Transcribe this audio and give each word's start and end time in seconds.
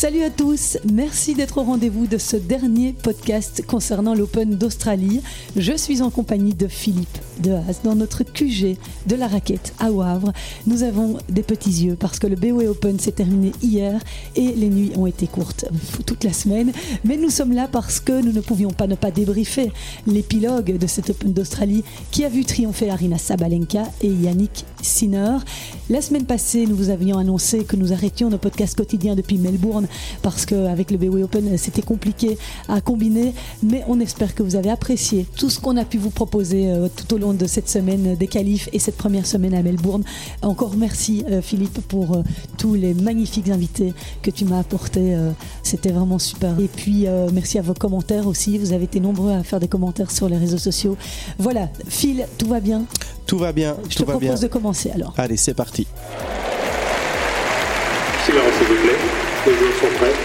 Salut 0.00 0.22
à 0.22 0.30
tous, 0.30 0.78
merci 0.90 1.34
d'être 1.34 1.58
au 1.58 1.62
rendez-vous 1.62 2.06
de 2.06 2.16
ce 2.16 2.38
dernier 2.38 2.94
podcast 2.94 3.62
concernant 3.66 4.14
l'Open 4.14 4.56
d'Australie. 4.56 5.20
Je 5.56 5.76
suis 5.76 6.00
en 6.00 6.08
compagnie 6.08 6.54
de 6.54 6.68
Philippe 6.68 7.18
de 7.40 7.52
Haas 7.52 7.80
dans 7.84 7.94
notre 7.94 8.22
QG 8.24 8.76
de 9.06 9.16
la 9.16 9.28
raquette 9.28 9.72
à 9.78 9.90
Wavre. 9.90 10.32
Nous 10.66 10.82
avons 10.82 11.18
des 11.28 11.42
petits 11.42 11.84
yeux 11.84 11.96
parce 11.98 12.18
que 12.18 12.26
le 12.26 12.36
BOE 12.36 12.68
Open 12.68 12.98
s'est 12.98 13.12
terminé 13.12 13.52
hier 13.62 14.00
et 14.36 14.52
les 14.52 14.68
nuits 14.68 14.92
ont 14.96 15.06
été 15.06 15.26
courtes 15.26 15.66
toute 16.06 16.24
la 16.24 16.32
semaine. 16.32 16.72
Mais 17.04 17.16
nous 17.16 17.30
sommes 17.30 17.52
là 17.52 17.68
parce 17.70 18.00
que 18.00 18.20
nous 18.22 18.32
ne 18.32 18.40
pouvions 18.40 18.70
pas 18.70 18.86
ne 18.86 18.94
pas 18.94 19.10
débriefer 19.10 19.72
l'épilogue 20.06 20.76
de 20.76 20.86
cet 20.86 21.10
Open 21.10 21.32
d'Australie 21.32 21.84
qui 22.10 22.24
a 22.24 22.28
vu 22.28 22.44
triompher 22.44 22.90
Arina 22.90 23.18
Sabalenka 23.18 23.84
et 24.02 24.08
Yannick 24.08 24.64
Sinner. 24.82 25.38
La 25.88 26.00
semaine 26.00 26.24
passée, 26.24 26.66
nous 26.66 26.76
vous 26.76 26.90
avions 26.90 27.18
annoncé 27.18 27.64
que 27.64 27.76
nous 27.76 27.92
arrêtions 27.92 28.30
nos 28.30 28.38
podcasts 28.38 28.76
quotidiens 28.76 29.14
depuis 29.14 29.38
Melbourne 29.38 29.86
parce 30.22 30.46
qu'avec 30.46 30.90
le 30.90 30.98
BWay 30.98 31.22
Open, 31.22 31.56
c'était 31.58 31.82
compliqué 31.82 32.38
à 32.68 32.80
combiner. 32.80 33.32
Mais 33.62 33.84
on 33.88 34.00
espère 34.00 34.34
que 34.34 34.42
vous 34.42 34.56
avez 34.56 34.70
apprécié 34.70 35.26
tout 35.36 35.50
ce 35.50 35.60
qu'on 35.60 35.76
a 35.76 35.84
pu 35.84 35.98
vous 35.98 36.10
proposer 36.10 36.70
euh, 36.70 36.88
tout 36.94 37.14
au 37.14 37.18
long 37.18 37.29
de 37.34 37.46
cette 37.46 37.68
semaine 37.68 38.16
des 38.16 38.26
qualifs 38.26 38.68
et 38.72 38.78
cette 38.78 38.96
première 38.96 39.26
semaine 39.26 39.54
à 39.54 39.62
Melbourne. 39.62 40.04
Encore 40.42 40.76
merci 40.76 41.24
euh, 41.30 41.42
Philippe 41.42 41.80
pour 41.88 42.16
euh, 42.16 42.22
tous 42.58 42.74
les 42.74 42.94
magnifiques 42.94 43.48
invités 43.48 43.92
que 44.22 44.30
tu 44.30 44.44
m'as 44.44 44.60
apportés. 44.60 45.16
C'était 45.62 45.92
vraiment 45.92 46.18
super. 46.18 46.58
Et 46.58 46.68
puis 46.68 47.06
merci 47.32 47.58
à 47.58 47.62
vos 47.62 47.74
commentaires 47.74 48.26
aussi. 48.26 48.58
Vous 48.58 48.72
avez 48.72 48.84
été 48.84 49.00
nombreux 49.00 49.32
à 49.32 49.42
faire 49.42 49.60
des 49.60 49.68
commentaires 49.68 50.10
sur 50.10 50.28
les 50.28 50.36
réseaux 50.36 50.58
sociaux. 50.58 50.96
Voilà, 51.38 51.68
Phil, 51.88 52.26
tout 52.38 52.48
va 52.48 52.60
bien? 52.60 52.84
Tout 53.26 53.38
va 53.38 53.52
bien. 53.52 53.76
Je 53.88 53.96
tout 53.96 54.04
te 54.04 54.10
propose 54.10 54.40
de 54.40 54.48
commencer 54.48 54.90
alors. 54.90 55.14
Allez, 55.16 55.36
c'est 55.36 55.54
parti. 55.54 55.86
Silence, 58.26 58.52
s'il 58.58 58.66
vous 58.66 58.82
plaît. 58.82 58.98
Les 59.46 59.54
joueurs 59.54 59.72
sont 59.80 59.98
prêts. 59.98 60.19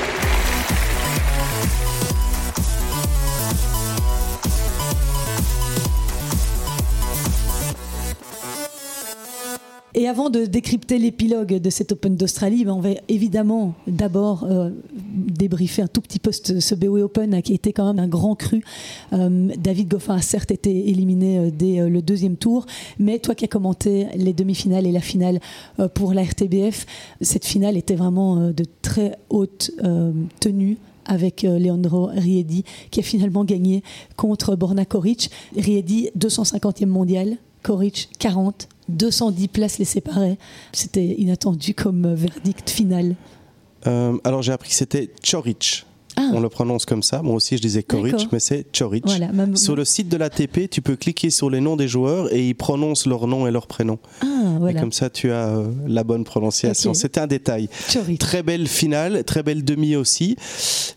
Et 9.97 10.09
avant 10.09 10.29
de 10.29 10.45
décrypter 10.45 10.97
l'épilogue 10.97 11.53
de 11.53 11.69
cet 11.69 11.93
Open 11.93 12.17
d'Australie, 12.17 12.65
ben, 12.65 12.73
on 12.73 12.81
va 12.81 12.89
évidemment 13.07 13.75
d'abord 13.87 14.43
euh, 14.43 14.69
débriefer 14.91 15.83
un 15.83 15.87
tout 15.87 16.01
petit 16.01 16.19
peu 16.19 16.33
ce, 16.33 16.59
ce 16.59 16.75
BOE 16.75 17.03
Open 17.03 17.41
qui 17.41 17.53
a 17.53 17.55
été 17.55 17.71
quand 17.71 17.85
même 17.85 18.03
un 18.03 18.07
grand 18.09 18.35
cru. 18.35 18.61
Euh, 19.13 19.47
David 19.57 19.87
Goffin 19.87 20.15
a 20.15 20.21
certes 20.21 20.51
été 20.51 20.89
éliminé 20.89 21.39
euh, 21.39 21.49
dès 21.49 21.89
le 21.89 22.01
deuxième 22.01 22.35
tour, 22.35 22.65
mais 22.99 23.19
toi 23.19 23.35
qui 23.35 23.45
as 23.45 23.47
commenté 23.47 24.07
les 24.17 24.33
demi-finales 24.33 24.85
et 24.85 24.91
la 24.91 24.99
finale 24.99 25.39
pour 25.93 26.13
la 26.13 26.23
RTBF, 26.23 26.85
cette 27.21 27.45
finale 27.45 27.77
était 27.77 27.95
vraiment 27.95 28.51
de 28.51 28.65
très 28.81 29.17
haute 29.29 29.71
tenue 30.41 30.77
avec 31.05 31.43
Leandro 31.43 32.07
Riedi 32.07 32.65
qui 32.91 32.99
a 32.99 33.03
finalement 33.03 33.45
gagné 33.45 33.81
contre 34.17 34.55
Borna 34.55 34.83
Koric. 34.83 35.29
Riedi 35.55 36.09
250e 36.17 36.85
mondial, 36.85 37.37
Koric 37.63 38.09
40, 38.19 38.67
210 38.89 39.47
places 39.47 39.77
les 39.79 39.85
séparer. 39.85 40.37
C'était 40.73 41.05
inattendu 41.05 41.73
comme 41.73 42.13
verdict 42.13 42.69
final. 42.69 43.15
Euh, 43.87 44.17
alors 44.23 44.41
j'ai 44.41 44.51
appris 44.51 44.69
que 44.69 44.75
c'était 44.75 45.11
Chorich. 45.23 45.85
Ah. 46.17 46.29
On 46.33 46.39
le 46.39 46.47
prononce 46.49 46.85
comme 46.85 47.03
ça. 47.03 47.21
Moi 47.21 47.35
aussi, 47.35 47.57
je 47.57 47.61
disais 47.61 47.83
Koric, 47.83 48.29
mais 48.31 48.39
c'est 48.39 48.65
Chorich. 48.77 49.03
Voilà, 49.05 49.31
même- 49.31 49.55
Sur 49.55 49.75
le 49.75 49.83
site 49.83 50.07
de 50.09 50.17
l'ATP, 50.17 50.69
tu 50.69 50.81
peux 50.81 50.95
cliquer 50.95 51.29
sur 51.29 51.49
les 51.49 51.59
noms 51.59 51.75
des 51.75 51.87
joueurs 51.87 52.33
et 52.33 52.47
ils 52.47 52.53
prononcent 52.55 53.05
leur 53.05 53.27
nom 53.27 53.47
et 53.47 53.51
leur 53.51 53.67
prénom. 53.67 53.99
Ah, 54.21 54.69
Et 54.69 54.73
comme 54.75 54.91
ça, 54.93 55.09
tu 55.09 55.31
as 55.31 55.49
euh, 55.49 55.67
la 55.87 56.03
bonne 56.03 56.23
prononciation. 56.23 56.93
C'était 56.93 57.19
un 57.19 57.27
détail. 57.27 57.67
Choric. 57.91 58.19
Très 58.19 58.43
belle 58.43 58.67
finale, 58.67 59.23
très 59.25 59.43
belle 59.43 59.63
demi 59.65 59.95
aussi. 59.95 60.37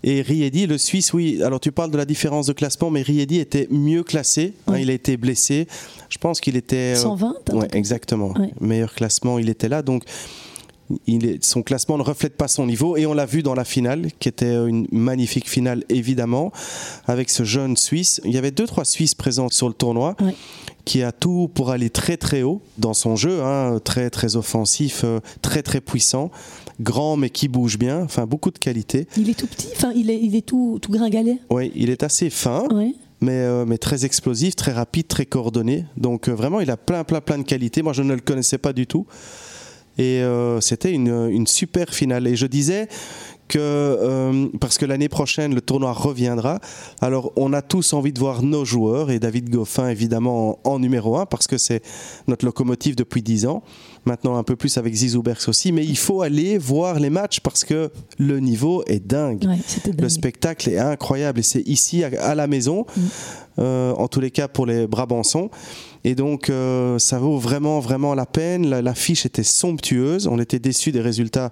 Et 0.04 0.22
Riedi, 0.22 0.66
le 0.66 0.78
Suisse, 0.78 1.12
oui. 1.12 1.42
Alors 1.42 1.58
tu 1.60 1.72
parles 1.72 1.90
de 1.90 1.96
la 1.98 2.04
différence 2.04 2.46
de 2.46 2.52
classement, 2.52 2.90
mais 2.90 3.02
Riedi 3.02 3.38
était 3.40 3.66
mieux 3.70 4.04
classé. 4.04 4.54
hein, 4.66 4.72
Oui. 4.74 4.82
il 4.82 4.90
a 4.90 4.92
été 4.92 5.16
blessé. 5.16 5.66
Je 6.10 6.18
pense 6.18 6.40
qu'il 6.40 6.56
était. 6.56 6.94
euh, 6.94 6.96
120 6.96 7.26
un 7.26 7.30
Ouais, 7.30 7.34
truc 7.58 7.70
comme 7.72 7.78
exactement. 7.78 8.28
Ouais. 8.38 8.50
Meilleur 8.60 8.94
classement, 8.94 9.38
il 9.38 9.48
était 9.48 9.68
là. 9.68 9.82
Donc, 9.82 10.04
il 11.06 11.26
est- 11.26 11.44
son 11.44 11.62
classement 11.62 11.98
ne 11.98 12.02
reflète 12.02 12.36
pas 12.36 12.48
son 12.48 12.66
niveau. 12.66 12.96
Et 12.96 13.06
on 13.06 13.14
l'a 13.14 13.26
vu 13.26 13.42
dans 13.42 13.54
la 13.54 13.64
finale, 13.64 14.08
qui 14.18 14.28
était 14.28 14.54
une 14.54 14.86
magnifique 14.92 15.48
finale, 15.48 15.84
évidemment, 15.88 16.52
avec 17.06 17.30
ce 17.30 17.44
jeune 17.44 17.76
Suisse. 17.76 18.20
Il 18.24 18.32
y 18.32 18.38
avait 18.38 18.50
deux, 18.50 18.66
trois 18.66 18.84
Suisses 18.84 19.14
présents 19.14 19.48
sur 19.50 19.68
le 19.68 19.74
tournoi. 19.74 20.16
Qui 20.84 21.02
a 21.02 21.12
tout 21.12 21.50
pour 21.52 21.70
aller 21.70 21.90
très 21.90 22.16
très 22.16 22.40
haut 22.42 22.62
dans 22.78 22.94
son 22.94 23.14
jeu, 23.14 23.42
hein, 23.42 23.78
très 23.84 24.08
très 24.08 24.36
offensif, 24.36 25.02
euh, 25.04 25.20
très 25.42 25.62
très 25.62 25.82
puissant, 25.82 26.30
grand 26.80 27.18
mais 27.18 27.28
qui 27.28 27.46
bouge 27.48 27.76
bien, 27.78 28.00
enfin 28.04 28.24
beaucoup 28.24 28.50
de 28.50 28.56
qualité. 28.58 29.06
Il 29.18 29.28
est 29.28 29.34
tout 29.34 29.46
petit, 29.46 29.68
enfin 29.76 29.92
il 29.94 30.08
est, 30.08 30.18
il 30.18 30.34
est 30.34 30.40
tout, 30.46 30.78
tout 30.80 30.90
gringalet. 30.90 31.36
Oui, 31.50 31.72
il 31.74 31.90
est 31.90 32.02
assez 32.04 32.30
fin, 32.30 32.64
mais, 33.20 33.32
euh, 33.32 33.66
mais 33.66 33.76
très 33.76 34.06
explosif, 34.06 34.56
très 34.56 34.72
rapide, 34.72 35.08
très 35.08 35.26
coordonné. 35.26 35.84
Donc 35.98 36.26
euh, 36.26 36.32
vraiment, 36.32 36.60
il 36.60 36.70
a 36.70 36.78
plein, 36.78 37.04
plein, 37.04 37.20
plein 37.20 37.36
de 37.36 37.42
qualités. 37.42 37.82
Moi, 37.82 37.92
je 37.92 38.02
ne 38.02 38.14
le 38.14 38.20
connaissais 38.20 38.56
pas 38.56 38.72
du 38.72 38.86
tout. 38.86 39.04
Et 39.98 40.22
euh, 40.22 40.60
c'était 40.60 40.92
une, 40.92 41.28
une 41.30 41.46
super 41.46 41.92
finale. 41.92 42.26
Et 42.26 42.36
je 42.36 42.46
disais 42.46 42.88
que, 43.48 43.58
euh, 43.58 44.46
parce 44.60 44.76
que 44.76 44.84
l'année 44.84 45.08
prochaine, 45.08 45.54
le 45.54 45.62
tournoi 45.62 45.92
reviendra, 45.92 46.60
alors 47.00 47.32
on 47.36 47.52
a 47.54 47.62
tous 47.62 47.94
envie 47.94 48.12
de 48.12 48.18
voir 48.18 48.42
nos 48.42 48.64
joueurs, 48.66 49.10
et 49.10 49.18
David 49.18 49.48
Goffin, 49.48 49.88
évidemment, 49.88 50.60
en, 50.64 50.72
en 50.74 50.78
numéro 50.78 51.16
un, 51.16 51.24
parce 51.24 51.46
que 51.46 51.56
c'est 51.56 51.82
notre 52.26 52.44
locomotive 52.44 52.94
depuis 52.94 53.22
10 53.22 53.46
ans. 53.46 53.62
Maintenant, 54.04 54.36
un 54.36 54.42
peu 54.42 54.54
plus 54.54 54.76
avec 54.76 54.94
Zizou 54.94 55.22
Berks 55.22 55.48
aussi. 55.48 55.72
Mais 55.72 55.84
il 55.84 55.96
faut 55.98 56.20
aller 56.22 56.58
voir 56.58 57.00
les 57.00 57.10
matchs, 57.10 57.40
parce 57.40 57.64
que 57.64 57.90
le 58.18 58.38
niveau 58.38 58.84
est 58.86 59.04
dingue. 59.04 59.44
Ouais, 59.48 59.56
Le 59.98 60.08
spectacle 60.10 60.68
est 60.68 60.78
incroyable 60.78 61.40
et 61.40 61.42
c'est 61.42 61.66
ici 61.66 62.04
à, 62.04 62.10
à 62.20 62.34
la 62.34 62.46
maison, 62.46 62.84
Mm. 62.96 63.00
euh, 63.60 63.92
en 63.94 64.08
tous 64.08 64.20
les 64.20 64.30
cas 64.30 64.46
pour 64.46 64.66
les 64.66 64.86
Brabançons. 64.86 65.50
Et 66.04 66.14
donc 66.14 66.50
euh, 66.50 66.98
ça 66.98 67.18
vaut 67.18 67.38
vraiment 67.38 67.80
vraiment 67.80 68.14
la 68.14 68.26
peine. 68.26 68.68
La, 68.68 68.82
la 68.82 68.94
fiche 68.94 69.26
était 69.26 69.42
somptueuse. 69.42 70.26
On 70.26 70.38
était 70.38 70.58
déçus 70.58 70.92
des 70.92 71.00
résultats 71.00 71.50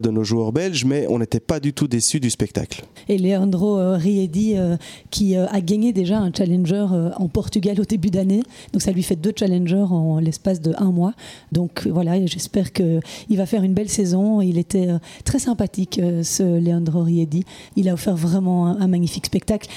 de 0.00 0.10
nos 0.10 0.24
joueurs 0.24 0.52
belges, 0.52 0.84
mais 0.84 1.06
on 1.08 1.18
n'était 1.18 1.40
pas 1.40 1.60
du 1.60 1.72
tout 1.72 1.88
déçus 1.88 2.20
du 2.20 2.30
spectacle. 2.30 2.84
Et 3.08 3.18
Leandro 3.18 3.78
euh, 3.78 3.96
Riedi, 3.96 4.54
euh, 4.56 4.76
qui 5.10 5.36
a 5.36 5.60
gagné 5.60 5.92
déjà 5.92 6.18
un 6.18 6.32
challenger 6.32 6.86
en 7.16 7.28
Portugal 7.28 7.80
au 7.80 7.84
début 7.84 8.10
d'année. 8.10 8.42
Donc 8.72 8.82
ça 8.82 8.92
lui 8.92 9.02
fait 9.02 9.16
deux 9.16 9.32
challengers 9.36 9.86
en 9.90 10.18
l'espace 10.18 10.60
de 10.60 10.74
un 10.78 10.90
mois. 10.90 11.14
Donc 11.52 11.86
voilà, 11.86 12.24
j'espère 12.26 12.72
qu'il 12.72 13.00
va 13.30 13.46
faire 13.46 13.62
une 13.62 13.74
belle 13.74 13.88
saison. 13.88 14.40
Il 14.40 14.58
était 14.58 14.88
très 15.24 15.38
sympathique, 15.38 16.00
ce 16.22 16.42
Leandro 16.42 17.02
Riedi. 17.02 17.44
Il 17.76 17.88
a 17.88 17.94
offert 17.94 18.16
vraiment 18.16 18.66
un 18.66 18.86
magnifique 18.86 19.26
spectacle. 19.26 19.68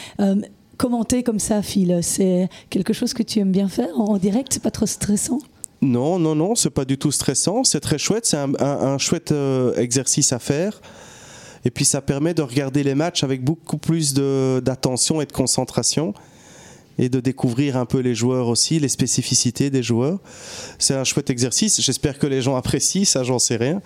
Commenter 0.77 1.23
comme 1.23 1.39
ça, 1.39 1.61
Phil, 1.61 1.99
c'est 2.01 2.49
quelque 2.69 2.93
chose 2.93 3.13
que 3.13 3.23
tu 3.23 3.39
aimes 3.39 3.51
bien 3.51 3.67
faire 3.69 3.99
en, 3.99 4.17
direct 4.17 4.53
C'est 4.53 4.63
pas 4.63 4.71
trop 4.71 4.85
stressant? 4.87 5.39
Non, 5.81 6.17
non, 6.17 6.33
non, 6.35 6.55
c'est 6.55 6.69
pas 6.69 6.85
du 6.85 6.97
tout 6.97 7.11
stressant. 7.11 7.63
C'est 7.63 7.79
très 7.81 7.97
chouette. 7.97 8.25
C'est 8.25 8.37
un, 8.37 8.53
un- 8.59 8.93
un 8.93 8.97
chouette 8.97 9.31
euh, 9.31 9.75
exercice 9.75 10.31
à 10.33 10.39
faire. 10.39 10.81
Et 11.65 11.71
puis 11.71 11.85
ça 11.85 12.01
permet 12.01 12.33
de 12.33 12.41
regarder 12.41 12.83
les 12.83 12.95
matchs 12.95 13.23
avec 13.23 13.43
beaucoup 13.43 13.77
plus 13.77 14.13
d'attention 14.13 15.21
et 15.21 15.25
de 15.25 15.31
concentration. 15.31 16.13
Et 16.99 17.09
de 17.09 17.19
découvrir 17.19 17.75
un 17.75 17.85
peu 17.87 17.97
les 17.99 18.13
joueurs 18.13 18.47
aussi, 18.49 18.79
les 18.79 18.87
spécificités 18.87 19.71
des 19.71 19.81
joueurs. 19.81 20.19
C'est 20.77 20.93
un 20.93 21.03
chouette 21.03 21.31
exercice. 21.31 21.81
J'espère 21.81 22.19
que 22.19 22.27
les 22.27 22.41
gens 22.41 22.55
apprécient, 22.61 23.03
ça 23.03 23.23
j'en 23.23 23.39
sais 23.39 23.55
rien. 23.55 23.81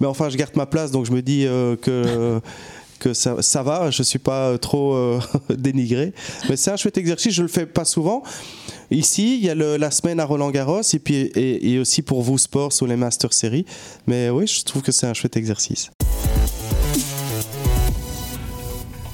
Mais 0.00 0.06
enfin, 0.06 0.30
je 0.30 0.36
garde 0.38 0.56
ma 0.56 0.64
place, 0.64 0.90
donc 0.90 1.04
je 1.04 1.12
me 1.12 1.20
dis 1.20 1.44
euh, 1.46 1.76
que, 1.76 2.40
que 2.98 3.14
ça, 3.14 3.62
va, 3.62 3.90
je 3.90 4.02
ne 4.02 4.04
suis 4.04 4.18
pas 4.18 4.48
euh, 4.48 4.58
trop 4.58 4.94
euh, 4.94 5.20
dénigré. 5.50 6.12
Mais 6.48 6.56
c'est 6.56 6.70
un 6.70 6.76
chouette 6.76 6.98
exercice, 6.98 7.32
je 7.32 7.42
ne 7.42 7.46
le 7.46 7.52
fais 7.52 7.66
pas 7.66 7.84
souvent. 7.84 8.22
Ici, 8.90 9.36
il 9.36 9.44
y 9.44 9.50
a 9.50 9.54
la 9.54 9.90
semaine 9.90 10.18
à 10.18 10.24
Roland 10.24 10.50
Garros 10.50 10.80
et, 10.80 10.98
puis, 10.98 11.14
et, 11.14 11.72
et 11.72 11.78
aussi 11.78 12.02
pour 12.02 12.22
vous, 12.22 12.38
sport, 12.38 12.72
sur 12.72 12.86
les 12.86 12.96
Master 12.96 13.32
Series. 13.32 13.66
Mais 14.06 14.30
oui, 14.30 14.46
je 14.46 14.64
trouve 14.64 14.82
que 14.82 14.92
c'est 14.92 15.06
un 15.06 15.14
chouette 15.14 15.36
exercice. 15.36 15.90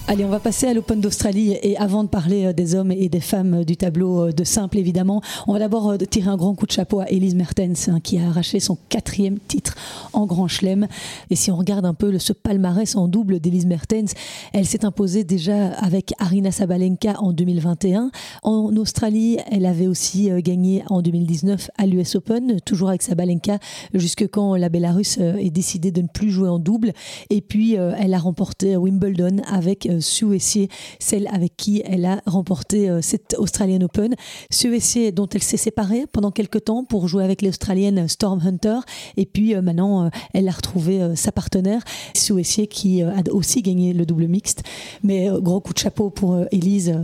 Allez, 0.06 0.22
on 0.26 0.28
va 0.28 0.38
passer 0.38 0.66
à 0.66 0.74
l'Open 0.74 1.00
d'Australie 1.00 1.56
et 1.62 1.78
avant 1.78 2.04
de 2.04 2.10
parler 2.10 2.44
euh, 2.44 2.52
des 2.52 2.74
hommes 2.74 2.92
et 2.92 3.08
des 3.08 3.20
femmes 3.20 3.54
euh, 3.54 3.64
du 3.64 3.78
tableau 3.78 4.26
euh, 4.26 4.32
de 4.32 4.44
simple, 4.44 4.76
évidemment, 4.76 5.22
on 5.46 5.54
va 5.54 5.58
d'abord 5.58 5.96
tirer 5.96 6.28
un 6.28 6.36
grand 6.36 6.54
coup 6.54 6.66
de 6.66 6.72
chapeau 6.72 7.00
à 7.00 7.06
Elise 7.08 7.34
Mertens 7.34 7.88
hein, 7.88 8.00
qui 8.00 8.18
a 8.18 8.28
arraché 8.28 8.60
son 8.60 8.76
quatrième 8.90 9.38
titre 9.38 9.74
en 10.12 10.26
Grand 10.26 10.46
Chelem. 10.46 10.88
Et 11.30 11.36
si 11.36 11.50
on 11.50 11.56
regarde 11.56 11.86
un 11.86 11.94
peu 11.94 12.18
ce 12.18 12.34
palmarès 12.34 12.96
en 12.96 13.08
double 13.08 13.40
d'Elise 13.40 13.64
Mertens, 13.64 14.12
elle 14.52 14.66
s'est 14.66 14.84
imposée 14.84 15.24
déjà 15.24 15.68
avec 15.68 16.12
Arina 16.18 16.50
Sabalenka 16.52 17.18
en 17.18 17.32
2021. 17.32 18.10
En 18.42 18.76
Australie, 18.76 19.38
elle 19.50 19.64
avait 19.64 19.86
aussi 19.86 20.28
gagné 20.42 20.84
en 20.90 21.00
2019 21.00 21.70
à 21.78 21.86
l'US 21.86 22.14
Open, 22.14 22.60
toujours 22.60 22.90
avec 22.90 23.00
Sabalenka, 23.00 23.58
jusque 23.94 24.28
quand 24.28 24.54
la 24.56 24.68
Bélarusse 24.68 25.16
est 25.16 25.50
décidée 25.50 25.92
de 25.92 26.02
ne 26.02 26.08
plus 26.08 26.30
jouer 26.30 26.50
en 26.50 26.58
double. 26.58 26.92
Et 27.30 27.40
puis, 27.40 27.72
elle 27.74 28.12
a 28.12 28.18
remporté 28.18 28.76
Wimbledon 28.76 29.38
avec 29.50 29.88
Sue 30.00 30.34
Essier, 30.34 30.68
celle 30.98 31.28
avec 31.28 31.56
qui 31.56 31.82
elle 31.84 32.04
a 32.04 32.20
remporté 32.26 32.88
euh, 32.88 33.00
cette 33.02 33.34
Australian 33.38 33.80
Open. 33.82 34.14
Sue 34.50 34.74
Essier, 34.74 35.12
dont 35.12 35.28
elle 35.28 35.42
s'est 35.42 35.56
séparée 35.56 36.06
pendant 36.10 36.30
quelques 36.30 36.64
temps 36.64 36.84
pour 36.84 37.08
jouer 37.08 37.24
avec 37.24 37.42
l'Australienne 37.42 38.08
Storm 38.08 38.40
Hunter. 38.44 38.78
Et 39.16 39.26
puis 39.26 39.54
maintenant, 39.56 40.10
elle 40.32 40.48
a 40.48 40.52
retrouvé 40.52 41.16
sa 41.16 41.32
partenaire, 41.32 41.82
Sue 42.14 42.40
Essier, 42.40 42.66
qui 42.66 43.02
a 43.02 43.22
aussi 43.30 43.62
gagné 43.62 43.92
le 43.92 44.06
double 44.06 44.26
mixte. 44.26 44.62
Mais 45.02 45.28
gros 45.40 45.60
coup 45.60 45.72
de 45.72 45.78
chapeau 45.78 46.10
pour 46.10 46.38
Elise, 46.50 46.94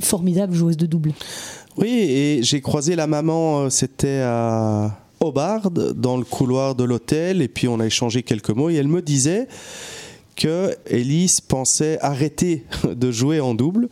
formidable 0.00 0.54
joueuse 0.54 0.76
de 0.76 0.86
double. 0.86 1.12
Oui, 1.76 1.88
et 1.88 2.42
j'ai 2.42 2.60
croisé 2.60 2.96
la 2.96 3.06
maman, 3.06 3.70
c'était 3.70 4.20
à 4.24 4.98
Hobart, 5.20 5.70
dans 5.70 6.16
le 6.16 6.24
couloir 6.24 6.74
de 6.74 6.84
l'hôtel, 6.84 7.42
et 7.42 7.48
puis 7.48 7.68
on 7.68 7.78
a 7.78 7.86
échangé 7.86 8.22
quelques 8.22 8.50
mots, 8.50 8.70
et 8.70 8.74
elle 8.76 8.88
me 8.88 9.02
disait 9.02 9.48
que 10.36 10.76
Elise 10.86 11.40
pensait 11.40 11.98
arrêter 12.00 12.64
de 12.84 13.10
jouer 13.10 13.40
en 13.40 13.54
double 13.54 13.88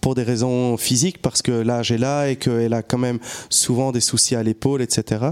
pour 0.00 0.14
des 0.14 0.22
raisons 0.22 0.76
physiques, 0.76 1.20
parce 1.20 1.42
que 1.42 1.50
l'âge 1.50 1.90
est 1.90 1.98
là 1.98 2.28
et 2.28 2.36
qu'elle 2.36 2.74
a 2.74 2.82
quand 2.82 2.98
même 2.98 3.18
souvent 3.50 3.90
des 3.90 4.00
soucis 4.00 4.36
à 4.36 4.42
l'épaule, 4.42 4.80
etc. 4.80 5.30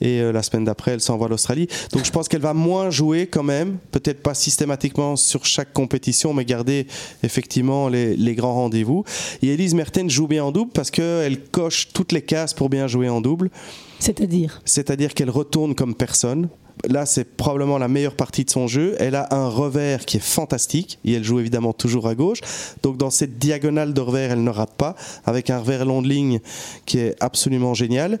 Et 0.00 0.20
euh, 0.20 0.30
la 0.30 0.42
semaine 0.42 0.64
d'après, 0.64 0.92
elle 0.92 1.00
s'envoie 1.00 1.26
à 1.26 1.30
l'Australie. 1.30 1.66
Donc 1.92 2.04
je 2.04 2.10
pense 2.12 2.28
qu'elle 2.28 2.40
va 2.40 2.54
moins 2.54 2.90
jouer 2.90 3.26
quand 3.26 3.42
même, 3.42 3.78
peut-être 3.90 4.22
pas 4.22 4.34
systématiquement 4.34 5.16
sur 5.16 5.44
chaque 5.44 5.72
compétition, 5.72 6.32
mais 6.32 6.44
garder 6.44 6.86
effectivement 7.22 7.88
les, 7.88 8.16
les 8.16 8.34
grands 8.36 8.54
rendez-vous. 8.54 9.04
Et 9.42 9.48
Elise 9.48 9.74
Mertens 9.74 10.10
joue 10.10 10.28
bien 10.28 10.44
en 10.44 10.52
double 10.52 10.70
parce 10.72 10.90
qu'elle 10.92 11.40
coche 11.50 11.88
toutes 11.92 12.12
les 12.12 12.22
cases 12.22 12.54
pour 12.54 12.68
bien 12.68 12.86
jouer 12.86 13.08
en 13.08 13.20
double. 13.20 13.50
C'est-à-dire? 13.98 14.62
C'est-à-dire 14.64 15.14
qu'elle 15.14 15.30
retourne 15.30 15.74
comme 15.74 15.94
personne. 15.94 16.48
Là, 16.86 17.06
c'est 17.06 17.24
probablement 17.24 17.78
la 17.78 17.88
meilleure 17.88 18.14
partie 18.14 18.44
de 18.44 18.50
son 18.50 18.66
jeu. 18.66 18.94
Elle 18.98 19.14
a 19.14 19.28
un 19.34 19.48
revers 19.48 20.04
qui 20.04 20.18
est 20.18 20.22
fantastique 20.22 20.98
et 21.04 21.14
elle 21.14 21.24
joue 21.24 21.40
évidemment 21.40 21.72
toujours 21.72 22.06
à 22.06 22.14
gauche. 22.14 22.40
Donc, 22.82 22.96
dans 22.96 23.10
cette 23.10 23.38
diagonale 23.38 23.94
de 23.94 24.00
revers, 24.00 24.32
elle 24.32 24.44
ne 24.44 24.50
rate 24.50 24.74
pas, 24.76 24.94
avec 25.24 25.50
un 25.50 25.58
revers 25.58 25.84
long 25.84 26.02
de 26.02 26.08
ligne 26.08 26.40
qui 26.86 26.98
est 26.98 27.16
absolument 27.20 27.74
génial. 27.74 28.18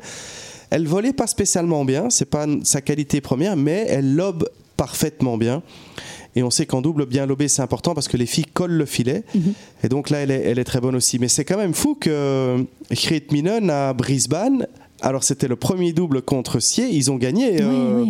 Elle 0.70 0.86
volait 0.86 1.12
pas 1.12 1.26
spécialement 1.26 1.84
bien, 1.84 2.10
c'est 2.10 2.26
pas 2.28 2.46
sa 2.62 2.80
qualité 2.80 3.20
première, 3.20 3.56
mais 3.56 3.86
elle 3.88 4.14
lobe 4.14 4.48
parfaitement 4.76 5.38
bien. 5.38 5.62
Et 6.36 6.42
on 6.42 6.50
sait 6.50 6.66
qu'en 6.66 6.82
double, 6.82 7.06
bien 7.06 7.26
lober, 7.26 7.48
c'est 7.48 7.62
important 7.62 7.94
parce 7.94 8.06
que 8.06 8.16
les 8.16 8.26
filles 8.26 8.46
collent 8.52 8.76
le 8.76 8.86
filet. 8.86 9.24
Mhm. 9.34 9.54
Et 9.82 9.88
donc 9.88 10.10
là, 10.10 10.18
elle 10.18 10.30
est, 10.30 10.42
elle 10.42 10.58
est, 10.58 10.64
très 10.64 10.80
bonne 10.80 10.94
aussi. 10.94 11.18
Mais 11.18 11.28
c'est 11.28 11.44
quand 11.44 11.56
même 11.56 11.74
fou 11.74 11.96
que 11.98 12.64
Krit 12.90 13.24
Minen 13.32 13.70
à 13.70 13.92
Brisbane 13.92 14.66
alors 15.00 15.22
c'était 15.22 15.48
le 15.48 15.56
premier 15.56 15.92
double 15.92 16.22
contre 16.22 16.60
Sier, 16.60 16.88
ils 16.88 17.10
ont 17.10 17.16
gagné, 17.16 17.62
euh, 17.62 18.04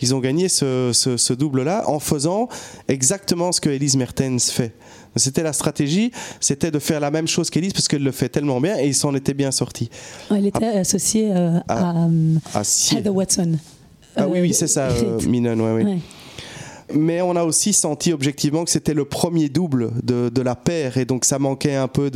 ils 0.00 0.14
ont 0.14 0.18
gagné 0.18 0.48
ce, 0.48 1.32
double-là 1.32 1.84
en 1.86 1.98
faisant 1.98 2.48
exactement 2.88 3.52
ce 3.52 3.60
que 3.60 3.70
Elise 3.70 3.96
Mertens 3.96 4.50
fait. 4.50 4.74
C'était 5.16 5.42
la 5.42 5.54
stratégie, 5.54 6.10
c'était 6.40 6.70
de 6.70 6.78
faire 6.78 7.00
la 7.00 7.10
même 7.10 7.26
chose 7.26 7.48
qu'Elise 7.48 7.72
parce 7.72 7.88
qu'elle 7.88 8.02
le 8.02 8.12
fait 8.12 8.28
tellement 8.28 8.60
bien 8.60 8.78
et 8.78 8.86
ils 8.86 8.94
s'en 8.94 9.14
étaient 9.14 9.32
bien 9.32 9.50
sortis. 9.50 9.88
Elle 10.30 10.46
était 10.46 10.66
associée 10.66 11.30
euh, 11.32 11.58
à, 11.68 12.06
à, 12.54 12.62
Heather 12.92 13.14
Watson. 13.14 13.52
Ah 14.14 14.28
oui, 14.28 14.40
oui, 14.40 14.52
c'est 14.52 14.66
ça, 14.66 14.88
euh, 14.88 15.18
Minen, 15.26 15.60
oui, 15.60 15.82
oui 15.84 16.02
mais 16.94 17.20
on 17.20 17.34
a 17.36 17.44
aussi 17.44 17.72
senti 17.72 18.12
objectivement 18.12 18.64
que 18.64 18.70
c'était 18.70 18.94
le 18.94 19.04
premier 19.04 19.48
double 19.48 19.90
de, 20.02 20.42
la 20.42 20.54
paire 20.54 20.96
et 20.96 21.04
donc 21.04 21.24
ça 21.24 21.38
manquait 21.38 21.74
un 21.74 21.88
peu 21.88 22.10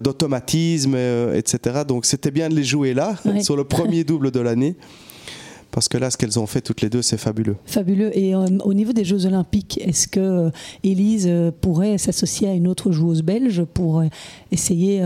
d'automatisme, 0.00 0.94
euh, 0.96 1.34
etc. 1.34 1.82
Donc 1.86 2.06
c'était 2.06 2.30
bien 2.30 2.48
de 2.48 2.54
les 2.54 2.64
jouer 2.64 2.94
là, 2.94 3.14
sur 3.40 3.56
le 3.56 3.64
premier 3.64 4.04
double 4.04 4.30
de 4.30 4.40
l'année. 4.40 4.76
Parce 5.70 5.88
que 5.88 5.98
là, 5.98 6.10
ce 6.10 6.16
qu'elles 6.16 6.38
ont 6.38 6.46
fait 6.46 6.62
toutes 6.62 6.80
les 6.80 6.88
deux, 6.88 7.02
c'est 7.02 7.18
fabuleux. 7.18 7.56
Fabuleux. 7.66 8.16
Et 8.16 8.34
euh, 8.34 8.46
au 8.64 8.72
niveau 8.72 8.94
des 8.94 9.04
Jeux 9.04 9.26
Olympiques, 9.26 9.78
est-ce 9.84 10.08
que 10.08 10.20
euh, 10.20 10.50
Élise 10.82 11.30
pourrait 11.60 11.98
s'associer 11.98 12.48
à 12.48 12.54
une 12.54 12.66
autre 12.66 12.92
joueuse 12.92 13.22
belge 13.22 13.62
pour 13.62 14.02
essayer 14.50 15.02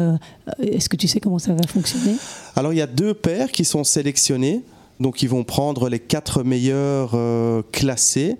Est-ce 0.62 0.88
que 0.88 0.97
tu 0.97 1.09
sais 1.09 1.19
comment 1.19 1.41
ça 1.41 1.55
va 1.55 1.67
fonctionner? 1.67 2.15
Alors, 2.55 2.73
il 2.73 2.77
y 2.77 2.82
a 2.82 2.87
deux 2.87 3.15
paires 3.15 3.50
qui 3.50 3.65
sont 3.65 3.85
sélectionnées. 3.85 4.62
Donc 5.00 5.23
ils 5.23 5.29
vont 5.29 5.44
prendre 5.44 5.88
les 5.88 5.99
quatre 5.99 6.43
meilleurs 6.43 7.12
euh, 7.14 7.62
classés. 7.73 8.37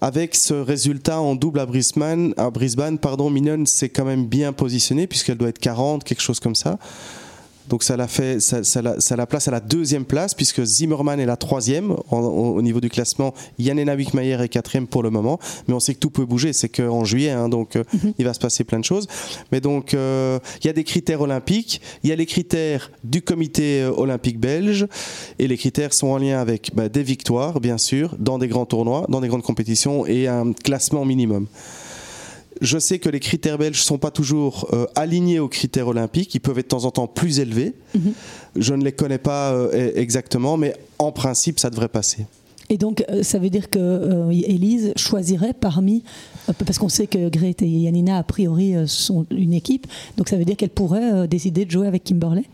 Avec 0.00 0.34
ce 0.34 0.54
résultat 0.54 1.20
en 1.20 1.34
double 1.34 1.60
à 1.60 1.66
Brisbane, 1.66 2.32
à 2.38 2.48
Brisbane 2.50 2.98
s'est 3.66 3.90
quand 3.90 4.06
même 4.06 4.26
bien 4.26 4.54
positionnée 4.54 5.06
puisqu'elle 5.06 5.36
doit 5.36 5.50
être 5.50 5.58
40, 5.58 6.04
quelque 6.04 6.22
chose 6.22 6.40
comme 6.40 6.54
ça. 6.54 6.78
Donc 7.70 7.84
ça 7.84 7.96
la, 7.96 8.08
fait, 8.08 8.40
ça, 8.40 8.82
la, 8.82 9.26
place 9.26 9.46
à 9.46 9.52
la 9.52 9.60
deuxième 9.60 10.04
place, 10.04 10.34
puisque 10.34 10.62
Zimmerman 10.64 11.20
est 11.20 11.26
la 11.26 11.36
troisième 11.36 11.96
au, 12.10 12.60
niveau 12.60 12.80
du 12.80 12.90
classement. 12.90 13.32
Yannena 13.60 13.94
Wickmayer 13.94 14.42
est 14.42 14.48
quatrième 14.48 14.88
pour 14.88 15.04
le 15.04 15.10
moment. 15.10 15.38
Mais 15.68 15.74
on 15.74 15.80
sait 15.80 15.94
que 15.94 16.00
tout 16.00 16.10
peut 16.10 16.24
bouger, 16.24 16.52
c'est 16.52 16.68
qu'en 16.68 17.04
juillet, 17.04 17.30
hein, 17.30 17.48
donc 17.48 17.76
euh, 17.76 17.84
mhm. 17.92 18.12
il 18.18 18.24
va 18.24 18.34
se 18.34 18.40
passer 18.40 18.64
plein 18.64 18.80
de 18.80 18.84
choses. 18.84 19.06
Mais 19.52 19.60
donc 19.60 19.94
euh, 19.94 20.40
il 20.62 20.66
y 20.66 20.70
a 20.70 20.72
des 20.72 20.82
critères 20.82 21.20
olympiques, 21.20 21.80
il 22.02 22.10
y 22.10 22.12
a 22.12 22.16
les 22.16 22.26
critères 22.26 22.90
du 23.04 23.22
comité 23.22 23.82
euh, 23.82 23.92
olympique 23.96 24.40
belge, 24.40 24.88
et 25.38 25.46
les 25.46 25.56
critères 25.56 25.94
sont 25.94 26.08
en 26.08 26.18
lien 26.18 26.40
avec 26.40 26.72
bah, 26.74 26.88
des 26.88 27.04
victoires, 27.04 27.60
bien 27.60 27.78
sûr, 27.78 28.16
dans 28.18 28.38
des 28.38 28.48
grands 28.48 28.66
tournois, 28.66 29.06
dans 29.08 29.20
des 29.20 29.28
grandes 29.28 29.42
compétitions, 29.42 30.06
et 30.06 30.26
un 30.26 30.52
classement 30.52 31.04
minimum. 31.04 31.46
Je 32.60 32.78
sais 32.78 32.98
que 32.98 33.08
les 33.08 33.20
critères 33.20 33.58
belges 33.58 33.78
ne 33.78 33.84
sont 33.84 33.98
pas 33.98 34.10
toujours 34.10 34.68
euh, 34.72 34.86
alignés 34.94 35.38
aux 35.38 35.48
critères 35.48 35.88
olympiques. 35.88 36.34
Ils 36.34 36.40
peuvent 36.40 36.58
être 36.58 36.66
de 36.66 36.76
temps 36.76 36.84
en 36.84 36.90
temps 36.90 37.06
plus 37.06 37.40
élevés. 37.40 37.74
Mhm. 37.94 38.12
Je 38.56 38.74
ne 38.74 38.84
les 38.84 38.92
connais 38.92 39.18
pas 39.18 39.52
euh, 39.52 39.70
e-, 39.72 39.98
exactement, 39.98 40.56
mais 40.56 40.74
en 40.98 41.12
principe, 41.12 41.58
ça 41.58 41.70
devrait 41.70 41.88
passer. 41.88 42.26
Et 42.68 42.76
donc, 42.76 43.02
euh, 43.10 43.22
ça 43.22 43.38
veut 43.38 43.50
dire 43.50 43.70
que 43.70 44.30
Elise 44.30 44.92
choisirait 44.96 45.54
parmi, 45.54 46.04
parce 46.64 46.78
qu'on 46.78 46.88
sait 46.88 47.06
que 47.06 47.28
Grete 47.28 47.62
et 47.62 47.68
Yanina, 47.68 48.18
a 48.18 48.22
priori, 48.22 48.74
sont 48.86 49.26
une 49.30 49.54
équipe, 49.54 49.86
donc 50.16 50.28
ça 50.28 50.36
veut 50.36 50.44
dire 50.44 50.56
qu'elle 50.56 50.70
pourrait 50.70 51.26
décider 51.26 51.64
de 51.64 51.70
jouer 51.70 51.88
avec 51.88 52.04
Kimberley? 52.04 52.44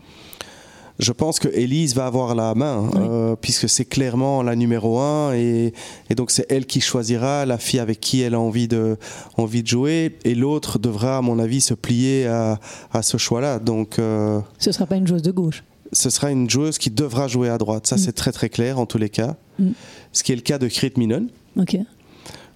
Je 0.99 1.11
pense 1.11 1.39
que 1.39 1.47
Elise 1.47 1.95
va 1.95 2.05
avoir 2.05 2.35
la 2.35 2.55
main, 2.55 2.89
euh, 2.95 3.35
puisque 3.39 3.69
c'est 3.69 3.85
clairement 3.85 4.41
la 4.43 4.55
numéro 4.55 4.99
un, 4.99 5.33
et, 5.33 5.73
donc 6.15 6.31
c'est 6.31 6.45
elle 6.49 6.65
qui 6.65 6.81
choisira 6.81 7.45
la 7.45 7.57
fille 7.57 7.79
avec 7.79 7.99
qui 7.99 8.21
elle 8.21 8.33
a 8.33 8.39
envie 8.39 8.67
de, 8.67 8.97
envie 9.37 9.63
de 9.63 9.67
jouer, 9.67 10.17
et 10.23 10.35
l'autre 10.35 10.79
devra, 10.79 11.17
à 11.17 11.21
mon 11.21 11.39
avis, 11.39 11.61
se 11.61 11.73
plier 11.73 12.25
à, 12.27 12.59
ce 13.01 13.17
choix-là. 13.17 13.59
Donc, 13.59 13.99
euh, 13.99 14.39
ce 14.57 14.69
ne 14.69 14.73
sera 14.73 14.85
pas 14.85 14.95
une 14.95 15.07
joueuse 15.07 15.21
de 15.21 15.31
gauche 15.31 15.63
ce 15.93 16.09
sera 16.09 16.31
une 16.31 16.49
joueuse 16.49 16.77
qui 16.77 16.89
devra 16.89 17.29
jouer 17.29 17.47
à 17.47 17.57
droite. 17.57 17.87
Ça, 17.87 17.95
mm. 17.95 17.99
c'est 17.99 18.11
très 18.11 18.33
très 18.33 18.49
clair 18.49 18.77
en 18.77 18.85
tous 18.85 18.97
les 18.97 19.07
cas. 19.07 19.37
Mm. 19.57 19.69
Ce 20.11 20.21
qui 20.21 20.33
est 20.33 20.35
le 20.35 20.41
cas 20.41 20.57
de 20.57 20.67
Krit 20.67 20.91
Minen. 20.97 21.29
Ok. 21.57 21.77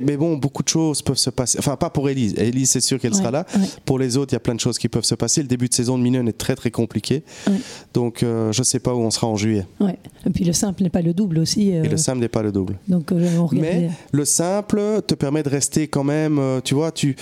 Mais 0.06 0.18
bon, 0.18 0.38
beaucoup 0.38 0.64
de 0.64 0.68
choses 0.68 1.02
peuvent 1.02 1.18
se 1.18 1.30
passer. 1.30 1.60
Enfin, 1.60 1.76
pas 1.76 1.90
pour 1.90 2.10
Elise. 2.10 2.34
Elise, 2.38 2.72
c'est 2.72 2.82
sûr 2.82 3.00
qu'elle 3.00 3.16
sera 3.16 3.32
là. 3.32 3.46
Pour 3.86 4.00
les 4.00 4.18
autres, 4.18 4.34
il 4.34 4.36
y 4.36 4.38
a 4.38 4.42
plein 4.42 4.56
de 4.56 4.60
choses 4.60 4.78
qui 4.78 4.90
peuvent 4.90 5.06
se 5.06 5.16
passer. 5.16 5.42
Le 5.42 5.48
début 5.48 5.68
de 5.68 5.74
saison 5.74 5.98
de 5.98 6.04
Mignon 6.04 6.26
est 6.28 6.38
très 6.38 6.56
très 6.56 6.72
compliqué. 6.72 7.24
Donc, 7.94 8.24
euh, 8.24 8.52
je 8.52 8.62
ne 8.62 8.66
sais 8.66 8.80
pas 8.80 8.94
où 8.94 9.00
on 9.00 9.12
sera 9.12 9.28
en 9.28 9.36
juillet. 9.36 9.66
Et 10.26 10.30
puis 10.30 10.44
le 10.44 10.54
simple 10.54 10.84
n'est 10.84 10.90
pas 10.90 11.02
le 11.02 11.14
double 11.14 11.40
aussi. 11.40 11.76
Euh. 11.76 11.84
Et 11.84 11.90
le 11.90 11.98
simple 11.98 12.20
n'est 12.20 12.30
pas 12.30 12.44
le 12.44 12.52
double. 12.52 12.78
Donc, 12.88 13.12
euh, 13.12 13.48
Mais 13.52 13.90
le 14.12 14.26
simple 14.26 15.02
te 15.06 15.16
permet 15.16 15.44
de 15.44 15.50
rester 15.50 15.88
quand 15.88 16.04
même, 16.04 16.42
tu 16.64 16.76
vois, 16.76 16.92
tu 16.92 17.16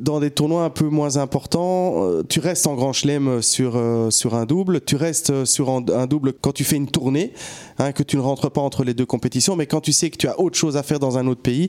dans 0.00 0.20
des 0.20 0.30
tournois 0.30 0.62
un 0.62 0.70
peu 0.70 0.88
moins 0.88 1.16
importants, 1.16 2.06
tu 2.28 2.38
restes 2.38 2.68
en 2.68 2.76
grand 2.76 2.92
chelem 2.92 3.42
sur, 3.42 3.76
sur 4.10 4.36
un 4.36 4.46
double, 4.46 4.82
tu 4.82 4.94
restes 4.94 5.44
sur 5.44 5.68
un, 5.68 6.06
double 6.06 6.32
quand 6.40 6.52
tu 6.52 6.62
fais 6.62 6.76
une 6.76 6.86
tournée, 6.86 7.32
hein, 7.78 7.90
que 7.90 8.04
tu 8.04 8.16
ne 8.16 8.20
rentres 8.20 8.52
pas 8.52 8.60
entre 8.60 8.84
les 8.84 8.94
deux 8.94 9.06
compétitions, 9.06 9.56
mais 9.56 9.66
quand 9.66 9.80
tu 9.80 9.92
sais 9.92 10.08
que 10.10 10.16
tu 10.16 10.28
as 10.28 10.38
autre 10.38 10.56
chose 10.56 10.76
à 10.76 10.84
faire 10.84 11.00
dans 11.00 11.18
un 11.18 11.26
autre 11.26 11.42
pays, 11.42 11.68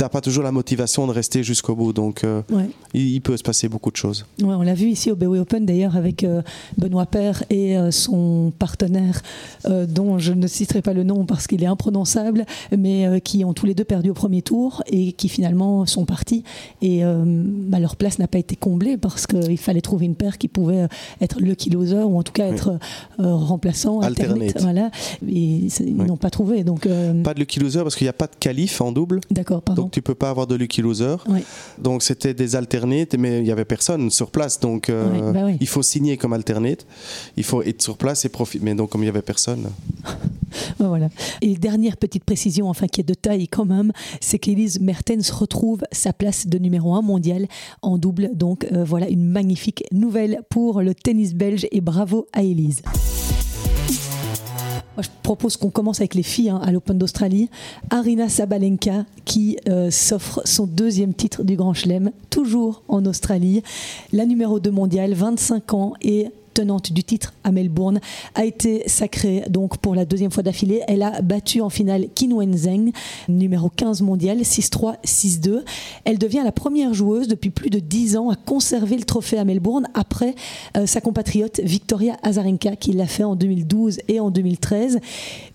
t'as 0.00 0.08
pas 0.08 0.22
toujours 0.22 0.42
la 0.42 0.50
motivation 0.50 1.06
de 1.06 1.12
rester 1.12 1.42
jusqu'au 1.42 1.76
bout. 1.76 1.92
Donc, 1.92 2.24
euh, 2.24 2.40
il, 2.94 3.20
peut 3.20 3.36
se 3.36 3.42
passer 3.42 3.68
beaucoup 3.68 3.90
de 3.90 3.96
choses. 3.96 4.24
on 4.42 4.62
l'a 4.62 4.72
vu 4.72 4.86
ici 4.86 5.10
au 5.10 5.14
BW 5.14 5.40
Open 5.40 5.66
d'ailleurs 5.66 5.94
avec 5.94 6.24
euh, 6.24 6.40
Benoît 6.78 7.04
Père 7.04 7.44
et 7.50 7.76
euh, 7.76 7.90
son 7.90 8.50
partenaire, 8.58 9.20
dont 9.68 10.18
je 10.18 10.32
ne 10.32 10.46
citerai 10.46 10.80
pas 10.80 10.94
le 10.94 11.04
nom 11.04 11.26
parce 11.26 11.46
qu'il 11.46 11.62
est 11.62 11.66
imprononçable, 11.66 12.46
mais 12.76 13.20
qui 13.20 13.44
ont 13.44 13.52
tous 13.52 13.66
les 13.66 13.74
deux 13.74 13.84
perdu 13.84 14.08
au 14.08 14.14
premier 14.14 14.40
tour 14.40 14.82
et 14.86 15.12
qui 15.12 15.28
finalement 15.28 15.84
sont 15.84 16.06
partis. 16.06 16.44
Et 16.80 17.02
bah, 17.04 17.78
leur 17.78 17.96
place 17.96 18.18
n'a 18.18 18.26
pas 18.26 18.38
été 18.38 18.56
comblée 18.56 18.96
parce 18.96 19.26
qu'il 19.26 19.58
fallait 19.58 19.82
trouver 19.82 20.06
une 20.06 20.14
paire 20.14 20.38
qui 20.38 20.48
pouvait 20.48 20.86
être 21.20 21.40
lucky 21.40 21.68
loser 21.68 22.02
ou 22.02 22.18
en 22.18 22.22
tout 22.22 22.32
cas 22.32 22.46
être 22.46 22.78
remplaçant, 23.18 24.00
alternate. 24.00 24.60
Voilà. 24.60 24.90
Et 25.28 25.68
ils 25.80 25.96
n'ont 25.96 26.16
pas 26.16 26.30
trouvé. 26.30 26.64
Donc, 26.64 26.88
pas 27.22 27.34
de 27.34 27.40
lucky 27.40 27.60
loser 27.60 27.82
parce 27.82 27.96
qu'il 27.96 28.06
n'y 28.06 28.10
a 28.10 28.14
pas 28.14 28.28
de 28.28 28.36
qualif 28.40 28.80
en 28.80 28.92
double. 28.92 29.20
D'accord, 29.30 29.60
pardon 29.60 29.89
tu 29.90 30.02
peux 30.02 30.14
pas 30.14 30.30
avoir 30.30 30.46
de 30.46 30.54
lucky 30.54 30.82
loser. 30.82 31.16
Donc 31.78 32.02
c'était 32.02 32.34
des 32.34 32.56
alternates, 32.56 33.14
mais 33.14 33.40
il 33.40 33.46
y 33.46 33.52
avait 33.52 33.64
personne 33.64 34.10
sur 34.10 34.30
place. 34.30 34.60
Donc 34.60 34.88
euh, 34.88 35.32
bah 35.32 35.50
il 35.60 35.68
faut 35.68 35.82
signer 35.82 36.16
comme 36.16 36.32
alternate. 36.32 36.86
Il 37.36 37.44
faut 37.44 37.62
être 37.62 37.82
sur 37.82 37.96
place 37.96 38.24
et 38.24 38.28
profiter. 38.28 38.64
Mais 38.64 38.74
donc 38.74 38.90
comme 38.90 39.02
il 39.02 39.06
y 39.06 39.10
avait 39.10 39.22
personne. 39.22 39.70
voilà. 40.78 41.08
Et 41.42 41.54
dernière 41.54 41.96
petite 41.96 42.24
précision, 42.24 42.68
enfin 42.68 42.86
qui 42.86 43.00
est 43.00 43.08
de 43.08 43.14
taille 43.14 43.48
quand 43.48 43.64
même, 43.64 43.92
c'est 44.20 44.38
qu'Elise 44.38 44.80
Mertens 44.80 45.30
retrouve 45.30 45.80
sa 45.92 46.12
place 46.12 46.46
de 46.46 46.58
numéro 46.58 46.94
1 46.94 47.02
mondial 47.02 47.46
en 47.82 47.98
double. 47.98 48.30
Donc 48.34 48.66
euh, 48.72 48.84
voilà 48.84 49.08
une 49.08 49.28
magnifique 49.28 49.84
nouvelle 49.92 50.40
pour 50.48 50.82
le 50.82 50.94
tennis 50.94 51.34
belge 51.34 51.66
et 51.70 51.80
bravo 51.80 52.26
à 52.32 52.42
Elise. 52.42 52.82
Je 54.98 55.08
propose 55.22 55.56
qu'on 55.56 55.70
commence 55.70 56.00
avec 56.00 56.14
les 56.14 56.22
filles 56.22 56.50
hein, 56.50 56.60
à 56.62 56.72
l'Open 56.72 56.98
d'Australie. 56.98 57.48
Arina 57.90 58.28
Sabalenka 58.28 59.04
qui 59.24 59.58
euh, 59.68 59.90
s'offre 59.90 60.42
son 60.44 60.66
deuxième 60.66 61.14
titre 61.14 61.42
du 61.44 61.56
Grand 61.56 61.74
Chelem, 61.74 62.10
toujours 62.28 62.82
en 62.88 63.04
Australie. 63.06 63.62
La 64.12 64.26
numéro 64.26 64.60
2 64.60 64.70
mondiale, 64.70 65.14
25 65.14 65.74
ans 65.74 65.92
et 66.02 66.28
tenante 66.54 66.92
du 66.92 67.04
titre 67.04 67.32
à 67.44 67.52
Melbourne, 67.52 68.00
a 68.34 68.44
été 68.44 68.82
sacrée 68.86 69.44
donc 69.48 69.78
pour 69.78 69.94
la 69.94 70.04
deuxième 70.04 70.30
fois 70.30 70.42
d'affilée. 70.42 70.82
Elle 70.88 71.02
a 71.02 71.22
battu 71.22 71.60
en 71.60 71.70
finale 71.70 72.06
Qin 72.14 72.32
Wenzheng, 72.32 72.92
numéro 73.28 73.68
15 73.68 74.02
mondial, 74.02 74.38
6-3, 74.38 74.96
6-2. 75.04 75.62
Elle 76.04 76.18
devient 76.18 76.42
la 76.44 76.52
première 76.52 76.94
joueuse 76.94 77.28
depuis 77.28 77.50
plus 77.50 77.70
de 77.70 77.78
10 77.78 78.16
ans 78.16 78.30
à 78.30 78.36
conserver 78.36 78.96
le 78.96 79.04
trophée 79.04 79.38
à 79.38 79.44
Melbourne 79.44 79.86
après 79.94 80.34
euh, 80.76 80.86
sa 80.86 81.00
compatriote 81.00 81.60
Victoria 81.60 82.16
Azarenka 82.22 82.76
qui 82.76 82.92
l'a 82.92 83.06
fait 83.06 83.24
en 83.24 83.36
2012 83.36 84.00
et 84.08 84.20
en 84.20 84.30
2013. 84.30 84.98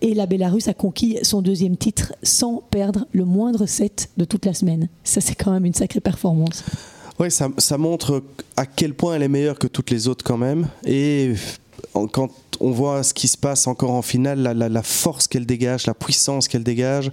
Et 0.01 0.13
la 0.13 0.25
Bélarus 0.25 0.67
a 0.67 0.73
conquis 0.73 1.17
son 1.23 1.41
deuxième 1.41 1.77
titre 1.77 2.13
sans 2.23 2.63
perdre 2.69 3.05
le 3.11 3.25
moindre 3.25 3.65
set 3.65 4.09
de 4.17 4.25
toute 4.25 4.45
la 4.45 4.53
semaine. 4.53 4.89
Ça, 5.03 5.21
c'est 5.21 5.35
quand 5.35 5.51
même 5.51 5.65
une 5.65 5.73
sacrée 5.73 6.01
performance. 6.01 6.63
Oui, 7.19 7.31
ça, 7.31 7.49
ça, 7.57 7.77
montre 7.77 8.23
à 8.57 8.65
quel 8.65 8.93
point 8.93 9.15
elle 9.15 9.23
est 9.23 9.29
meilleure 9.29 9.57
que 9.57 9.67
toutes 9.67 9.89
les 9.89 10.07
autres 10.07 10.23
quand 10.25 10.37
même. 10.37 10.67
Et 10.85 11.33
quand 12.11 12.29
on 12.59 12.71
voit 12.71 13.03
ce 13.03 13.13
qui 13.13 13.27
se 13.27 13.37
passe 13.37 13.67
encore 13.67 13.91
en 13.91 14.01
finale, 14.01 14.39
la, 14.39 14.53
la, 14.53 14.69
la 14.69 14.83
force 14.83 15.27
qu'elle 15.27 15.45
dégage, 15.45 15.87
la 15.87 15.93
puissance 15.93 16.47
qu'elle 16.47 16.63
dégage, 16.63 17.11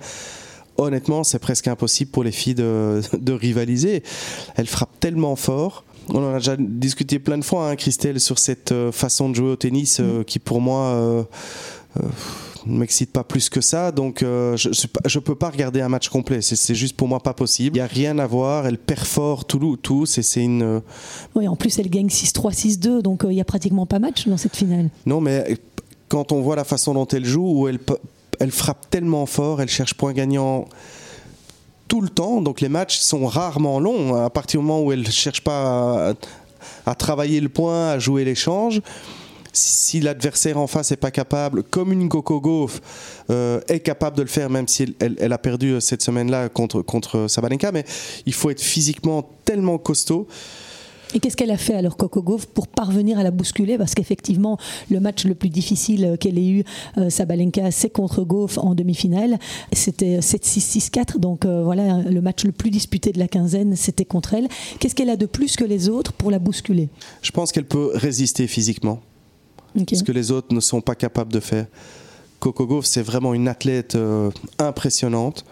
honnêtement, 0.77 1.25
c'est 1.25 1.39
presque 1.39 1.69
impossible 1.69 2.11
pour 2.11 2.25
les 2.25 2.33
filles 2.33 2.55
de, 2.55 3.01
de, 3.19 3.33
rivaliser. 3.33 4.03
Elle 4.57 4.67
frappe 4.67 4.99
tellement 5.01 5.37
fort. 5.37 5.85
On 6.09 6.19
en 6.19 6.35
a 6.35 6.39
déjà 6.39 6.57
discuté 6.59 7.21
plein 7.21 7.39
de 7.39 7.45
fois, 7.45 7.71
hein, 7.71 7.77
Christelle, 7.77 8.19
sur 8.19 8.41
cette 8.41 8.73
euh, 8.73 8.91
façon 8.91 9.31
de 9.31 9.37
jouer 9.37 9.51
au 9.51 9.57
tennis 9.57 9.99
euh, 10.01 10.25
qui, 10.25 10.41
pour 10.41 10.61
moi, 10.61 10.87
euh 10.87 11.23
ne 12.67 12.79
m'excite 12.79 13.13
pas 13.13 13.25
plus 13.25 13.49
que 13.49 13.61
ça. 13.61 13.93
Donc, 13.93 14.23
euh, 14.23 14.57
je 14.57 14.69
ne 14.69 15.21
peux 15.21 15.35
pas 15.35 15.51
regarder 15.51 15.81
un 15.81 15.89
match 15.89 16.09
complet. 16.09 16.41
C'est 16.43 16.75
juste 16.75 16.97
pour 16.97 17.09
moi 17.09 17.21
pas 17.21 17.35
possible. 17.35 17.77
Il 17.77 17.81
n'y 17.81 17.85
a 17.85 17.87
rien 17.87 18.19
à 18.19 18.27
voir. 18.27 18.67
Elle 18.67 18.79
perfore 18.79 19.45
tout. 19.45 19.77
tout 19.77 20.07
c'est 20.07 20.43
une. 20.43 20.63
Euh, 20.63 20.81
Oui, 21.35 21.49
en 21.49 21.57
plus, 21.57 21.79
elle 21.79 21.91
gagne 21.91 22.09
6-3, 22.09 22.53
6-2. 22.53 23.03
Donc, 23.03 23.23
il 23.25 23.31
n'y 23.31 23.41
a 23.41 23.45
pratiquement 23.45 23.87
pas 23.87 23.99
match 23.99 24.27
dans 24.27 24.37
cette 24.37 24.57
finale. 24.57 24.91
Non, 25.07 25.21
mais 25.21 25.59
quand 26.09 26.33
on 26.33 26.41
voit 26.43 26.57
la 26.57 26.65
façon 26.65 26.95
dont 26.95 27.07
elle 27.07 27.25
joue, 27.25 27.61
où 27.63 27.69
elle, 27.69 27.79
elle 28.41 28.51
frappe 28.51 28.91
tellement 28.91 29.27
fort, 29.27 29.61
elle 29.61 29.69
cherche 29.69 29.95
point 29.95 30.13
gagnant 30.13 30.67
tout 31.89 32.01
le 32.01 32.09
temps. 32.09 32.41
Donc, 32.41 32.61
les 32.61 32.69
matchs 32.69 32.99
sont 32.99 33.27
rarement 33.27 33.81
longs. 33.81 34.15
À 34.15 34.31
partir 34.31 34.61
du 34.61 34.67
moment 34.67 34.83
où 34.83 34.93
elle 34.93 35.01
ne 35.01 35.11
cherche 35.11 35.43
pas 35.43 36.11
à, 36.11 36.15
à 36.87 36.95
travailler 36.95 37.41
le 37.41 37.49
point, 37.49 37.91
à 37.91 37.99
jouer 37.99 38.25
l'échange 38.25 38.81
si 39.53 40.01
l'adversaire 40.01 40.59
en 40.59 40.67
face 40.67 40.91
n'est 40.91 40.97
pas 40.97 41.11
capable, 41.11 41.63
comme 41.63 41.93
une 41.93 42.09
Coco 42.09 42.41
Gauff 42.41 42.81
euh, 43.31 43.61
est 43.69 43.81
capable 43.81 44.17
de 44.17 44.23
le 44.23 44.29
faire, 44.29 44.51
même 44.51 44.69
si 44.69 44.95
elle, 45.01 45.17
elle 45.19 45.33
a 45.33 45.39
perdu 45.39 45.81
cette 45.81 46.03
semaine-là 46.03 46.49
contre, 46.49 46.83
contre 46.83 47.27
Sabalenka, 47.29 47.73
mais 47.73 47.85
il 48.27 48.35
faut 48.35 48.51
être 48.51 48.63
physiquement 48.63 49.29
tellement 49.45 49.79
costaud. 49.79 50.27
Et 51.15 51.21
qu'est-ce 51.21 51.37
qu'elle 51.37 51.51
a 51.51 51.59
fait 51.59 51.75
alors 51.75 51.97
Coco 51.97 52.23
Gauff 52.23 52.47
pour 52.47 52.69
parvenir 52.69 53.19
à 53.19 53.23
la 53.23 53.31
bousculer? 53.31 53.77
Parce 53.77 53.95
qu'effectivement, 53.95 54.57
le 54.91 55.01
match 55.01 55.25
le 55.25 55.35
plus 55.35 55.51
difficile 55.51 56.17
qu'elle 56.19 56.39
ait 56.39 56.49
eu, 56.49 56.65
euh, 56.97 57.11
Sabalenka, 57.11 57.71
c'est 57.71 57.91
contre 57.91 58.23
Gauff 58.23 58.57
en 58.59 58.75
demi-finale. 58.75 59.39
C'était 59.73 60.21
7-6-6-4, 60.21 61.19
donc 61.19 61.45
euh, 61.45 61.63
voilà, 61.63 61.99
le 61.99 62.21
match 62.23 62.45
le 62.45 62.53
plus 62.53 62.71
disputé 62.71 63.13
de 63.13 63.19
la 63.19 63.29
quinzaine, 63.29 63.77
c'était 63.77 64.05
contre 64.05 64.35
elle. 64.35 64.49
Qu'est-ce 64.79 64.95
qu'elle 64.95 65.11
a 65.11 65.17
de 65.17 65.27
plus 65.27 65.57
que 65.57 65.65
les 65.65 65.89
autres 65.89 66.13
pour 66.13 66.31
la 66.31 66.39
bousculer? 66.39 66.89
Je 67.21 67.31
pense 67.31 67.53
qu'elle 67.53 67.67
peut 67.67 67.91
résister 67.95 68.47
physiquement 68.47 69.01
okay. 69.81 69.97
ce 69.97 70.03
que 70.03 70.13
les 70.13 70.31
autres 70.31 70.55
ne 70.55 70.61
sont 70.61 70.81
pas 70.81 70.95
capables 70.95 71.33
de 71.33 71.41
faire. 71.41 71.67
Coco 72.39 72.67
Gauff, 72.67 72.87
c'est 72.87 73.03
vraiment 73.03 73.35
une 73.35 73.49
athlète 73.49 73.95
euh, 73.95 74.31
impressionnante. 74.59 75.45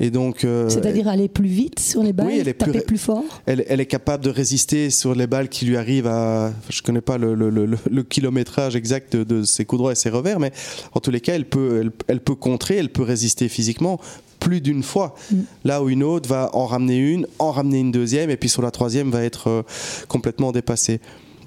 Et 0.00 0.10
donc, 0.10 0.44
euh, 0.44 0.68
C'est-à-dire 0.68 1.06
aller 1.06 1.28
plus 1.28 1.48
vite 1.48 1.78
sur 1.78 2.02
les 2.02 2.12
balles, 2.12 2.26
oui, 2.26 2.38
elle 2.40 2.48
est 2.48 2.54
taper 2.54 2.72
plus, 2.72 2.82
plus 2.82 2.98
fort 2.98 3.22
elle, 3.46 3.64
elle, 3.68 3.80
est 3.80 3.86
capable 3.86 4.24
de 4.24 4.30
résister 4.30 4.90
sur 4.90 5.14
les 5.14 5.28
balles 5.28 5.48
qui 5.48 5.64
lui 5.64 5.76
arrivent 5.76 6.08
à. 6.08 6.52
Je 6.70 6.80
ne 6.80 6.84
connais 6.84 7.00
pas 7.00 7.18
le, 7.18 7.36
le, 7.36 7.50
le, 7.50 7.78
le, 7.88 8.02
kilométrage 8.02 8.74
exact 8.74 9.14
de, 9.14 9.22
de, 9.22 9.44
ses 9.44 9.64
coups 9.64 9.78
droits 9.78 9.92
et 9.92 9.94
ses 9.94 10.10
revers, 10.10 10.40
mais 10.40 10.50
en 10.92 10.98
tous 10.98 11.12
les 11.12 11.20
cas, 11.20 11.34
elle 11.34 11.44
peut, 11.44 11.78
elle, 11.80 11.92
elle 12.08 12.20
peut 12.20 12.34
contrer, 12.34 12.78
elle 12.78 12.88
peut 12.88 13.04
résister 13.04 13.48
physiquement 13.48 14.00
plus 14.40 14.60
d'une 14.60 14.82
fois. 14.82 15.14
Mm. 15.30 15.36
Là 15.64 15.82
où 15.84 15.88
une 15.88 16.02
autre 16.02 16.28
va 16.28 16.50
en 16.52 16.66
ramener 16.66 16.98
une, 16.98 17.26
en 17.38 17.52
ramener 17.52 17.78
une 17.78 17.92
deuxième, 17.92 18.28
et 18.30 18.36
puis 18.36 18.48
sur 18.48 18.62
la 18.62 18.72
troisième 18.72 19.10
va 19.10 19.22
être 19.22 19.48
euh, 19.48 19.62
complètement 20.08 20.50
dépassée. 20.50 21.00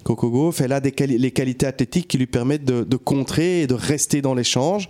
Coco 0.05 0.29
Gauff, 0.29 0.62
elle 0.62 0.71
a 0.71 0.79
des 0.79 0.91
quali 0.91 1.17
les 1.17 1.31
qualités 1.31 1.65
athlétiques 1.65 2.07
qui 2.07 2.19
lui 2.19 2.27
permettent 2.27 2.63
de, 2.63 2.83
de 2.83 2.95
contrer 2.95 3.63
et 3.63 3.67
de 3.67 3.74
rester 3.74 4.21
dans 4.21 4.35
l'échange. 4.35 4.88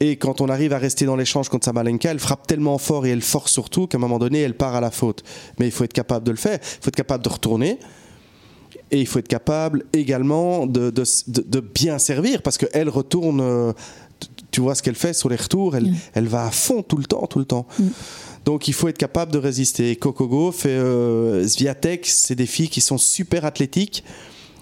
Et 0.00 0.16
quand 0.16 0.40
on 0.40 0.48
arrive 0.48 0.72
à 0.72 0.78
rester 0.78 1.06
dans 1.06 1.14
l'échange 1.14 1.48
contre 1.48 1.64
Sabalenka, 1.64 2.10
elle 2.10 2.18
frappe 2.18 2.44
tellement 2.44 2.76
fort 2.76 3.06
et 3.06 3.10
elle 3.10 3.22
force 3.22 3.52
surtout 3.52 3.86
qu'à 3.86 3.98
un 3.98 4.00
moment 4.00 4.18
donné, 4.18 4.40
elle 4.40 4.54
part 4.54 4.74
à 4.74 4.80
la 4.80 4.90
faute. 4.90 5.22
Mais 5.60 5.66
il 5.66 5.70
faut 5.70 5.84
être 5.84 5.92
capable 5.92 6.26
de 6.26 6.32
le 6.32 6.36
faire. 6.36 6.58
Il 6.60 6.82
faut 6.82 6.88
être 6.88 6.96
capable 6.96 7.24
de 7.24 7.28
retourner. 7.28 7.78
Et 8.90 9.00
il 9.00 9.06
faut 9.06 9.20
être 9.20 9.28
capable 9.28 9.84
également 9.92 10.66
de, 10.66 10.90
de, 10.90 11.04
de, 11.28 11.40
de 11.42 11.60
bien 11.60 11.98
servir 11.98 12.42
parce 12.42 12.58
qu'elle 12.58 12.88
retourne. 12.88 13.40
Euh, 13.40 13.72
tu 14.50 14.60
vois 14.60 14.74
ce 14.74 14.82
qu'elle 14.82 14.96
fait 14.96 15.12
sur 15.12 15.28
les 15.28 15.36
retours. 15.36 15.76
Elle, 15.76 15.90
mmh. 15.90 15.96
elle, 16.14 16.26
va 16.26 16.46
à 16.46 16.50
fond 16.50 16.82
tout 16.82 16.96
le 16.96 17.04
temps, 17.04 17.26
tout 17.26 17.38
le 17.38 17.44
temps. 17.44 17.66
Mmh. 17.78 17.84
Donc 18.46 18.68
il 18.68 18.74
faut 18.74 18.88
être 18.88 18.96
capable 18.96 19.32
de 19.32 19.38
résister. 19.38 19.96
Gauff 19.96 20.64
et 20.64 20.68
euh, 20.68 21.46
Sviatek, 21.46 22.06
c'est 22.06 22.36
des 22.36 22.46
filles 22.46 22.68
qui 22.68 22.80
sont 22.80 22.96
super 22.96 23.44
athlétiques, 23.44 24.04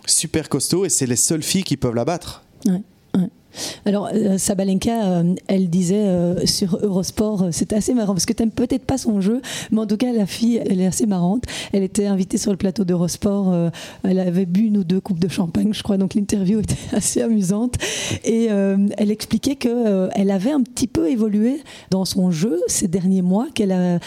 super 0.07 0.49
costauds 0.49 0.87
et 0.87 0.89
c'est 0.89 1.07
les 1.07 1.17
seules 1.17 1.43
filles 1.43 1.65
qui 1.65 1.77
peuvent 1.77 1.95
la 1.95 2.07
battre. 2.07 2.43
Alors, 3.85 4.11
euh, 4.13 4.39
Sabalenka, 4.39 5.05
euh, 5.05 5.35
elle 5.47 5.71
disait 5.71 6.07
euh, 6.07 6.47
sur 6.47 6.79
Eurosport, 6.83 7.49
c'était 7.53 7.77
assez 7.77 7.95
marrant 7.95 8.15
parce 8.15 8.27
que 8.27 8.33
tu 8.33 8.43
n'aimes 8.43 8.53
peut-être 8.53 8.85
pas 8.85 8.99
son 8.99 9.21
jeu, 9.21 9.41
mais 9.71 9.81
en 9.81 9.87
tout 9.87 9.97
cas, 9.97 10.13
la 10.13 10.27
fille, 10.27 10.61
elle 10.65 10.81
est 10.81 10.87
assez 10.87 11.07
marrante. 11.07 11.45
Elle 11.73 11.83
était 11.83 12.07
invitée 12.07 12.39
sur 12.39 12.51
le 12.51 12.57
plateau 12.57 12.85
d'Eurosport, 12.85 13.55
elle 14.03 14.19
avait 14.19 14.47
bu 14.47 14.67
une 14.67 14.79
ou 14.79 14.85
deux 14.85 15.01
coupes 15.01 15.19
de 15.19 15.29
champagne, 15.29 15.73
je 15.73 15.83
crois, 15.83 15.97
donc 15.97 16.15
l'interview 16.15 16.61
était 16.61 16.97
assez 16.97 17.23
amusante. 17.23 17.77
Et 18.25 18.47
elle 18.47 19.11
expliquait 19.11 19.57
qu'elle 19.57 20.31
avait 20.31 20.53
un 20.53 20.63
petit 20.63 20.87
peu 20.87 21.09
évolué 21.11 21.63
dans 21.91 22.05
son 22.05 22.31
jeu 22.31 22.61
ces 22.67 22.89
derniers 22.89 23.23
mois, 23.23 23.47
qu'elle 23.55 24.01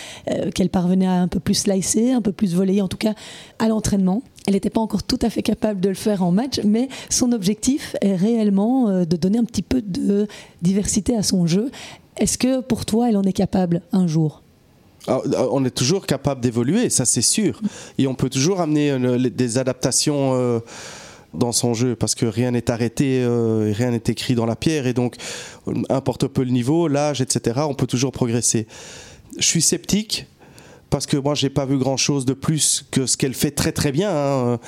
qu 0.56 0.68
parvenait 0.68 1.08
à 1.08 1.22
un 1.22 1.28
peu 1.28 1.40
plus 1.40 1.56
slicer, 1.56 2.12
un 2.12 2.22
peu 2.22 2.32
plus 2.32 2.56
voler, 2.56 2.82
en 2.82 2.88
tout 2.88 2.98
cas 2.98 3.14
à 3.60 3.68
l'entraînement. 3.68 4.22
Elle 4.48 4.54
n'était 4.54 4.70
pas 4.70 4.82
encore 4.82 5.04
tout 5.04 5.20
à 5.22 5.30
fait 5.30 5.44
capable 5.44 5.80
de 5.80 5.90
le 5.90 5.96
faire 5.96 6.24
en 6.24 6.32
match, 6.32 6.60
mais 6.64 6.90
son 7.10 7.32
objectif 7.32 7.96
est 8.02 8.16
réellement 8.16 8.90
euh, 8.90 9.06
de 9.06 9.16
donner 9.16 9.38
un 9.38 9.44
petit 9.44 9.62
peu 9.62 9.82
de 9.82 10.28
diversité 10.62 11.16
à 11.16 11.22
son 11.22 11.46
jeu. 11.46 11.70
Est-ce 12.18 12.38
que 12.38 12.62
pour 12.62 12.86
toi, 12.86 13.10
elle 13.10 13.18
en 13.18 13.24
est 13.24 13.34
capable 13.34 13.82
un 13.92 14.08
jour? 14.08 14.42
Ah, 15.08 15.22
on 15.52 15.64
est 15.64 15.72
toujours 15.72 16.06
capable 16.06 16.42
d'évoluer, 16.42 16.90
ça 16.90 17.06
c'est 17.06 17.22
sûr. 17.22 17.62
Et 17.98 18.08
on 18.08 18.16
peut 18.16 18.30
toujours 18.30 18.60
amener 18.60 18.92
euh, 18.92 19.18
des 19.30 19.58
adaptations 19.58 20.34
euh, 20.34 20.60
dans 21.34 21.54
son 21.54 21.74
jeu 21.74 21.96
parce 21.96 22.14
que 22.14 22.26
rien 22.26 22.52
n'est 22.52 22.70
arrêté, 22.70 23.22
euh, 23.22 23.72
rien 23.74 23.92
n'est 23.92 24.04
écrit 24.08 24.36
dans 24.36 24.46
la 24.46 24.58
pierre. 24.58 24.86
Et 24.86 24.94
donc, 24.94 25.16
importe 25.90 26.28
peu 26.28 26.44
le 26.44 26.52
niveau, 26.52 26.90
l'âge, 26.90 27.22
etc., 27.22 27.62
on 27.70 27.74
peut 27.74 27.88
toujours 27.88 28.12
progresser. 28.12 28.68
Je 29.38 29.46
suis 29.46 29.62
sceptique 29.62 30.28
parce 30.90 31.06
que 31.06 31.18
moi 31.18 31.36
j'ai 31.36 31.50
pas 31.50 31.66
vu 31.66 31.78
grand 31.78 31.98
chose 31.98 32.26
de 32.26 32.34
plus 32.34 32.86
que 32.92 33.06
ce 33.06 33.18
qu'elle 33.18 33.34
fait 33.34 33.52
très 33.52 33.72
très 33.72 33.92
bien 33.92 34.10
hein. 34.10 34.60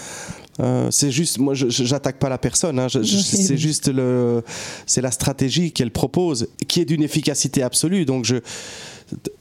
euh, 0.60 0.92
c'est 0.92 1.12
juste 1.12 1.38
moi 1.38 1.54
j'attaque 1.54 2.20
pas 2.20 2.30
la 2.30 2.38
personne 2.38 2.80
hein. 2.80 2.88
c'est 2.90 3.58
juste 3.58 3.88
le 3.88 4.44
c'est 4.86 5.02
la 5.02 5.12
stratégie 5.12 5.72
qu'elle 5.72 5.92
propose 5.92 6.48
qui 6.68 6.82
est 6.82 6.86
d'une 6.86 7.04
efficacité 7.04 7.64
absolue 7.64 8.06
donc 8.06 8.26
je 8.26 8.38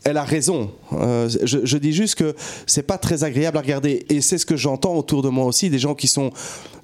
elle 0.05 0.17
a 0.17 0.25
raison. 0.25 0.71
Euh, 0.93 1.29
je, 1.45 1.59
je, 1.63 1.77
dis 1.77 1.93
juste 1.93 2.15
que 2.15 2.35
c'est 2.67 2.83
pas 2.83 2.99
très 2.99 3.25
agréable 3.25 3.59
à 3.59 3.61
regarder. 3.61 4.07
Et 4.09 4.21
c'est 4.21 4.39
ce 4.39 4.47
que 4.47 4.57
j'entends 4.57 4.95
autour 4.95 5.23
de 5.23 5.29
moi 5.29 5.45
aussi, 5.45 5.69
des 5.69 5.79
gens 5.79 5.95
qui 5.95 6.09
sont 6.09 6.31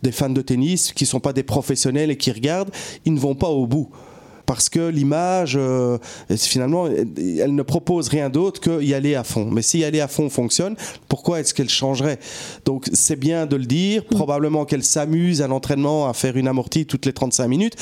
des 0.03 0.13
fans 0.13 0.31
de 0.31 0.43
tennis, 0.43 0.93
qui 0.93 1.07
sont 1.07 1.21
pas 1.21 1.33
des 1.33 1.43
professionnels 1.43 2.11
et 2.11 2.17
qui 2.17 2.31
regardent, 2.31 2.71
ils 3.07 3.15
ne 3.15 3.19
vont 3.19 3.35
pas 3.35 3.49
au 3.49 3.67
bout 3.67 3.91
parce 4.47 4.69
que 4.69 4.89
l'image, 4.89 5.57
euh, 5.57 5.99
finalement, 6.37 6.87
elle 6.87 7.55
ne 7.55 7.63
propose 7.63 8.09
rien 8.09 8.31
d'autre 8.31 8.61
que 8.61 8.83
y 8.83 8.95
aller 8.95 9.15
à 9.15 9.25
fond. 9.25 9.49
Mais 9.51 9.63
si 9.63 9.79
y 9.79 9.85
aller 9.85 10.01
à 10.01 10.09
fond 10.09 10.29
fonctionne, 10.31 10.77
pourquoi 11.09 11.41
est-ce 11.41 11.55
qu'elle 11.55 11.69
changerait? 11.69 12.19
Donc 12.65 12.89
c'est 12.93 13.17
bien 13.17 13.47
de 13.47 13.57
le 13.57 13.65
dire, 13.65 14.03
mmh. 14.03 14.15
probablement 14.15 14.65
qu'elle 14.65 14.85
s'amuse 14.85 15.43
à 15.43 15.47
l'entraînement 15.47 16.09
à 16.09 16.15
faire 16.15 16.37
une 16.37 16.49
amortie 16.49 16.87
toutes 16.87 17.07
les 17.07 17.13
35 17.13 17.49
minutes, 17.49 17.75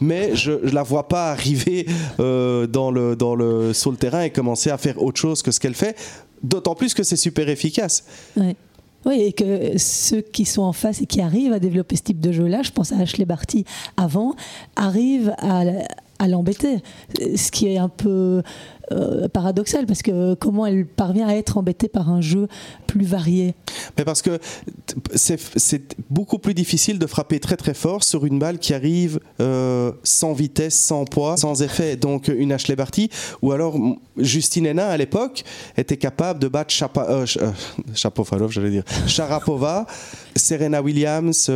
mais 0.00 0.34
je 0.34 0.52
ne 0.52 0.70
la 0.70 0.82
vois 0.82 1.08
pas 1.08 1.30
arriver 1.30 1.86
euh, 2.20 2.66
dans 2.66 2.90
le, 2.90 3.16
dans 3.16 3.34
le, 3.34 3.72
sur 3.72 3.90
le 3.90 3.96
terrain 3.96 4.22
et 4.22 4.30
commencer 4.30 4.70
à 4.70 4.78
faire 4.78 5.02
autre 5.02 5.20
chose 5.20 5.42
que 5.42 5.50
ce 5.50 5.60
qu'elle 5.60 5.74
fait, 5.74 5.96
d'autant 6.42 6.74
plus 6.74 6.94
que 6.94 7.02
c'est 7.02 7.16
super 7.16 7.48
efficace. 7.48 8.04
Ouais. 8.36 8.56
Oui, 9.06 9.20
et 9.22 9.32
que 9.32 9.78
ceux 9.78 10.20
qui 10.20 10.44
sont 10.44 10.62
en 10.62 10.72
face 10.72 11.00
et 11.00 11.06
qui 11.06 11.20
arrivent 11.20 11.52
à 11.52 11.60
développer 11.60 11.96
ce 11.96 12.02
type 12.02 12.20
de 12.20 12.32
jeu-là, 12.32 12.62
je 12.62 12.72
pense 12.72 12.92
à 12.92 12.96
Ashley 12.96 13.24
Barty 13.24 13.64
avant, 13.96 14.34
arrivent 14.74 15.34
à, 15.38 15.62
à 16.18 16.28
l'embêter. 16.28 16.82
Ce 17.36 17.50
qui 17.50 17.68
est 17.68 17.78
un 17.78 17.88
peu 17.88 18.42
euh, 18.90 19.28
paradoxal 19.28 19.84
parce 19.84 20.00
que 20.00 20.32
comment 20.34 20.64
elle 20.64 20.86
parvient 20.86 21.28
à 21.28 21.34
être 21.34 21.58
embêtée 21.58 21.88
par 21.88 22.08
un 22.08 22.22
jeu 22.22 22.48
plus 22.86 23.04
varié? 23.04 23.54
Mais 23.98 24.04
parce 24.04 24.22
que 24.22 24.38
c'est 25.14 25.94
beaucoup 26.08 26.38
plus 26.38 26.54
difficile 26.54 26.98
de 26.98 27.06
frapper 27.06 27.38
très 27.38 27.56
très 27.56 27.74
fort 27.74 28.02
sur 28.02 28.24
une 28.24 28.38
balle 28.38 28.58
qui 28.58 28.72
arrive 28.72 29.20
euh, 29.40 29.92
sans 30.04 30.32
vitesse, 30.32 30.74
sans 30.74 31.04
poids, 31.04 31.36
sans 31.36 31.62
effet. 31.62 31.96
Donc 31.96 32.28
une 32.28 32.50
Ashley 32.50 32.76
Barty 32.76 33.10
ou 33.42 33.52
alors 33.52 33.76
Justine 34.16 34.64
Hénin 34.64 34.86
à 34.86 34.96
l'époque 34.96 35.44
était 35.76 35.98
capable 35.98 36.38
de 36.38 36.48
battre 36.48 36.72
Chapa, 36.72 37.06
euh, 37.10 37.26
Chapovalov, 37.94 38.50
j'allais 38.50 38.70
dire, 38.70 38.84
Sharapova, 39.06 39.86
Serena 40.36 40.80
Williams, 40.80 41.50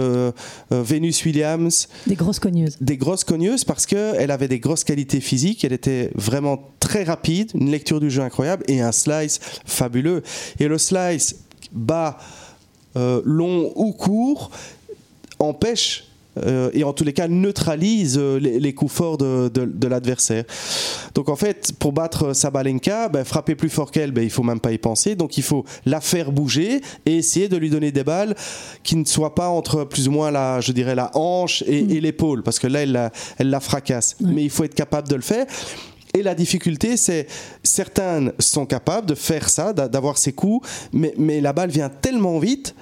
Venus 0.70 1.24
Williams. 1.24 1.88
Des 2.06 2.14
grosses 2.14 2.40
cogneuses. 2.40 2.76
Des 2.80 2.98
grosses 2.98 3.24
cogneuses 3.24 3.64
parce 3.64 3.86
qu'elle 3.86 4.30
avait 4.30 4.48
des 4.52 4.60
grosses 4.60 4.84
qualités 4.84 5.22
physiques, 5.22 5.64
elle 5.64 5.72
était 5.72 6.10
vraiment 6.14 6.62
très 6.78 7.04
rapide, 7.04 7.52
une 7.54 7.70
lecture 7.70 8.00
du 8.00 8.10
jeu 8.10 8.20
incroyable 8.20 8.64
et 8.68 8.82
un 8.82 8.92
slice 8.92 9.40
fabuleux. 9.64 10.22
Et 10.60 10.68
le 10.68 10.76
slice 10.76 11.36
bas, 11.72 12.18
euh, 12.96 13.22
long 13.24 13.72
ou 13.76 13.92
court 13.92 14.50
empêche 15.38 16.04
euh, 16.38 16.70
et 16.72 16.82
en 16.84 16.92
tous 16.92 17.04
les 17.04 17.12
cas 17.12 17.28
neutralise 17.28 18.16
euh, 18.18 18.38
les, 18.38 18.74
coups 18.74 18.92
forts 18.92 19.18
de, 19.18 19.86
l'adversaire. 19.86 20.44
Donc 21.14 21.28
en 21.28 21.36
fait, 21.36 21.72
pour 21.78 21.92
battre 21.92 22.32
Sabalenka, 22.32 23.08
ben, 23.08 23.24
frapper 23.24 23.54
plus 23.54 23.68
fort 23.68 23.90
qu'elle, 23.90 24.12
ben, 24.12 24.24
il 24.24 24.30
faut 24.30 24.42
même 24.42 24.60
pas 24.60 24.72
y 24.72 24.78
penser. 24.78 25.14
Donc 25.14 25.36
il 25.36 25.42
faut 25.42 25.64
la 25.84 26.00
faire 26.00 26.32
bouger 26.32 26.80
et 27.04 27.18
essayer 27.18 27.48
de 27.48 27.56
lui 27.56 27.70
donner 27.70 27.92
des 27.92 28.04
balles 28.04 28.34
qui 28.82 28.96
ne 28.96 29.04
soient 29.04 29.34
pas 29.34 29.48
entre 29.48 29.84
plus 29.84 30.08
ou 30.08 30.10
moins 30.10 30.30
la, 30.30 30.60
je 30.60 30.72
dirais, 30.72 30.94
la 30.94 31.10
hanche 31.14 31.62
et, 31.66 31.82
mm. 31.82 31.88
l'épaule, 31.98 32.42
parce 32.42 32.58
que 32.58 32.66
là, 32.66 32.82
elle 32.82 32.92
la, 32.92 33.12
elle 33.38 33.50
la 33.50 33.60
fracasse. 33.60 34.16
Mais 34.20 34.42
il 34.42 34.50
faut 34.50 34.64
être 34.64 34.74
capable 34.74 35.08
de 35.08 35.16
le 35.16 35.22
faire. 35.22 35.46
Et 36.14 36.22
la 36.22 36.34
difficulté, 36.34 36.96
c'est 36.96 37.26
certaines 37.62 38.32
sont 38.38 38.66
capables 38.66 39.06
de 39.06 39.14
faire 39.14 39.48
ça, 39.48 39.72
d'avoir 39.72 40.18
ces 40.18 40.32
coups, 40.32 40.68
mais, 40.92 41.14
mais 41.16 41.40
la 41.40 41.54
balle 41.54 41.70
vient 41.70 41.88
tellement 41.88 42.38
vite 42.38 42.74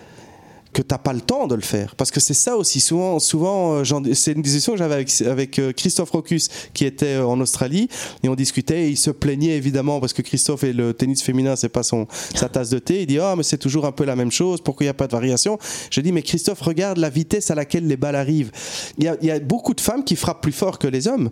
que 0.73 0.83
tu 0.83 0.89
n'as 0.91 0.99
pas 0.99 1.13
le 1.13 1.21
temps 1.21 1.47
de 1.47 1.55
le 1.55 1.63
faire. 1.63 1.97
Parce 1.97 2.11
que 2.11 2.21
c'est 2.21 2.35
ça 2.35 2.57
aussi, 2.57 2.81
souvent, 2.81 3.19
souvent 3.19 3.83
euh, 3.83 4.15
c'est 4.15 4.33
une 4.33 4.43
discussion 4.43 4.73
que 4.73 4.79
j'avais 4.79 4.95
avec, 4.95 5.23
avec, 5.23 5.59
euh, 5.59 5.73
Christophe 5.73 6.11
Rocus, 6.11 6.49
qui 6.75 6.85
était 6.85 7.15
euh, 7.15 7.27
en 7.27 7.41
Australie, 7.41 7.89
et 8.23 8.29
on 8.29 8.35
discutait, 8.35 8.85
et 8.85 8.89
il 8.91 8.97
se 8.97 9.11
plaignait 9.11 9.57
évidemment, 9.57 10.01
parce 10.01 10.13
que 10.13 10.23
Christophe 10.23 10.65
et 10.65 10.73
le 10.73 10.95
tennis 10.95 11.23
féminin, 11.23 11.57
c'est 11.57 11.69
pas 11.69 11.83
son, 11.83 12.07
sa 12.35 12.49
tasse 12.49 12.71
de 12.71 12.79
thé, 12.79 13.03
il 13.03 13.07
dit, 13.07 13.19
ah, 13.19 13.35
mais 13.37 13.43
c'est 13.43 13.59
toujours 13.59 13.87
un 13.87 13.93
peu 13.93 14.05
la 14.05 14.17
même 14.17 14.31
chose, 14.31 14.61
pourquoi 14.61 14.85
il 14.85 14.87
n'y 14.87 14.91
a 14.91 14.95
pas 14.95 15.07
de 15.07 15.13
variation? 15.13 15.59
Je 15.91 16.01
dis, 16.01 16.13
mais 16.13 16.23
Christophe, 16.23 16.61
regarde 16.61 16.99
la 16.99 17.11
vitesse 17.11 17.51
à 17.51 17.55
laquelle 17.55 17.87
les 17.87 17.97
balles 17.97 18.17
arrivent. 18.17 18.53
Il 18.99 19.05
y 19.05 19.09
a, 19.09 19.17
il 19.21 19.27
y 19.27 19.31
a 19.31 19.41
beaucoup 19.41 19.75
de 19.75 19.81
femmes 19.81 20.05
qui 20.05 20.17
frappent 20.17 20.43
plus 20.43 20.53
fort 20.53 20.79
que 20.79 20.87
les 20.87 21.09
hommes, 21.09 21.31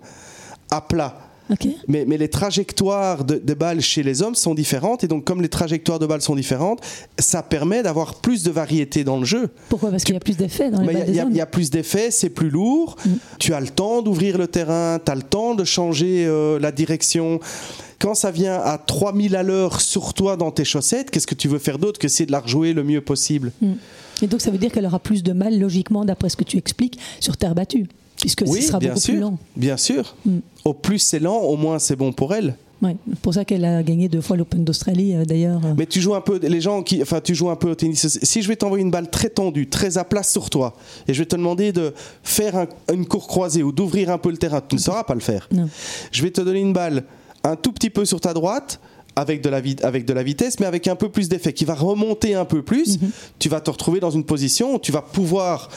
à 0.71 0.80
plat. 0.80 1.27
Mais, 1.87 2.05
mais, 2.07 2.19
les 2.19 2.28
trajectoires 2.28 3.25
de, 3.25 3.55
balles 3.55 3.81
chez 3.81 4.02
les 4.02 4.23
hommes 4.23 4.35
sont 4.35 4.55
différentes. 4.55 5.05
Et 5.05 5.09
donc, 5.09 5.25
comme 5.25 5.43
les 5.43 5.49
trajectoires 5.49 5.99
de 5.99 6.07
balles 6.07 6.23
sont 6.23 6.35
différentes, 6.35 6.81
ça 7.19 7.43
permet 7.43 7.83
d'avoir 7.83 8.17
plus 8.17 8.43
de 8.43 8.50
variété 8.50 9.05
dans 9.05 9.19
le 9.19 9.25
jeu. 9.25 9.49
Pourquoi? 9.69 9.90
Parce 9.90 10.05
qu'il 10.05 10.14
y 10.14 10.19
a 10.19 10.21
plus 10.21 10.37
d'effets 10.37 10.71
dans 10.71 10.81
les 10.81 10.93
balles 10.93 11.05
Il 11.09 11.14
y, 11.14 11.37
y, 11.37 11.40
a 11.40 11.47
plus 11.47 11.71
d'effets, 11.71 12.11
c'est 12.11 12.31
plus 12.31 12.50
lourd. 12.50 12.97
Mm. 13.05 13.11
Tu 13.38 13.55
as 13.55 13.61
le 13.61 13.69
temps 13.69 14.02
d'ouvrir 14.02 14.38
le 14.38 14.47
terrain, 14.47 14.99
tu 15.05 15.11
as 15.11 15.14
le 15.14 15.23
temps 15.23 15.55
de 15.55 15.64
changer 15.64 16.26
euh, 16.26 16.59
la 16.59 16.73
direction. 16.73 17.40
Quand 17.99 18.14
ça 18.14 18.31
vient 18.31 18.61
à 18.62 18.78
3000 18.78 19.35
à 19.35 19.43
l'heure 19.43 19.81
sur 19.81 20.14
toi 20.14 20.37
dans 20.37 20.50
tes 20.50 20.64
chaussettes, 20.64 21.11
qu'est-ce 21.11 21.26
que 21.26 21.35
tu 21.35 21.49
veux 21.49 21.59
faire 21.59 21.78
d'autre 21.78 21.99
que 21.99 22.09
c'est 22.09 22.26
de 22.26 22.33
la 22.33 22.40
rejouer 22.40 22.73
le 22.73 22.85
mieux 22.85 23.00
possible? 23.00 23.52
Mm. 23.61 23.73
Et 24.23 24.26
donc, 24.26 24.40
ça 24.40 24.50
veut 24.50 24.59
dire 24.59 24.73
qu'elle 24.73 24.87
aura 24.87 24.99
plus 24.99 25.23
de 25.23 25.33
mal, 25.33 25.59
logiquement, 25.59 26.05
d'après 26.05 26.28
ce 26.28 26.37
que 26.37 26.45
tu 26.45 26.57
expliques, 26.57 26.99
sur 27.21 27.37
terre 27.37 27.55
battue 27.55 27.87
puisque 28.20 28.44
oui, 28.46 28.62
ce 28.62 28.68
sera 28.68 28.78
bien 28.78 28.90
beaucoup 28.90 29.00
sûr, 29.00 29.14
plus 29.14 29.20
lent. 29.20 29.38
Bien 29.56 29.76
sûr. 29.76 30.16
Mm. 30.25 30.38
Au 30.64 30.75
plus 30.75 30.98
c'est 30.98 31.20
lent, 31.20 31.38
au 31.38 31.56
moins 31.56 31.78
c'est 31.78 31.96
bon 31.96 32.12
pour 32.12 32.34
elle. 32.34 32.54
Oui, 32.80 32.90
pour 33.22 33.34
ça 33.34 33.44
qu'elle 33.44 33.64
a 33.64 33.82
gagné 33.82 34.08
deux 34.08 34.20
fois 34.20 34.37
l'Open 34.37 34.64
d'Australie 34.64 35.14
euh, 35.14 35.25
d'ailleurs. 35.25 35.60
Mais 35.76 35.87
tu 35.87 36.00
joues 36.00 36.14
un 36.14 36.20
peu, 36.20 36.38
les 36.40 36.60
gens 36.60 36.82
qui, 36.82 37.02
enfin, 37.02 37.20
tu 37.20 37.34
joues 37.34 37.50
un 37.50 37.56
peu 37.56 37.70
au 37.70 37.75
tennis. 37.75 38.20
Si 38.22 38.42
je 38.42 38.48
vais 38.48 38.54
t'envoyer 38.54 38.84
une 38.84 38.90
balle 38.90 39.10
très 39.10 39.30
tendue, 39.30 39.68
très 39.68 39.98
à 39.98 40.04
plat 40.04 40.22
sur 40.22 40.48
toi, 40.48 40.76
et 41.08 41.14
je 41.14 41.18
vais 41.18 41.26
te 41.26 41.34
demander 41.34 41.72
de 41.72 41.92
faire 42.22 42.66
une 42.92 43.06
cour 43.06 43.26
croisée 43.26 43.64
ou 43.64 43.72
d'ouvrir 43.72 44.10
un 44.10 44.18
peu 44.18 44.30
le 44.30 44.37
terrain, 44.37 44.62
tu 44.66 44.76
ne 44.76 44.80
sauras 44.80 45.02
pas 45.02 45.14
le 45.14 45.20
faire. 45.20 45.48
Non. 45.50 45.68
Je 46.12 46.22
vais 46.22 46.30
te 46.30 46.40
donner 46.40 46.60
une 46.60 46.72
balle 46.72 47.04
un 47.42 47.56
tout 47.56 47.72
petit 47.72 47.90
peu 47.90 48.04
sur 48.04 48.20
ta 48.20 48.32
droite, 48.32 48.80
avec 49.16 49.42
de, 49.42 49.48
la 49.48 49.60
avec 49.82 50.04
de 50.04 50.12
la 50.12 50.22
vitesse, 50.22 50.60
mais 50.60 50.66
avec 50.66 50.87
un 50.87 50.94
peu 50.94 51.08
plus 51.08 51.28
d'effet, 51.28 51.52
qui 51.52 51.64
va 51.64 51.75
remonter 51.75 52.37
un 52.37 52.44
peu 52.44 52.62
plus, 52.62 53.00
mhm. 53.00 53.10
tu 53.40 53.48
vas 53.48 53.60
te 53.60 53.70
retrouver 53.70 53.98
dans 53.98 54.10
une 54.10 54.25
position 54.25 54.76
où 54.76 54.78
tu 54.78 54.92
vas 54.92 55.02
pouvoir 55.02 55.68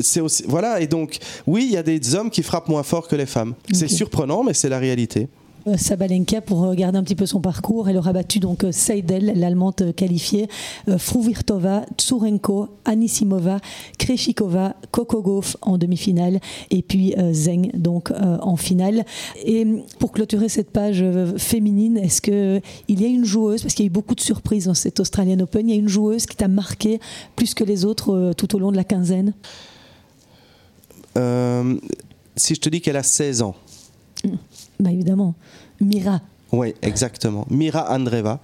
c'est 0.00 0.20
aussi, 0.20 0.44
voilà 0.46 0.80
et 0.80 0.86
donc 0.86 1.18
oui 1.46 1.66
il 1.68 1.72
y 1.72 1.76
a 1.76 1.82
des 1.82 2.14
hommes 2.14 2.30
qui 2.30 2.42
frappent 2.42 2.68
moins 2.68 2.82
fort 2.82 3.08
que 3.08 3.16
les 3.16 3.26
femmes. 3.26 3.54
C'est 3.72 3.88
surprenant 3.88 4.42
mais 4.42 4.54
c'est 4.54 4.68
la 4.68 4.78
réalité 4.78 5.28
Sabalenka, 5.76 6.40
pour 6.40 6.60
regarder 6.60 6.98
un 6.98 7.02
petit 7.02 7.14
peu 7.14 7.26
son 7.26 7.40
parcours, 7.40 7.88
elle 7.88 7.96
aura 7.96 8.12
battu 8.12 8.40
donc 8.40 8.64
euh, 8.64 8.72
Seidel, 8.72 9.32
l'allemande 9.36 9.94
qualifiée, 9.94 10.48
euh, 10.88 10.98
Fruvirtova, 10.98 11.84
Tsurenko, 11.96 12.68
Anisimova, 12.84 13.60
Kreshikova, 13.98 14.74
Kokogov 14.90 15.56
en 15.62 15.78
demi-finale 15.78 16.40
et 16.70 16.82
puis 16.82 17.14
Zeng 17.32 17.70
donc 17.74 18.12
en 18.12 18.56
finale. 18.56 19.04
Et 19.44 19.66
pour 19.98 20.12
clôturer 20.12 20.48
cette 20.48 20.70
page 20.70 21.04
féminine, 21.36 21.96
est-ce 21.96 22.20
qu'il 22.20 23.00
y 23.00 23.04
a 23.04 23.08
une 23.08 23.24
joueuse, 23.24 23.62
parce 23.62 23.74
qu'il 23.74 23.84
y 23.84 23.86
a 23.86 23.90
eu 23.90 23.90
beaucoup 23.90 24.14
de 24.14 24.20
surprises 24.20 24.66
dans 24.66 24.74
cette 24.74 25.00
Australian 25.00 25.40
Open, 25.40 25.68
il 25.68 25.72
y 25.72 25.76
a 25.76 25.80
une 25.80 25.88
joueuse 25.88 26.26
qui 26.26 26.36
t'a 26.36 26.48
marqué 26.48 27.00
plus 27.36 27.54
que 27.54 27.64
les 27.64 27.84
autres 27.84 28.32
tout 28.36 28.54
au 28.56 28.58
long 28.58 28.72
de 28.72 28.76
la 28.76 28.84
quinzaine? 28.84 29.32
Si 32.36 32.54
je 32.54 32.60
te 32.60 32.68
dis 32.68 32.80
qu'elle 32.80 32.96
a 32.96 33.02
16 33.02 33.42
ans. 33.42 33.54
Bah 34.80 34.90
évidemment. 34.90 35.34
Mira. 35.80 36.20
Oui, 36.52 36.74
exactement. 36.82 37.46
Mira 37.50 37.90
Andreva, 37.94 38.38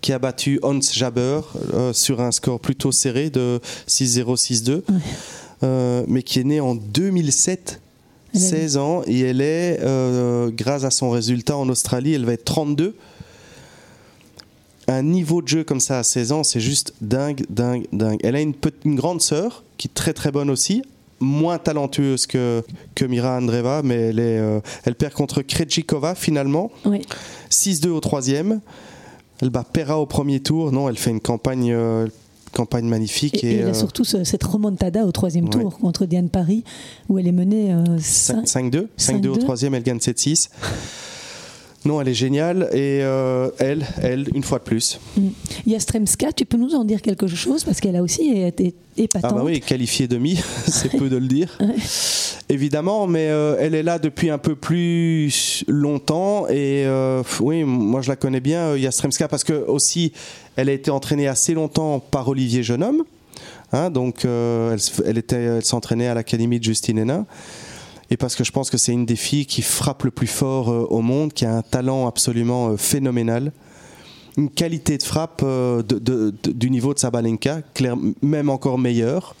qui 0.00 0.14
a 0.14 0.18
battu 0.18 0.58
Hans 0.62 0.80
Jaber 0.80 1.40
euh, 1.74 1.92
sur 1.92 2.22
un 2.22 2.32
score 2.32 2.58
plutôt 2.58 2.90
serré 2.90 3.28
de 3.28 3.60
6-0, 3.86 4.36
6-2, 4.36 4.82
euh, 5.62 6.02
mais 6.08 6.22
qui 6.22 6.40
est 6.40 6.44
née 6.44 6.60
en 6.60 6.74
2007. 6.74 7.80
16 8.32 8.76
ans 8.76 9.02
et 9.08 9.20
elle 9.22 9.40
est, 9.40 9.80
euh, 9.80 10.52
grâce 10.52 10.84
à 10.84 10.92
son 10.92 11.10
résultat 11.10 11.56
en 11.56 11.68
Australie, 11.68 12.14
elle 12.14 12.24
va 12.24 12.34
être 12.34 12.44
32. 12.44 12.94
Un 14.86 15.02
niveau 15.02 15.42
de 15.42 15.48
jeu 15.48 15.64
comme 15.64 15.80
ça 15.80 15.98
à 15.98 16.02
16 16.04 16.32
ans, 16.32 16.44
c'est 16.44 16.60
juste 16.60 16.94
dingue, 17.00 17.44
dingue, 17.50 17.86
dingue. 17.92 18.18
Elle 18.22 18.36
a 18.36 18.40
une, 18.40 18.54
une 18.84 18.94
grande 18.94 19.20
sœur 19.20 19.64
qui 19.78 19.88
est 19.88 19.94
très 19.94 20.12
très 20.12 20.30
bonne 20.30 20.48
aussi, 20.48 20.82
moins 21.20 21.58
talentueuse 21.58 22.26
que, 22.26 22.64
que 22.94 23.04
Mira 23.04 23.36
Andreva, 23.36 23.82
mais 23.84 24.08
elle, 24.08 24.18
est, 24.18 24.38
euh, 24.38 24.60
elle 24.84 24.94
perd 24.94 25.12
contre 25.12 25.42
Krejcikova 25.42 26.14
finalement. 26.14 26.70
6-2 27.50 27.88
au 27.88 28.00
troisième. 28.00 28.60
Elle 29.40 29.50
bat 29.50 29.64
Pera 29.70 29.98
au 29.98 30.06
premier 30.06 30.40
tour. 30.40 30.72
Non, 30.72 30.88
elle 30.88 30.98
fait 30.98 31.10
une 31.10 31.20
campagne. 31.20 31.72
Euh, 31.72 32.06
campagne 32.52 32.86
magnifique. 32.86 33.44
Et, 33.44 33.52
et, 33.52 33.56
elle 33.58 33.66
a 33.66 33.70
euh, 33.70 33.74
surtout 33.74 34.04
cette 34.04 34.42
remontada 34.42 35.06
au 35.06 35.12
troisième 35.12 35.48
tour 35.48 35.78
contre 35.78 36.04
Diane 36.04 36.28
Paris, 36.28 36.64
où 37.08 37.16
elle 37.16 37.28
est 37.28 37.32
menée 37.32 37.72
5-2. 37.96 38.88
5-2 38.98 39.28
au 39.28 39.36
troisième, 39.36 39.74
elle 39.74 39.84
gagne 39.84 39.98
7-6. 39.98 40.48
Non, 41.86 42.00
elle 42.00 42.08
est 42.08 42.14
géniale 42.14 42.68
et 42.72 43.00
euh, 43.02 43.48
elle, 43.58 43.86
elle, 44.02 44.28
une 44.34 44.42
fois 44.42 44.58
de 44.58 44.64
plus. 44.64 45.00
Mm. 45.16 45.28
Yastremska, 45.66 46.32
tu 46.32 46.44
peux 46.44 46.58
nous 46.58 46.74
en 46.74 46.84
dire 46.84 47.00
quelque 47.00 47.26
chose 47.26 47.64
parce 47.64 47.80
qu'elle 47.80 47.96
a 47.96 48.02
aussi 48.02 48.32
été 48.32 48.74
épatante. 48.98 49.30
Ah 49.32 49.36
bah 49.36 49.42
oui, 49.44 49.60
qualifiée 49.60 50.06
demi, 50.06 50.38
c'est 50.66 50.90
peu 50.90 51.08
de 51.08 51.16
le 51.16 51.26
dire. 51.26 51.56
Évidemment, 52.50 53.06
mais 53.06 53.28
euh, 53.30 53.56
elle 53.58 53.74
est 53.74 53.82
là 53.82 53.98
depuis 53.98 54.28
un 54.28 54.36
peu 54.36 54.56
plus 54.56 55.64
longtemps 55.68 56.46
et 56.48 56.84
euh, 56.84 57.22
oui, 57.40 57.64
moi 57.64 58.02
je 58.02 58.10
la 58.10 58.16
connais 58.16 58.40
bien, 58.40 58.76
Yastremska, 58.76 59.28
parce 59.28 59.44
que 59.44 59.52
aussi 59.52 60.12
elle 60.56 60.68
a 60.68 60.72
été 60.72 60.90
entraînée 60.90 61.28
assez 61.28 61.54
longtemps 61.54 61.98
par 61.98 62.28
Olivier 62.28 62.62
Jeunhomme. 62.62 63.04
Hein, 63.72 63.88
donc 63.88 64.24
elle, 64.24 64.80
elle, 65.06 65.16
était, 65.16 65.36
elle 65.36 65.64
s'entraînait 65.64 66.08
à 66.08 66.14
l'académie 66.14 66.58
de 66.58 66.64
Justine 66.64 66.98
Hénin 66.98 67.24
et 68.10 68.16
parce 68.16 68.34
que 68.34 68.44
je 68.44 68.50
pense 68.50 68.70
que 68.70 68.76
c'est 68.76 68.92
une 68.92 69.06
des 69.06 69.16
filles 69.16 69.46
qui 69.46 69.62
frappe 69.62 70.02
le 70.02 70.10
plus 70.10 70.26
fort 70.26 70.70
euh, 70.70 70.86
au 70.90 71.00
monde, 71.00 71.32
qui 71.32 71.44
a 71.44 71.56
un 71.56 71.62
talent 71.62 72.06
absolument 72.06 72.70
euh, 72.70 72.76
phénoménal 72.76 73.52
une 74.36 74.48
qualité 74.48 74.96
de 74.96 75.02
frappe 75.02 75.42
euh, 75.42 75.82
du 75.82 76.70
niveau 76.70 76.94
de 76.94 77.00
Sabalenka, 77.00 77.60
même 78.22 78.48
encore 78.48 78.78
meilleure. 78.78 79.34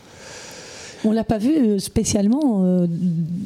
On 1.04 1.12
l'a 1.12 1.24
pas 1.24 1.38
vu 1.38 1.78
spécialement 1.78 2.86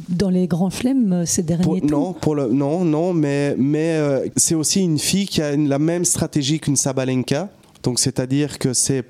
dans 0.09 0.31
les 0.31 0.49
grands 0.49 0.71
flemmes 0.71 1.25
ces 1.27 1.43
derniers 1.43 1.83
temps. 1.83 2.01
Non, 2.01 2.13
pour 2.15 2.35
le, 2.35 2.49
non, 2.49 2.85
non, 2.85 3.13
mais, 3.13 3.55
mais 3.57 4.01
c'est 4.37 4.57
aussi 4.57 4.81
une 4.83 4.99
fille 4.99 5.29
qui 5.29 5.43
a 5.43 5.55
la 5.55 5.79
même 5.79 6.05
stratégie 6.05 6.59
qu'une 6.59 6.77
Sabalenka. 6.77 7.51
Donc 7.85 8.01
c'est-à-dire 8.01 8.59
que 8.59 8.73
c'est 8.73 9.05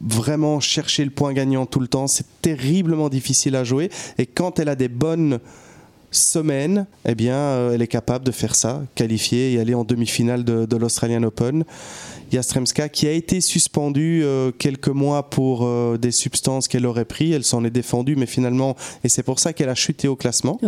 vraiment 0.00 0.60
chercher 0.60 1.04
le 1.04 1.10
point 1.10 1.32
gagnant 1.32 1.66
tout 1.66 1.80
le 1.80 1.88
temps. 1.88 2.06
C'est 2.06 2.26
terriblement 2.42 3.08
difficile 3.08 3.56
à 3.56 3.64
jouer. 3.64 3.90
Et 4.18 4.26
quand 4.26 4.58
elle 4.58 4.68
a 4.68 4.76
des 4.76 4.88
bonnes 4.88 5.40
semaines, 6.10 6.86
eh 7.06 7.14
bien, 7.14 7.36
euh, 7.36 7.74
elle 7.74 7.82
est 7.82 7.88
capable 7.88 8.24
de 8.24 8.30
faire 8.30 8.54
ça, 8.54 8.82
qualifier 8.94 9.52
et 9.52 9.60
aller 9.60 9.74
en 9.74 9.84
demi-finale 9.84 10.44
de, 10.44 10.76
l'Australian 10.76 11.22
Open. 11.22 11.64
Yastremska 12.32 12.88
qui 12.88 13.06
a 13.06 13.12
été 13.12 13.40
suspendue 13.40 14.22
euh, 14.22 14.50
quelques 14.50 14.88
mois 14.88 15.30
pour 15.30 15.64
euh, 15.64 15.96
des 15.96 16.10
substances 16.10 16.68
qu'elle 16.68 16.86
aurait 16.86 17.06
pris, 17.06 17.32
elle 17.32 17.44
s'en 17.44 17.64
est 17.64 17.70
défendue, 17.70 18.16
mais 18.16 18.26
finalement, 18.26 18.76
et 19.02 19.08
c'est 19.08 19.22
pour 19.22 19.38
ça 19.38 19.52
qu'elle 19.52 19.70
a 19.70 19.74
chuté 19.74 20.08
au 20.08 20.16
classement. 20.16 20.58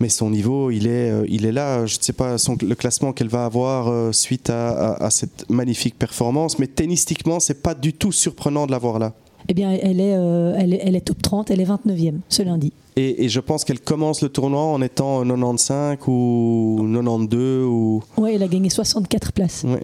Mais 0.00 0.08
son 0.08 0.30
niveau, 0.30 0.70
il 0.70 0.86
est, 0.86 1.10
euh, 1.10 1.24
il 1.28 1.46
est 1.46 1.52
là. 1.52 1.86
Je 1.86 1.98
ne 1.98 2.02
sais 2.02 2.12
pas 2.12 2.36
son, 2.38 2.56
le 2.60 2.74
classement 2.74 3.12
qu'elle 3.12 3.28
va 3.28 3.44
avoir 3.44 3.88
euh, 3.88 4.12
suite 4.12 4.50
à, 4.50 4.70
à- 4.94 5.04
à 5.06 5.10
cette 5.10 5.48
magnifique 5.50 5.98
performance, 5.98 6.58
mais 6.58 6.66
tennistiquement, 6.66 7.40
c'est 7.40 7.62
pas 7.62 7.74
du 7.74 7.92
tout 7.92 8.12
surprenant 8.12 8.66
de 8.66 8.70
l'avoir 8.72 8.98
là. 8.98 9.12
Eh 9.48 9.52
bien, 9.54 9.72
elle 9.72 10.00
est, 10.00 10.14
euh, 10.16 10.54
elle 10.58 10.72
est, 10.72 10.80
elle 10.82 10.96
est 10.96 11.02
top 11.02 11.20
30, 11.20 11.50
elle 11.50 11.60
est 11.60 11.66
29e 11.66 12.14
ce 12.30 12.42
lundi. 12.42 12.72
Et, 12.96 13.24
et 13.24 13.28
je 13.28 13.40
pense 13.40 13.64
qu'elle 13.64 13.80
commence 13.80 14.22
le 14.22 14.28
tournoi 14.30 14.62
en 14.62 14.80
étant 14.80 15.22
95 15.22 15.98
ou 16.06 16.78
92 16.94 17.64
ou. 17.66 18.02
Ouais, 18.16 18.34
elle 18.36 18.42
a 18.42 18.48
gagné 18.48 18.70
64 18.70 19.32
places. 19.32 19.64
Ouais. 19.64 19.80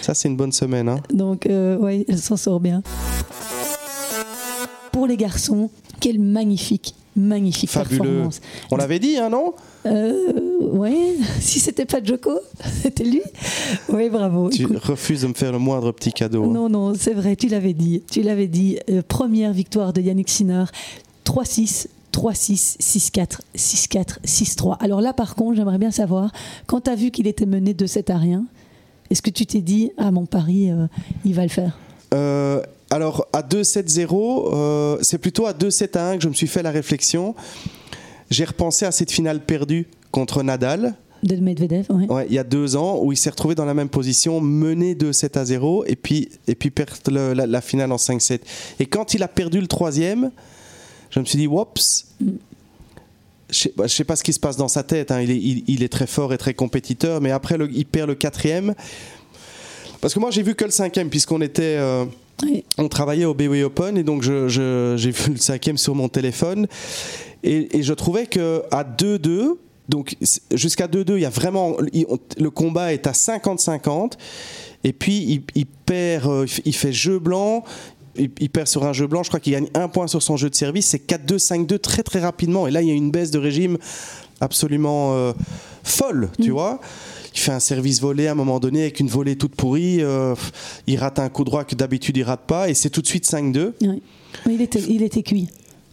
Ça, 0.00 0.14
c'est 0.14 0.28
une 0.28 0.36
bonne 0.36 0.50
semaine. 0.52 0.88
Hein. 0.88 1.00
Donc, 1.12 1.46
euh, 1.46 1.76
ouais, 1.78 2.04
elle 2.08 2.18
s'en 2.18 2.36
sort 2.36 2.58
bien. 2.58 2.82
Pour 4.92 5.06
les 5.06 5.16
garçons, 5.16 5.70
quelle 6.00 6.18
magnifique, 6.20 6.94
magnifique 7.16 7.70
Fabuleux. 7.70 7.98
performance. 7.98 8.40
On 8.70 8.76
l'avait 8.76 8.98
dit, 8.98 9.16
hein, 9.16 9.28
non? 9.30 9.54
Euh, 9.86 10.60
ouais, 10.62 11.14
si 11.40 11.60
c'était 11.60 11.84
pas 11.84 12.02
Joko, 12.02 12.38
c'était 12.82 13.04
lui. 13.04 13.22
Oui, 13.88 14.08
bravo. 14.10 14.50
Tu 14.50 14.62
Écoute, 14.62 14.78
refuses 14.78 15.22
de 15.22 15.28
me 15.28 15.34
faire 15.34 15.52
le 15.52 15.58
moindre 15.58 15.92
petit 15.92 16.12
cadeau. 16.12 16.44
hein. 16.44 16.52
non, 16.52 16.68
non, 16.68 16.94
c'est 16.98 17.14
vrai, 17.14 17.36
tu 17.36 17.48
l'avais 17.48 17.74
dit. 17.74 18.02
Tu 18.10 18.22
l'avais 18.22 18.48
dit. 18.48 18.78
Euh, 18.90 19.02
première 19.06 19.52
victoire 19.52 19.92
de 19.92 20.00
Yannick 20.00 20.28
Sinner. 20.28 20.64
3-6. 21.24 21.86
3-6, 22.12 22.76
6-4, 22.78 23.40
6-4, 23.56 24.18
6-3. 24.24 24.76
Alors 24.78 25.00
là, 25.00 25.12
par 25.12 25.34
contre, 25.34 25.56
j'aimerais 25.56 25.78
bien 25.78 25.90
savoir, 25.90 26.30
quand 26.66 26.82
tu 26.82 26.90
as 26.90 26.94
vu 26.94 27.10
qu'il 27.10 27.26
était 27.26 27.44
mené 27.44 27.74
de 27.74 27.86
7 27.86 28.08
à 28.10 28.18
rien, 28.18 28.44
est-ce 29.10 29.20
que 29.20 29.30
tu 29.30 29.46
t'es 29.46 29.60
dit, 29.62 29.90
ah, 29.98 30.12
mon 30.12 30.24
pari, 30.24 30.70
euh, 30.70 30.86
il 31.24 31.34
va 31.34 31.42
le 31.42 31.48
faire? 31.48 31.76
Euh, 32.14 32.62
alors, 32.90 33.26
à 33.32 33.42
2-7-0, 33.42 34.50
euh, 34.54 34.98
c'est 35.02 35.18
plutôt 35.18 35.46
à 35.46 35.52
2-7-1 35.52 36.16
que 36.16 36.22
je 36.22 36.28
me 36.28 36.34
suis 36.34 36.46
fait 36.46 36.62
la 36.62 36.70
réflexion. 36.70 37.34
J'ai 38.30 38.44
repensé 38.44 38.86
à 38.86 38.92
cette 38.92 39.10
finale 39.10 39.44
perdue 39.44 39.86
contre 40.10 40.42
Nadal, 40.42 40.94
de 41.24 41.36
Medvedev 41.36 41.86
ouais, 42.10 42.26
il 42.28 42.34
y 42.34 42.38
a 42.38 42.44
deux 42.44 42.76
ans, 42.76 42.98
où 43.02 43.10
il 43.10 43.16
s'est 43.16 43.30
retrouvé 43.30 43.54
dans 43.54 43.64
la 43.64 43.72
même 43.74 43.88
position, 43.88 44.40
mené 44.42 44.94
2-7 44.94 45.38
à 45.38 45.44
0, 45.44 45.84
et 45.86 45.96
puis, 45.96 46.28
et 46.46 46.54
puis 46.54 46.70
perdre 46.70 46.92
le- 47.10 47.32
la, 47.32 47.46
la 47.46 47.60
finale 47.62 47.90
en 47.92 47.96
5-7. 47.96 48.40
Et 48.78 48.86
quand 48.86 49.14
il 49.14 49.22
a 49.22 49.28
perdu 49.28 49.58
le 49.60 49.66
troisième, 49.66 50.30
je 51.10 51.20
me 51.20 51.24
suis 51.24 51.38
dit, 51.38 51.46
whoops, 51.46 52.06
je 53.50 53.54
sais, 53.54 53.72
je 53.82 53.86
sais 53.88 54.04
pas 54.04 54.16
ce 54.16 54.22
qui 54.22 54.32
se 54.34 54.40
passe 54.40 54.56
dans 54.56 54.68
sa 54.68 54.82
tête. 54.82 55.10
hein. 55.10 55.20
Il, 55.22 55.30
est, 55.30 55.36
il- 55.38 55.64
il 55.66 55.82
est 55.82 55.88
très 55.88 56.06
fort 56.06 56.32
et 56.34 56.38
très 56.38 56.54
compétiteur, 56.54 57.20
mais 57.20 57.30
après, 57.30 57.56
le- 57.56 57.70
il 57.72 57.86
perd 57.86 58.08
le 58.08 58.14
quatrième. 58.14 58.74
Parce 60.04 60.12
que 60.12 60.18
moi, 60.20 60.30
j'ai 60.30 60.42
vu 60.42 60.54
que 60.54 60.66
le 60.66 60.70
cinquième, 60.70 61.08
puisqu'on 61.08 61.40
était. 61.40 61.76
euh, 61.78 62.04
Ouais. 62.42 62.62
on 62.76 62.88
travaillait 62.88 63.24
au 63.24 63.32
BW 63.32 63.62
Open 63.64 63.96
et 63.96 64.02
donc 64.02 64.22
je- 64.22 64.48
je- 64.48 64.96
j'ai 64.98 65.12
vu 65.12 65.30
le 65.32 65.36
cinquième 65.38 65.78
sur 65.78 65.94
mon 65.94 66.10
téléphone 66.10 66.66
et, 67.42 67.78
et 67.78 67.82
je 67.82 67.94
trouvais 67.94 68.26
que 68.26 68.64
à 68.70 68.82
2-2 68.84 69.56
donc 69.88 70.16
jusqu'à 70.52 70.86
2-2 70.88 71.16
il 71.16 71.22
y 71.22 71.24
a 71.24 71.30
vraiment 71.30 71.76
il- 71.94 72.06
le 72.38 72.50
combat 72.50 72.92
est 72.92 73.06
à 73.06 73.12
50-50 73.12 74.18
et 74.82 74.92
puis 74.92 75.16
il, 75.22 75.42
il 75.54 75.64
perd 75.66 76.26
euh, 76.28 76.46
il 76.66 76.74
fait 76.74 76.92
jeu 76.92 77.18
blanc 77.20 77.62
il, 78.16 78.30
il 78.40 78.50
perd 78.50 78.66
sur 78.66 78.84
un 78.84 78.92
jeu 78.92 79.06
blanc 79.06 79.22
je 79.22 79.28
crois 79.30 79.40
qu'il 79.40 79.52
gagne 79.52 79.68
un 79.74 79.86
point 79.88 80.08
sur 80.08 80.20
son 80.22 80.36
jeu 80.36 80.50
de 80.50 80.56
service 80.56 80.86
c'est 80.86 81.06
4-2 81.06 81.38
5-2 81.38 81.78
très 81.78 82.02
très 82.02 82.18
rapidement 82.18 82.66
et 82.66 82.72
là 82.72 82.82
il 82.82 82.88
y 82.88 82.90
a 82.90 82.94
une 82.94 83.12
baisse 83.12 83.30
de 83.30 83.38
régime 83.38 83.78
absolument 84.40 85.14
euh, 85.14 85.32
folle 85.84 86.30
tu 86.42 86.50
vois 86.50 86.80
il 87.34 87.40
fait 87.40 87.52
un 87.52 87.60
service 87.60 88.00
volé 88.00 88.28
à 88.28 88.32
un 88.32 88.34
moment 88.36 88.60
donné 88.60 88.82
avec 88.82 89.00
une 89.00 89.08
volée 89.08 89.36
toute 89.36 89.54
pourrie. 89.56 90.00
euh, 90.00 90.34
il 90.86 90.98
rate 90.98 91.18
un 91.18 91.28
coup 91.28 91.44
droit 91.44 91.64
que 91.64 91.74
d'habitude 91.74 92.16
il 92.16 92.22
rate 92.22 92.46
pas 92.46 92.68
et 92.70 92.74
c'est 92.74 92.90
tout 92.90 93.02
de 93.02 93.06
suite 93.06 93.26
5-2. 93.26 93.72
Ouais. 93.82 94.00
Mais 94.46 94.54
il 94.54 94.62
était, 94.62 94.80
il 94.80 95.02
était 95.02 95.22
cuit. 95.22 95.48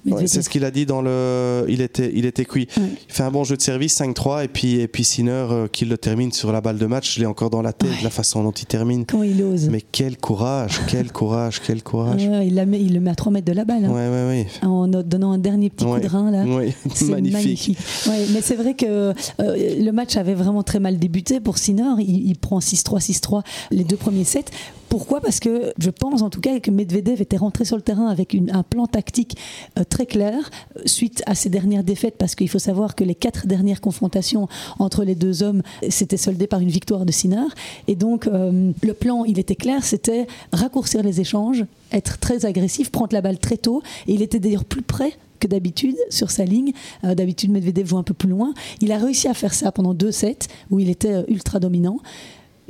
Ouais, 0.05 0.27
c'est 0.27 0.41
ce 0.41 0.49
qu'il 0.49 0.65
a 0.65 0.71
dit 0.71 0.85
dans 0.85 1.01
le. 1.01 1.65
Il 1.69 1.81
était, 1.81 2.11
il 2.13 2.25
était 2.25 2.45
cuit. 2.45 2.67
Ouais. 2.77 2.83
Il 3.07 3.13
fait 3.13 3.23
un 3.23 3.31
bon 3.31 3.43
jeu 3.43 3.55
de 3.55 3.61
service 3.61 3.99
5-3 3.99 4.43
et 4.45 4.47
puis 4.47 4.79
et 4.79 4.87
puis 4.87 5.03
Sinner 5.03 5.31
euh, 5.51 5.67
qui 5.67 5.85
le 5.85 5.97
termine 5.97 6.31
sur 6.31 6.51
la 6.51 6.61
balle 6.61 6.77
de 6.77 6.85
match. 6.85 7.15
Je 7.15 7.19
l'ai 7.19 7.25
encore 7.25 7.49
dans 7.49 7.61
la 7.61 7.73
tête 7.73 7.89
Ouais. 7.91 7.97
la 8.03 8.09
façon 8.09 8.43
dont 8.43 8.51
il 8.51 8.65
termine. 8.65 9.05
Quand 9.05 9.23
il 9.23 9.41
ose. 9.43 9.69
Mais 9.69 9.81
quel 9.81 10.17
courage, 10.17 10.79
quel 10.87 11.11
courage, 11.11 11.61
quel 11.65 11.83
courage. 11.83 12.23
Il, 12.23 12.55
la 12.55 12.65
met- 12.65 12.81
il 12.81 12.93
le 12.93 12.99
met 12.99 13.11
à 13.11 13.15
3 13.15 13.31
mètres 13.31 13.45
de 13.47 13.53
la 13.53 13.65
balle. 13.65 13.85
hein. 13.85 14.45
En 14.63 14.87
donnant 14.87 15.31
un 15.33 15.37
dernier 15.37 15.69
petit 15.69 15.85
coup 15.85 15.99
de 15.99 16.07
rein 16.07 16.31
là. 16.31 16.45
C'est 16.93 17.05
magnifique. 17.09 17.77
mais 18.07 18.41
c'est 18.41 18.55
vrai 18.55 18.73
que 18.73 18.85
euh, 18.85 19.13
le 19.39 19.91
match 19.91 20.17
avait 20.17 20.33
vraiment 20.33 20.63
très 20.63 20.79
mal 20.79 20.97
débuté 20.97 21.39
pour 21.39 21.57
Sinner. 21.57 21.83
Il, 21.99 22.27
il 22.29 22.37
prend 22.37 22.59
6-3, 22.59 22.99
6-3 22.99 23.43
les 23.71 23.83
deux 23.83 23.97
premiers 23.97 24.23
sets. 24.23 24.45
Pourquoi? 24.91 25.21
Parce 25.21 25.39
que 25.39 25.71
je 25.77 25.89
pense 25.89 26.21
en 26.21 26.29
tout 26.29 26.41
cas 26.41 26.59
que 26.59 26.69
Medvedev 26.69 27.21
était 27.21 27.37
rentré 27.37 27.63
sur 27.63 27.77
le 27.77 27.81
terrain 27.81 28.07
avec 28.07 28.35
un 28.51 28.61
plan 28.61 28.87
tactique 28.87 29.37
euh, 29.79 29.85
très 29.85 30.05
clair 30.05 30.49
euh, 30.75 30.81
suite 30.85 31.23
à 31.25 31.33
ses 31.33 31.49
dernières 31.49 31.85
défaites. 31.85 32.17
Parce 32.17 32.35
qu'il 32.35 32.49
faut 32.49 32.59
savoir 32.59 32.93
que 32.93 33.05
les 33.05 33.15
quatre 33.15 33.47
dernières 33.47 33.79
confrontations 33.79 34.49
entre 34.79 35.05
les 35.05 35.15
deux 35.15 35.43
hommes 35.43 35.61
s'étaient 35.87 36.17
soldées 36.17 36.45
par 36.45 36.59
une 36.59 36.67
victoire 36.67 37.05
de 37.05 37.11
Sinner. 37.13 37.45
Et 37.87 37.95
donc 37.95 38.27
euh, 38.27 38.73
le 38.83 38.93
plan, 38.93 39.23
il 39.23 39.39
était 39.39 39.55
clair, 39.55 39.85
c'était 39.85 40.27
raccourcir 40.51 41.03
les 41.03 41.21
échanges, 41.21 41.63
être 41.93 42.17
très 42.17 42.45
agressif, 42.45 42.91
prendre 42.91 43.13
la 43.13 43.21
balle 43.21 43.39
très 43.39 43.55
tôt. 43.55 43.81
Et 44.07 44.13
il 44.15 44.21
était 44.21 44.39
d'ailleurs 44.41 44.65
plus 44.65 44.81
près 44.81 45.13
que 45.39 45.47
d'habitude 45.47 45.95
sur 46.09 46.31
sa 46.31 46.43
ligne. 46.43 46.73
D'habitude, 47.01 47.49
Medvedev 47.49 47.87
joue 47.87 47.97
un 47.97 48.03
peu 48.03 48.13
plus 48.13 48.29
loin. 48.29 48.53
Il 48.81 48.91
a 48.91 48.97
réussi 48.97 49.29
à 49.29 49.33
faire 49.33 49.53
ça 49.53 49.71
pendant 49.71 49.93
deux 49.93 50.11
sets 50.11 50.49
où 50.69 50.79
il 50.79 50.89
était 50.89 51.23
ultra 51.29 51.59
dominant. 51.59 51.97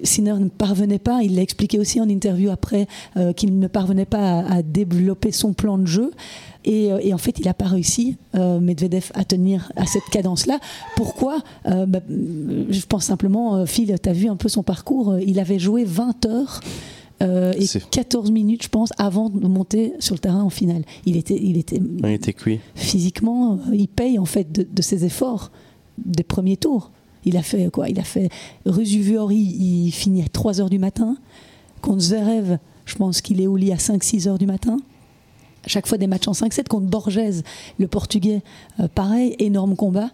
Sinner 0.04 0.34
ne 0.40 0.50
parvenait 0.50 1.00
pas, 1.00 1.22
il 1.24 1.36
l'a 1.36 1.42
expliqué 1.42 1.80
aussi 1.80 2.00
en 2.02 2.10
interview 2.10 2.50
après, 2.50 2.88
euh, 3.18 3.34
qu'il 3.34 3.58
ne 3.60 3.68
parvenait 3.68 4.06
pas 4.06 4.40
à, 4.40 4.56
à 4.56 4.62
développer 4.62 5.32
son 5.32 5.54
plan 5.54 5.78
de 5.78 5.86
jeu. 5.86 6.12
Et, 6.64 6.92
euh, 6.92 7.00
et 7.02 7.14
en 7.14 7.18
fait, 7.18 7.40
il 7.40 7.46
n'a 7.46 7.54
pas 7.56 7.66
réussi, 7.66 8.18
euh, 8.36 8.60
Medvedev, 8.60 9.12
à 9.16 9.24
tenir 9.26 9.72
à 9.76 9.86
cette 9.86 10.04
cadence-là. 10.12 10.60
Pourquoi 10.96 11.40
Euh, 11.66 11.86
bah, 11.86 12.02
Je 12.08 12.86
pense 12.88 13.06
simplement, 13.06 13.66
Phil, 13.66 13.96
tu 14.02 14.10
as 14.10 14.14
vu 14.14 14.28
un 14.28 14.36
peu 14.36 14.50
son 14.50 14.62
parcours, 14.64 15.18
il 15.20 15.40
avait 15.40 15.60
joué 15.60 15.84
20 15.84 16.26
heures. 16.26 16.60
euh, 17.24 17.54
et 17.56 17.68
C'est- 17.68 17.88
14 17.90 18.32
minutes, 18.32 18.64
je 18.64 18.68
pense, 18.70 18.90
avant 18.98 19.30
de 19.30 19.48
monter 19.48 19.94
sur 20.00 20.16
le 20.16 20.20
terrain 20.20 20.42
en 20.42 20.50
finale. 20.50 20.82
Il 21.06 21.18
était, 21.18 21.40
il 21.40 21.56
était 21.58 21.80
Il 22.00 22.10
était 22.10 22.34
cuit. 22.34 22.60
physiquement, 22.74 23.60
il 23.74 23.88
paye 23.88 24.18
en 24.18 24.26
fait 24.26 24.52
de, 24.52 24.68
de 24.72 24.82
ses 24.82 25.06
efforts 25.06 25.52
des 26.04 26.24
premiers 26.24 26.58
tours. 26.58 26.90
Il 27.25 27.38
a 27.38 27.43
fait 27.43 27.69
quoi? 27.71 27.89
Il 27.89 27.99
a 27.99 28.03
fait 28.03 28.29
Rusuviori, 28.65 29.38
il 29.38 29.91
finit 29.91 30.23
à 30.23 30.27
3 30.27 30.62
heures 30.62 30.69
du 30.69 30.79
matin. 30.79 31.17
Contre 31.81 32.01
Zverev, 32.01 32.57
je 32.86 32.95
pense 32.95 33.21
qu'il 33.21 33.41
est 33.41 33.47
au 33.47 33.55
lit 33.55 33.71
à 33.71 33.77
5-6 33.77 34.27
heures 34.27 34.38
du 34.38 34.45
matin. 34.45 34.77
À 35.63 35.67
chaque 35.67 35.88
fois 35.88 35.97
des 35.97 36.07
matchs 36.07 36.27
en 36.27 36.31
5-7 36.31 36.67
contre 36.67 36.88
Borges, 36.88 37.43
le 37.79 37.88
portugais, 37.88 38.41
euh, 38.79 38.88
pareil, 38.88 39.36
énorme 39.39 39.75
combat. 39.75 40.10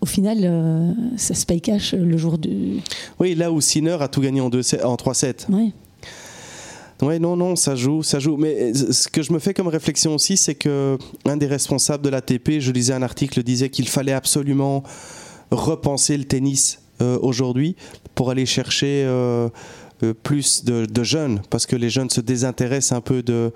Au 0.00 0.06
final, 0.06 0.38
euh, 0.42 0.92
ça 1.16 1.34
se 1.34 1.44
paye 1.44 1.60
cash 1.60 1.94
le 1.94 2.16
jour 2.16 2.38
du. 2.38 2.80
Oui, 3.18 3.34
là 3.34 3.52
où 3.52 3.60
Sinner 3.60 3.96
a 4.00 4.08
tout 4.08 4.20
gagné 4.20 4.40
en, 4.40 4.48
deux, 4.50 4.62
en 4.82 4.96
3-7. 4.96 5.50
Ouais. 5.50 5.72
Ouais, 7.02 7.18
non, 7.18 7.36
non, 7.36 7.56
ça 7.56 7.74
joue, 7.76 8.02
ça 8.02 8.18
joue. 8.18 8.36
Mais 8.36 8.72
euh, 8.72 8.92
ce 8.92 9.08
que 9.08 9.22
je 9.22 9.32
me 9.32 9.38
fais 9.38 9.54
comme 9.54 9.68
réflexion 9.68 10.14
aussi, 10.14 10.36
c'est 10.36 10.54
que 10.54 10.98
un 11.24 11.36
des 11.36 11.46
responsables 11.46 12.04
de 12.04 12.10
l'ATP, 12.10 12.60
je 12.60 12.72
lisais 12.72 12.92
un 12.92 13.02
article, 13.02 13.42
disait 13.42 13.70
qu'il 13.70 13.88
fallait 13.88 14.12
absolument 14.12 14.82
repenser 15.50 16.16
le 16.16 16.24
tennis 16.24 16.80
euh, 17.00 17.18
aujourd'hui 17.22 17.76
pour 18.14 18.30
aller 18.30 18.46
chercher 18.46 19.04
euh, 19.06 19.48
euh, 20.02 20.14
plus 20.14 20.64
de, 20.64 20.86
de 20.86 21.02
jeunes, 21.02 21.40
parce 21.50 21.66
que 21.66 21.76
les 21.76 21.90
jeunes 21.90 22.10
se 22.10 22.20
désintéressent 22.20 22.96
un 22.96 23.00
peu 23.00 23.22
de, 23.22 23.52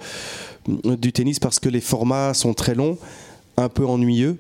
du 0.67 1.13
tennis 1.13 1.39
parce 1.39 1.59
que 1.59 1.69
les 1.69 1.81
formats 1.81 2.35
sont 2.35 2.55
très 2.55 2.75
longs, 2.75 2.99
un 3.57 3.69
peu 3.69 3.85
ennuyeux. 3.87 4.37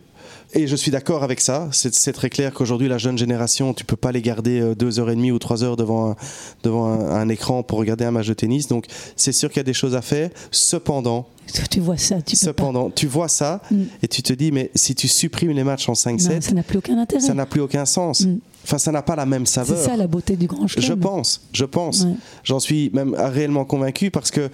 Et 0.54 0.66
je 0.66 0.76
suis 0.76 0.90
d'accord 0.90 1.22
avec 1.24 1.40
ça. 1.40 1.68
C'est 1.72 1.94
c'est 1.94 2.12
très 2.12 2.30
clair 2.30 2.52
qu'aujourd'hui, 2.52 2.88
la 2.88 2.98
jeune 2.98 3.18
génération, 3.18 3.74
tu 3.74 3.84
peux 3.84 3.96
pas 3.96 4.12
les 4.12 4.22
garder 4.22 4.60
euh, 4.60 4.74
deux 4.74 4.98
heures 5.00 5.10
et 5.10 5.16
demie 5.16 5.32
ou 5.32 5.38
trois 5.38 5.64
heures 5.64 5.76
devant 5.76 6.10
un, 6.10 6.16
devant 6.62 6.86
un, 6.86 7.10
un 7.10 7.28
écran 7.28 7.62
pour 7.62 7.78
regarder 7.78 8.04
un 8.04 8.10
match 8.10 8.28
de 8.28 8.34
tennis. 8.34 8.68
Donc, 8.68 8.86
c'est 9.16 9.32
sûr 9.32 9.48
qu'il 9.50 9.58
y 9.58 9.60
a 9.60 9.64
des 9.64 9.72
choses 9.74 9.94
à 9.96 10.02
faire. 10.02 10.30
Cependant, 10.50 11.26
Tu 11.70 11.80
vois 11.80 11.96
ça, 11.98 12.22
tu 12.22 12.36
peux 12.36 12.44
cependant, 12.46 12.90
tu 12.90 13.06
vois 13.06 13.28
ça 13.28 13.60
Mm. 13.70 13.82
et 14.02 14.08
tu 14.08 14.22
te 14.22 14.32
dis, 14.32 14.50
mais 14.52 14.70
si 14.74 14.94
tu 14.94 15.08
supprimes 15.08 15.50
les 15.52 15.64
matchs 15.64 15.88
en 15.88 15.92
pas. 15.94 16.10
Non, 16.12 16.16
5-7, 16.18 16.40
ça 16.42 16.52
n'a 16.52 16.62
plus 16.62 16.78
aucun 16.78 16.98
intérêt. 16.98 17.20
ça 17.22 17.34
n'a 17.34 17.46
plus 17.46 17.60
aucun 17.60 17.84
sens. 17.84 18.20
Mm. 18.22 18.38
Enfin, 18.64 18.78
ça 18.78 18.92
n'a 18.92 19.02
pas 19.02 19.14
la 19.16 19.26
même 19.26 19.44
C'est 19.46 19.54
saveur. 19.64 19.78
ça 19.78 19.96
la 19.96 20.06
beauté 20.06 20.36
du 20.36 20.46
grand 20.46 20.66
chelem. 20.66 20.86
Je 20.86 20.92
pense, 20.94 21.40
je 21.52 21.64
pense. 21.64 22.02
Ouais. 22.04 22.14
J'en 22.44 22.60
suis 22.60 22.90
même 22.94 23.14
réellement 23.14 23.64
convaincu 23.64 24.10
parce 24.10 24.30
que 24.30 24.48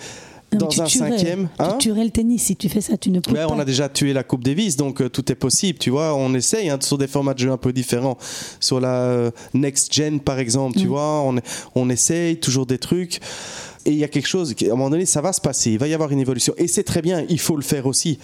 dans 0.59 0.69
tu 0.69 0.81
un 0.81 0.85
tuerais- 0.85 1.11
cinquième, 1.11 1.49
hein 1.59 1.77
tu 1.79 1.89
tuerais 1.89 2.05
le 2.05 2.11
tennis 2.11 2.43
si 2.45 2.57
tu 2.57 2.69
fais 2.69 2.81
ça, 2.81 2.97
tu 2.97 3.11
ne 3.11 3.21
peux 3.21 3.33
pas. 3.33 3.47
on 3.49 3.59
a 3.59 3.65
déjà 3.65 3.89
tué 3.89 4.13
la 4.13 4.23
Coupe 4.25 4.43
Davis, 4.45 4.77
donc 4.77 5.01
euh, 5.01 5.09
tout 5.09 5.31
est 5.31 5.35
possible, 5.37 5.79
tu 5.79 5.91
vois. 5.91 6.15
On 6.15 6.35
essaye 6.35 6.69
hein, 6.71 6.79
sur 6.81 6.99
des 6.99 7.07
formats 7.07 7.35
de 7.35 7.39
jeu 7.39 7.51
un 7.53 7.57
peu 7.57 7.73
différents. 7.73 8.19
Sur 8.59 8.81
la 8.81 8.95
euh, 9.05 9.31
Next 9.55 9.93
Gen, 9.95 10.21
par 10.21 10.39
exemple, 10.39 10.79
tu 10.79 10.87
Mm. 10.87 10.89
vois, 10.89 11.23
on, 11.23 11.37
on 11.75 11.89
essaye 11.91 12.39
toujours 12.39 12.67
des 12.67 12.79
trucs. 12.79 13.21
Et 13.87 13.93
il 13.93 13.97
y 13.97 14.05
a 14.05 14.09
quelque 14.09 14.29
chose, 14.29 14.53
qui, 14.55 14.67
à 14.69 14.73
un 14.73 14.77
moment 14.77 14.91
donné, 14.91 15.07
ça 15.07 15.21
va 15.21 15.33
se 15.33 15.41
passer, 15.41 15.71
il 15.73 15.79
va 15.79 15.89
y 15.89 15.95
avoir 15.95 16.11
une 16.13 16.21
évolution. 16.21 16.53
Et 16.59 16.67
c'est 16.69 16.83
très 16.85 17.01
bien, 17.03 17.25
il 17.29 17.39
faut 17.41 17.57
le 17.57 17.63
faire 17.63 17.87
aussi. 17.87 18.19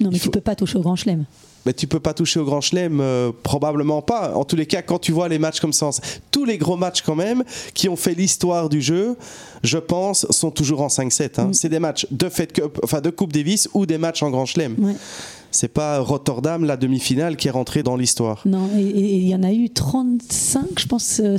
Non, 0.00 0.08
mais 0.10 0.16
il 0.16 0.20
tu 0.20 0.26
faut- 0.26 0.30
peux 0.30 0.40
pas 0.40 0.54
toucher 0.54 0.78
au 0.78 0.82
grand 0.82 0.96
chelem. 0.96 1.24
Mais 1.66 1.72
tu 1.72 1.86
peux 1.86 2.00
pas 2.00 2.14
toucher 2.14 2.40
au 2.40 2.44
Grand 2.44 2.60
Chelem, 2.60 3.00
euh, 3.00 3.32
probablement 3.42 4.02
pas. 4.02 4.34
En 4.34 4.44
tous 4.44 4.56
les 4.56 4.66
cas, 4.66 4.82
quand 4.82 4.98
tu 4.98 5.12
vois 5.12 5.28
les 5.28 5.38
matchs 5.38 5.60
comme 5.60 5.72
ça, 5.72 5.90
tous 6.30 6.44
les 6.44 6.58
gros 6.58 6.76
matchs 6.76 7.02
quand 7.02 7.14
même 7.14 7.44
qui 7.74 7.88
ont 7.88 7.96
fait 7.96 8.14
l'histoire 8.14 8.68
du 8.68 8.80
jeu, 8.80 9.16
je 9.62 9.78
pense, 9.78 10.26
sont 10.30 10.50
toujours 10.50 10.80
en 10.80 10.88
5-7. 10.88 11.40
Hein. 11.40 11.44
Mm. 11.46 11.54
C'est 11.54 11.68
des 11.68 11.78
matchs 11.78 12.06
de 12.10 12.28
Fed 12.28 12.52
Cup, 12.52 12.80
enfin 12.82 13.00
de 13.00 13.10
Coupe 13.10 13.32
Davis 13.32 13.68
ou 13.74 13.86
des 13.86 13.98
matchs 13.98 14.22
en 14.22 14.30
Grand 14.30 14.46
Chelem. 14.46 14.74
Ouais. 14.78 14.94
C'est 15.50 15.68
pas 15.68 15.98
Rotterdam, 15.98 16.64
la 16.64 16.76
demi-finale, 16.76 17.36
qui 17.36 17.48
est 17.48 17.50
rentrée 17.50 17.82
dans 17.82 17.96
l'histoire. 17.96 18.42
Non, 18.46 18.68
et 18.76 19.16
il 19.16 19.28
y 19.28 19.34
en 19.34 19.42
a 19.42 19.52
eu 19.52 19.70
35, 19.70 20.78
je 20.78 20.86
pense, 20.86 21.20
euh, 21.20 21.36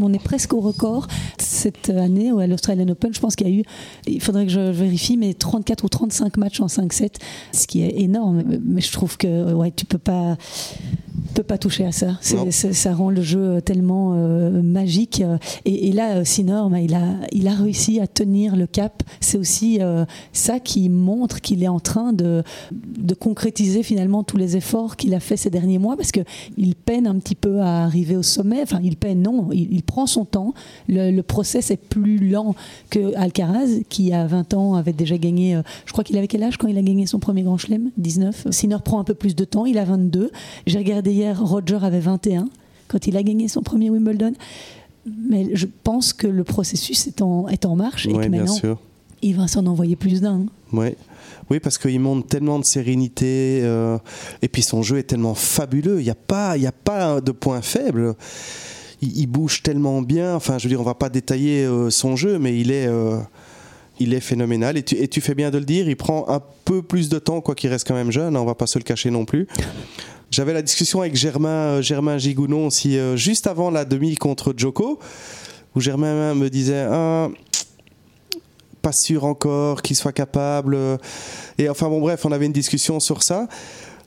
on 0.00 0.12
est 0.12 0.22
presque 0.22 0.52
au 0.52 0.60
record 0.60 1.06
cette 1.38 1.90
année 1.90 2.30
à 2.30 2.46
l'Australian 2.46 2.88
Open. 2.88 3.14
Je 3.14 3.20
pense 3.20 3.36
qu'il 3.36 3.48
y 3.48 3.50
a 3.50 3.54
eu, 3.54 3.64
il 4.06 4.20
faudrait 4.20 4.46
que 4.46 4.52
je 4.52 4.60
vérifie, 4.60 5.16
mais 5.16 5.34
34 5.34 5.84
ou 5.84 5.88
35 5.88 6.36
matchs 6.36 6.60
en 6.60 6.66
5-7, 6.66 7.16
ce 7.52 7.66
qui 7.66 7.82
est 7.82 8.00
énorme. 8.00 8.42
Mais 8.64 8.80
je 8.80 8.92
trouve 8.92 9.16
que 9.16 9.52
ouais, 9.52 9.70
tu 9.70 9.84
peux 9.84 9.98
pas, 9.98 10.36
peux 11.34 11.42
pas 11.42 11.58
toucher 11.58 11.84
à 11.86 11.92
ça. 11.92 12.18
Ça 12.20 12.94
rend 12.94 13.10
le 13.10 13.22
jeu 13.22 13.60
tellement 13.62 14.12
euh, 14.14 14.62
magique. 14.62 15.22
Et, 15.64 15.88
et 15.88 15.92
là, 15.92 16.16
euh, 16.16 16.24
Sinner, 16.24 16.62
bah, 16.70 16.80
il, 16.80 16.94
a, 16.94 17.04
il 17.32 17.48
a 17.48 17.54
réussi 17.54 18.00
à 18.00 18.06
tenir 18.06 18.56
le 18.56 18.66
cap. 18.66 19.02
C'est 19.20 19.38
aussi 19.38 19.78
euh, 19.80 20.04
ça 20.32 20.60
qui 20.60 20.88
montre 20.88 21.40
qu'il 21.40 21.62
est 21.62 21.68
en 21.68 21.80
train 21.80 22.12
de, 22.12 22.42
de 22.72 23.14
concrétiser 23.14 23.82
finalement 23.82 24.22
tous 24.22 24.36
les 24.36 24.56
efforts 24.56 24.96
qu'il 24.96 25.14
a 25.14 25.20
fait 25.20 25.36
ces 25.36 25.50
derniers 25.50 25.78
mois 25.78 25.96
parce 25.96 26.12
qu'il 26.12 26.74
peine 26.74 27.06
un 27.06 27.18
petit 27.18 27.34
peu 27.34 27.60
à 27.60 27.84
arriver 27.84 28.16
au 28.16 28.22
sommet. 28.22 28.60
Enfin, 28.62 28.80
il 28.82 28.96
peine, 28.96 29.22
non, 29.22 29.48
il, 29.52 29.72
il 29.72 29.82
prend 29.82 30.06
son 30.06 30.24
temps. 30.24 30.54
Le, 30.88 31.10
le 31.10 31.22
process 31.22 31.70
est 31.70 31.76
plus 31.76 32.18
lent 32.30 32.54
que 32.90 33.14
Alcaraz, 33.16 33.80
qui 33.88 34.12
à 34.12 34.26
20 34.26 34.54
ans 34.54 34.74
avait 34.74 34.92
déjà 34.92 35.18
gagné. 35.18 35.56
euh, 35.56 35.62
je 35.86 35.92
crois 35.92 36.04
qu'il 36.04 36.16
avait 36.18 36.28
quel 36.28 36.42
âge 36.42 36.56
quand 36.56 36.68
il 36.68 36.78
a 36.78 36.82
gagné 36.82 37.06
son 37.06 37.18
premier 37.18 37.42
grand 37.42 37.58
chelem? 37.58 37.90
19. 37.96 38.48
Sinner 38.50 38.76
prend 38.84 39.00
un 39.00 39.04
peu 39.04 39.14
plus 39.14 39.34
de 39.34 39.44
temps, 39.44 39.66
il 39.66 39.78
a 39.78 39.84
22. 39.84 40.30
J'ai 40.66 40.78
regardé 40.78 41.11
hier, 41.12 41.40
Roger 41.40 41.78
avait 41.82 42.00
21 42.00 42.48
quand 42.88 43.06
il 43.06 43.16
a 43.16 43.22
gagné 43.22 43.48
son 43.48 43.62
premier 43.62 43.90
Wimbledon. 43.90 44.32
Mais 45.06 45.48
je 45.54 45.66
pense 45.84 46.12
que 46.12 46.26
le 46.26 46.44
processus 46.44 47.06
est 47.06 47.22
en, 47.22 47.48
est 47.48 47.64
en 47.64 47.74
marche 47.76 48.06
et 48.06 48.12
que 48.12 48.28
maintenant, 48.28 48.76
il 49.22 49.36
va 49.36 49.48
s'en 49.48 49.66
envoyer 49.66 49.96
plus 49.96 50.20
d'un. 50.20 50.46
Ouais. 50.72 50.96
Oui, 51.50 51.58
parce 51.60 51.76
qu'il 51.76 51.98
montre 52.00 52.26
tellement 52.28 52.58
de 52.58 52.64
sérénité 52.64 53.60
euh, 53.62 53.98
et 54.42 54.48
puis 54.48 54.62
son 54.62 54.82
jeu 54.82 54.98
est 54.98 55.02
tellement 55.04 55.34
fabuleux. 55.34 56.00
Il 56.00 56.04
n'y 56.04 56.10
a, 56.10 56.14
pas- 56.14 56.56
y 56.56 56.66
a 56.66 56.72
pas 56.72 57.20
de 57.20 57.32
point 57.32 57.62
faible. 57.62 58.14
Il, 59.02 59.16
il 59.18 59.26
bouge 59.26 59.62
tellement 59.62 60.02
bien. 60.02 60.34
Enfin, 60.36 60.58
je 60.58 60.64
veux 60.64 60.68
dire, 60.68 60.80
on 60.80 60.84
va 60.84 60.94
pas 60.94 61.08
détailler 61.10 61.64
euh, 61.64 61.90
son 61.90 62.14
jeu, 62.14 62.38
mais 62.38 62.58
il 62.58 62.70
est, 62.70 62.86
euh, 62.86 63.18
il 63.98 64.14
est 64.14 64.20
phénoménal. 64.20 64.76
Et 64.78 64.82
tu, 64.84 64.94
et 64.96 65.08
tu 65.08 65.20
fais 65.20 65.34
bien 65.34 65.50
de 65.50 65.58
le 65.58 65.64
dire, 65.64 65.88
il 65.88 65.96
prend 65.96 66.28
un 66.28 66.40
peu 66.64 66.80
plus 66.80 67.08
de 67.08 67.18
temps, 67.18 67.40
quoi 67.40 67.54
qu'il 67.56 67.70
reste 67.70 67.86
quand 67.88 67.94
même 67.94 68.12
jeune. 68.12 68.36
hein, 68.36 68.40
on 68.40 68.44
va 68.46 68.54
pas 68.54 68.66
se 68.68 68.78
le 68.78 68.84
cacher 68.84 69.10
non 69.10 69.24
plus. 69.24 69.46
J'avais 70.32 70.54
la 70.54 70.62
discussion 70.62 71.02
avec 71.02 71.14
Germain, 71.14 71.48
euh, 71.76 71.82
Germain 71.82 72.16
Gigounon 72.16 72.68
aussi, 72.68 72.96
euh, 72.96 73.18
juste 73.18 73.46
avant 73.46 73.70
la 73.70 73.84
demi 73.84 74.14
contre 74.14 74.54
Joko, 74.56 74.98
où 75.76 75.80
Germain 75.80 76.34
me 76.34 76.48
disait 76.48 76.86
Ah, 76.90 77.28
pas 78.80 78.92
sûr 78.92 79.26
encore 79.26 79.82
qu'il 79.82 79.94
soit 79.94 80.12
capable. 80.12 80.74
euh, 80.74 80.96
Et 81.58 81.68
enfin 81.68 81.90
bon 81.90 82.00
bref, 82.00 82.24
on 82.24 82.32
avait 82.32 82.46
une 82.46 82.52
discussion 82.52 82.98
sur 82.98 83.22
ça. 83.22 83.46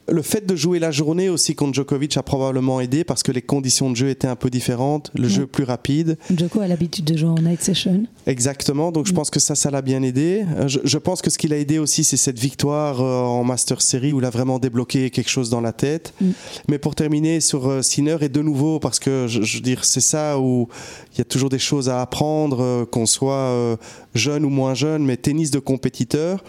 Le 0.07 0.21
fait 0.21 0.45
de 0.45 0.55
jouer 0.55 0.77
la 0.77 0.91
journée 0.91 1.29
aussi 1.29 1.55
contre 1.55 1.73
Djokovic 1.73 2.15
a 2.15 2.21
probablement 2.21 2.79
aidé 2.79 3.03
parce 3.03 3.23
que 3.23 3.31
les 3.31 3.41
conditions 3.41 3.89
de 3.89 3.95
jeu 3.95 4.09
étaient 4.09 4.27
un 4.27 4.35
peu 4.35 4.51
différentes, 4.51 5.09
le 5.15 5.23
Ouais. 5.23 5.29
jeu 5.29 5.47
plus 5.47 5.63
rapide. 5.63 6.19
Joko 6.37 6.59
a 6.59 6.67
l'habitude 6.67 7.05
de 7.05 7.17
jouer 7.17 7.29
en 7.29 7.41
night 7.41 7.59
session. 7.63 8.03
Exactement, 8.27 8.91
donc 8.91 9.07
je 9.07 9.13
Mm. 9.13 9.15
pense 9.15 9.31
que 9.31 9.39
ça, 9.39 9.55
ça 9.55 9.71
l'a 9.71 9.81
bien 9.81 10.03
aidé. 10.03 10.45
Euh, 10.57 10.67
Je, 10.67 10.79
je 10.83 10.97
pense 10.99 11.23
que 11.23 11.31
ce 11.31 11.39
qui 11.39 11.47
l'a 11.47 11.57
aidé 11.57 11.79
aussi, 11.79 12.03
c'est 12.03 12.17
cette 12.17 12.37
victoire 12.37 13.01
euh, 13.01 13.21
en 13.23 13.43
Master 13.43 13.81
Series 13.81 14.13
où 14.13 14.19
il 14.19 14.25
a 14.25 14.29
vraiment 14.29 14.59
débloqué 14.59 15.09
quelque 15.09 15.29
chose 15.29 15.49
dans 15.49 15.61
la 15.61 15.73
tête. 15.73 16.13
Mm. 16.21 16.29
Mais 16.69 16.77
pour 16.77 16.93
terminer 16.93 17.39
sur 17.41 17.67
euh, 17.67 17.81
Sinner, 17.81 18.17
et 18.21 18.29
de 18.29 18.41
nouveau, 18.43 18.77
parce 18.79 18.99
que 18.99 19.25
je, 19.27 19.41
je 19.41 19.57
veux 19.57 19.63
dire, 19.63 19.85
c'est 19.85 20.01
ça 20.01 20.37
où 20.39 20.67
il 21.13 21.17
y 21.17 21.21
a 21.21 21.25
toujours 21.25 21.49
des 21.49 21.57
choses 21.57 21.89
à 21.89 22.01
apprendre, 22.01 22.85
qu'on 22.91 23.07
soit 23.07 23.77
jeune 24.13 24.45
ou 24.45 24.49
moins 24.49 24.75
jeune, 24.75 25.03
mais 25.03 25.17
tennis 25.17 25.49
de 25.49 25.57
compétiteur. 25.59 26.43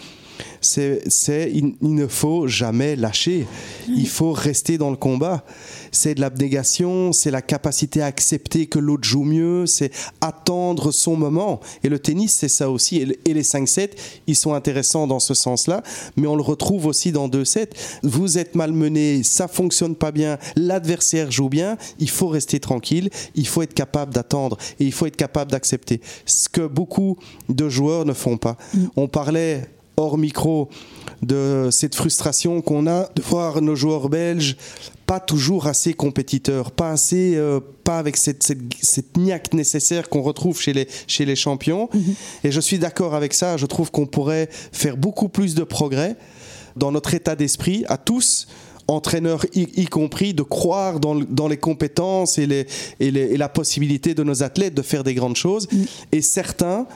C'est, 0.60 1.02
il, 1.54 1.74
il 1.80 1.94
ne 1.94 2.06
faut 2.06 2.46
jamais 2.46 2.96
lâcher. 2.96 3.46
Il 3.88 4.08
faut 4.08 4.32
rester 4.32 4.78
dans 4.78 4.90
le 4.90 4.96
combat. 4.96 5.44
C'est 5.92 6.14
de 6.14 6.20
l'abnégation, 6.20 7.12
c'est 7.12 7.30
la 7.30 7.40
capacité 7.42 8.02
à 8.02 8.06
accepter 8.06 8.66
que 8.66 8.78
l'autre 8.78 9.04
joue 9.08 9.22
mieux, 9.24 9.66
c'est 9.66 9.90
attendre 10.20 10.90
son 10.90 11.16
moment. 11.16 11.60
Et 11.84 11.88
le 11.88 11.98
tennis, 11.98 12.34
c'est 12.34 12.48
ça 12.48 12.70
aussi. 12.70 12.98
Et, 12.98 13.04
le- 13.06 13.16
et 13.24 13.32
les 13.34 13.42
5-7, 13.42 13.90
ils 14.26 14.36
sont 14.36 14.52
intéressants 14.54 15.06
dans 15.06 15.20
ce 15.20 15.32
sens-là, 15.34 15.82
mais 16.16 16.26
on 16.26 16.36
le 16.36 16.42
retrouve 16.42 16.86
aussi 16.86 17.12
dans 17.12 17.28
2-7. 17.28 17.68
Vous 18.02 18.36
êtes 18.38 18.54
malmené, 18.56 19.22
ça 19.22 19.48
fonctionne 19.48 19.94
pas 19.96 20.12
bien, 20.12 20.38
l'adversaire 20.56 21.30
joue 21.30 21.48
bien, 21.48 21.78
il 21.98 22.10
faut 22.10 22.28
rester 22.28 22.60
tranquille, 22.60 23.08
il 23.34 23.46
faut 23.46 23.62
être 23.62 23.74
capable 23.74 24.12
d'attendre 24.12 24.58
et 24.80 24.84
il 24.84 24.92
faut 24.92 25.06
être 25.06 25.16
capable 25.16 25.50
d'accepter. 25.52 26.00
Ce 26.26 26.48
que 26.48 26.66
beaucoup 26.66 27.16
de 27.48 27.68
joueurs 27.68 28.04
ne 28.04 28.12
font 28.12 28.36
pas. 28.36 28.56
On 28.96 29.08
parlait 29.08 29.66
hors 29.96 30.18
micro 30.18 30.68
de 31.22 31.68
cette 31.70 31.94
frustration 31.94 32.60
qu'on 32.60 32.86
a 32.86 33.08
de 33.14 33.22
voir 33.22 33.62
nos 33.62 33.74
joueurs 33.74 34.08
belges 34.08 34.56
pas 35.06 35.20
toujours 35.20 35.68
assez 35.68 35.94
compétiteurs, 35.94 36.72
pas 36.72 36.90
assez, 36.90 37.36
euh, 37.36 37.60
pas 37.84 37.98
avec 37.98 38.16
cette, 38.16 38.42
cette, 38.42 38.58
cette 38.82 39.16
niaque 39.16 39.54
nécessaire 39.54 40.08
qu'on 40.08 40.20
retrouve 40.20 40.60
chez 40.60 40.72
les, 40.72 40.88
chez 41.06 41.24
les 41.24 41.36
champions. 41.36 41.88
Et 42.42 42.50
je 42.50 42.60
suis 42.60 42.78
d'accord 42.80 43.14
avec 43.14 43.32
ça. 43.32 43.56
Je 43.56 43.66
trouve 43.66 43.92
qu'on 43.92 44.06
pourrait 44.06 44.48
faire 44.50 44.96
beaucoup 44.96 45.28
plus 45.28 45.54
de 45.54 45.62
progrès 45.62 46.16
dans 46.74 46.90
notre 46.90 47.14
état 47.14 47.36
d'esprit 47.36 47.84
à 47.88 47.98
tous 47.98 48.48
entraîneurs 48.88 49.46
y, 49.54 49.62
y 49.82 49.86
compris, 49.86 50.34
de 50.34 50.42
croire 50.42 50.98
dans, 50.98 51.14
dans 51.14 51.46
les 51.48 51.56
compétences 51.56 52.36
et, 52.38 52.46
les, 52.46 52.66
et, 52.98 53.10
les- 53.12 53.32
et 53.32 53.36
la 53.36 53.48
possibilité 53.48 54.12
de 54.14 54.24
nos 54.24 54.42
athlètes 54.42 54.74
de 54.74 54.82
faire 54.82 55.04
des 55.04 55.14
grandes 55.14 55.36
choses. 55.36 55.68
Et 56.10 56.20
certains, 56.20 56.86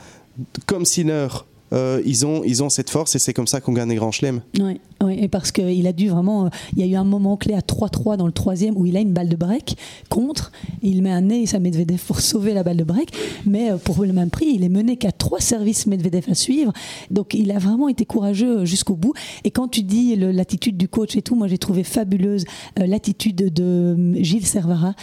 comme 0.65 0.83
Sinner, 0.85 1.27
euh, 1.73 2.01
ils, 2.05 2.25
ont, 2.25 2.43
ils 2.43 2.63
ont 2.63 2.69
cette 2.69 2.89
force 2.89 3.15
et 3.15 3.19
c'est 3.19 3.33
comme 3.33 3.47
ça 3.47 3.61
qu'on 3.61 3.73
gagne 3.73 3.89
les 3.89 3.95
grands 3.95 4.11
chelems. 4.11 4.41
Oui, 4.59 4.79
et 5.17 5.27
parce 5.27 5.51
qu'il 5.51 5.87
a 5.87 5.93
dû 5.93 6.09
vraiment. 6.09 6.45
euh, 6.45 6.49
Il 6.75 6.79
y 6.79 6.83
a 6.83 6.85
eu 6.87 6.95
un 6.95 7.03
moment 7.03 7.37
clé 7.37 7.53
à 7.53 7.59
3-3 7.61 8.17
dans 8.17 8.27
le 8.27 8.31
troisième 8.33 8.77
où 8.77 8.85
il 8.85 8.95
a 8.97 8.99
une 8.99 9.13
balle 9.13 9.29
de 9.29 9.35
break 9.35 9.77
contre. 10.09 10.51
il 10.83 11.01
met 11.01 11.11
un 11.11 11.21
nez 11.21 11.45
à 11.53 11.59
Medvedev 11.59 11.99
pour 12.05 12.19
sauver 12.21 12.53
la 12.53 12.63
balle 12.63 12.77
de 12.77 12.83
break. 12.83 13.09
Mais 13.45 13.71
euh, 13.71 13.77
pour 13.77 14.03
le 14.03 14.13
même 14.13 14.29
prix, 14.29 14.47
il 14.53 14.63
est 14.63 14.69
mené 14.69 14.97
qu'à 14.97 15.11
trois 15.11 15.39
services 15.39 15.87
Medvedev 15.87 16.25
à 16.29 16.35
suivre. 16.35 16.71
Donc 17.09 17.33
il 17.33 17.51
a 17.51 17.57
vraiment 17.59 17.87
été 17.89 18.05
courageux 18.05 18.65
jusqu'au 18.65 18.95
bout. 18.95 19.13
Et 19.43 19.51
quand 19.51 19.67
tu 19.67 19.81
dis 19.83 20.15
l'attitude 20.15 20.77
du 20.77 20.87
coach 20.87 21.15
et 21.15 21.21
tout, 21.21 21.35
moi 21.35 21.47
j'ai 21.47 21.57
trouvé 21.57 21.83
fabuleuse 21.83 22.45
l'attitude 22.77 23.51
de 23.53 23.95
Gilles 24.21 24.45
Servara 24.45 24.93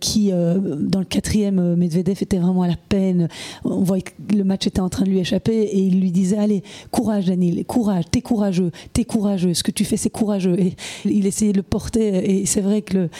qui, 0.00 0.30
dans 0.30 0.98
le 0.98 1.04
quatrième, 1.04 1.74
Medvedev 1.76 2.18
était 2.22 2.38
vraiment 2.38 2.62
à 2.62 2.68
la 2.68 2.76
peine. 2.76 3.28
On 3.64 3.82
voyait 3.82 4.02
que 4.02 4.36
le 4.36 4.44
match 4.44 4.66
était 4.66 4.80
en 4.80 4.88
train 4.88 5.04
de 5.04 5.10
lui 5.10 5.18
échapper 5.18 5.62
et 5.62 5.78
il 5.78 6.00
lui 6.00 6.09
disait 6.12 6.36
Allez, 6.38 6.62
courage, 6.90 7.26
Daniel, 7.26 7.64
courage, 7.64 8.04
t'es 8.10 8.20
courageux, 8.22 8.70
t'es 8.92 9.04
courageux, 9.04 9.54
ce 9.54 9.62
que 9.62 9.70
tu 9.70 9.84
fais, 9.84 9.96
c'est 9.96 10.10
courageux. 10.10 10.58
Et 10.60 10.74
il 11.04 11.26
essayait 11.26 11.52
de 11.52 11.58
le 11.58 11.62
porter. 11.62 12.30
Et 12.40 12.46
c'est 12.46 12.60
vrai 12.60 12.82
que 12.82 12.94
le, 12.96 13.10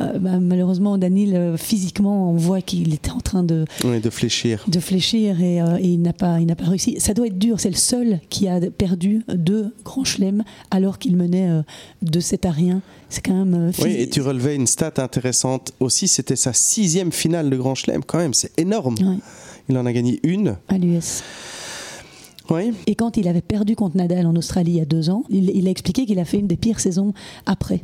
euh, 0.00 0.18
bah, 0.18 0.38
malheureusement, 0.40 0.98
Daniel, 0.98 1.34
euh, 1.34 1.56
physiquement, 1.56 2.30
on 2.30 2.36
voit 2.36 2.60
qu'il 2.62 2.92
était 2.94 3.10
en 3.10 3.20
train 3.20 3.42
de, 3.42 3.64
Oui, 3.84 4.00
de 4.00 4.10
fléchir. 4.10 4.64
de 4.68 4.80
fléchir 4.80 5.40
et, 5.40 5.60
euh, 5.60 5.76
et 5.78 5.88
il 5.88 6.02
n'a 6.02 6.12
pas, 6.12 6.40
il 6.40 6.46
n'a 6.46 6.56
pas 6.56 6.64
réussi. 6.66 6.96
Ça 7.00 7.14
doit 7.14 7.26
être 7.26 7.38
dur. 7.38 7.60
C'est 7.60 7.70
le 7.70 7.76
seul 7.76 8.20
qui 8.28 8.48
a 8.48 8.60
perdu 8.70 9.24
deux 9.28 9.74
grands 9.84 10.04
chelems 10.04 10.42
alors 10.70 10.98
qu'il 10.98 11.16
menait 11.16 11.48
euh, 11.50 11.62
de 12.02 12.20
7 12.20 12.46
à 12.46 12.50
rien. 12.50 12.82
C'est 13.08 13.24
quand 13.24 13.44
même. 13.44 13.72
Oui, 13.82 13.94
et 13.98 14.08
tu 14.08 14.20
relevais 14.20 14.54
une 14.54 14.66
stat 14.68 14.92
intéressante 14.98 15.72
aussi, 15.80 16.06
c'était 16.08 16.36
sa 16.36 16.52
sixième 16.52 17.10
finale 17.10 17.50
de 17.50 17.56
Grand 17.56 17.74
Chelem 17.74 18.04
quand 18.04 18.18
même, 18.18 18.34
c'est 18.34 18.56
énorme. 18.58 18.94
Ouais, 19.00 19.16
Il 19.68 19.76
en 19.76 19.84
a 19.84 19.92
gagné 19.92 20.20
une. 20.22 20.56
à 20.68 20.78
l'US. 20.78 21.22
Oui, 22.50 22.72
Et 22.86 22.94
quand 22.94 23.16
il 23.16 23.28
avait 23.28 23.40
perdu 23.40 23.76
contre 23.76 23.96
Nadal 23.96 24.26
en 24.26 24.34
Australie 24.36 24.72
il 24.72 24.78
y 24.78 24.80
a 24.80 24.84
deux 24.84 25.10
ans, 25.10 25.24
il, 25.30 25.50
il 25.50 25.68
a 25.68 25.70
expliqué 25.70 26.06
qu'il 26.06 26.18
a 26.18 26.24
fait 26.24 26.38
une 26.38 26.46
des 26.46 26.56
pires 26.56 26.80
saisons 26.80 27.12
après. 27.46 27.82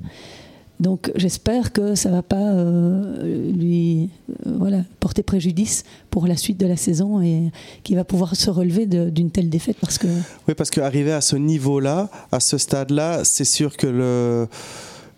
Donc 0.78 1.10
j'espère 1.14 1.72
que 1.72 1.94
ça 1.94 2.10
va 2.10 2.22
pas 2.22 2.52
euh, 2.52 3.50
lui 3.52 4.10
euh, 4.46 4.56
voilà, 4.58 4.82
porter 5.00 5.22
préjudice 5.22 5.84
pour 6.10 6.26
la 6.26 6.36
suite 6.36 6.58
de 6.58 6.66
la 6.66 6.76
saison 6.76 7.22
et 7.22 7.50
qu'il 7.82 7.96
va 7.96 8.04
pouvoir 8.04 8.36
se 8.36 8.50
relever 8.50 8.84
d'une 8.86 9.30
telle 9.30 9.48
défaite 9.48 9.76
parce 9.80 9.96
que 9.96 10.06
oui 10.48 10.54
parce 10.54 10.70
qu'arriver 10.70 11.12
à 11.12 11.22
ce 11.22 11.36
niveau-là, 11.36 12.10
à 12.30 12.40
ce 12.40 12.58
stade-là, 12.58 13.24
c'est 13.24 13.46
sûr 13.46 13.76
que 13.76 13.86
le 13.86 14.48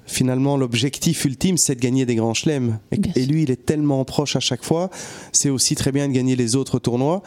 finalement 0.06 0.56
l'objectif 0.56 1.24
ultime 1.24 1.56
c'est 1.56 1.74
de 1.74 1.80
gagner 1.80 2.06
des 2.06 2.14
grands 2.14 2.34
chelems. 2.34 2.78
Et, 2.92 3.26
lui 3.26 3.42
il 3.42 3.50
est 3.50 3.66
tellement 3.66 4.04
proche 4.04 4.36
à 4.36 4.40
chaque 4.40 4.64
fois 4.64 4.90
c'est 5.32 5.50
aussi 5.50 5.74
très 5.74 5.90
bien 5.90 6.06
de 6.06 6.12
gagner 6.12 6.36
les 6.36 6.54
autres 6.54 6.78
tournois 6.78 7.22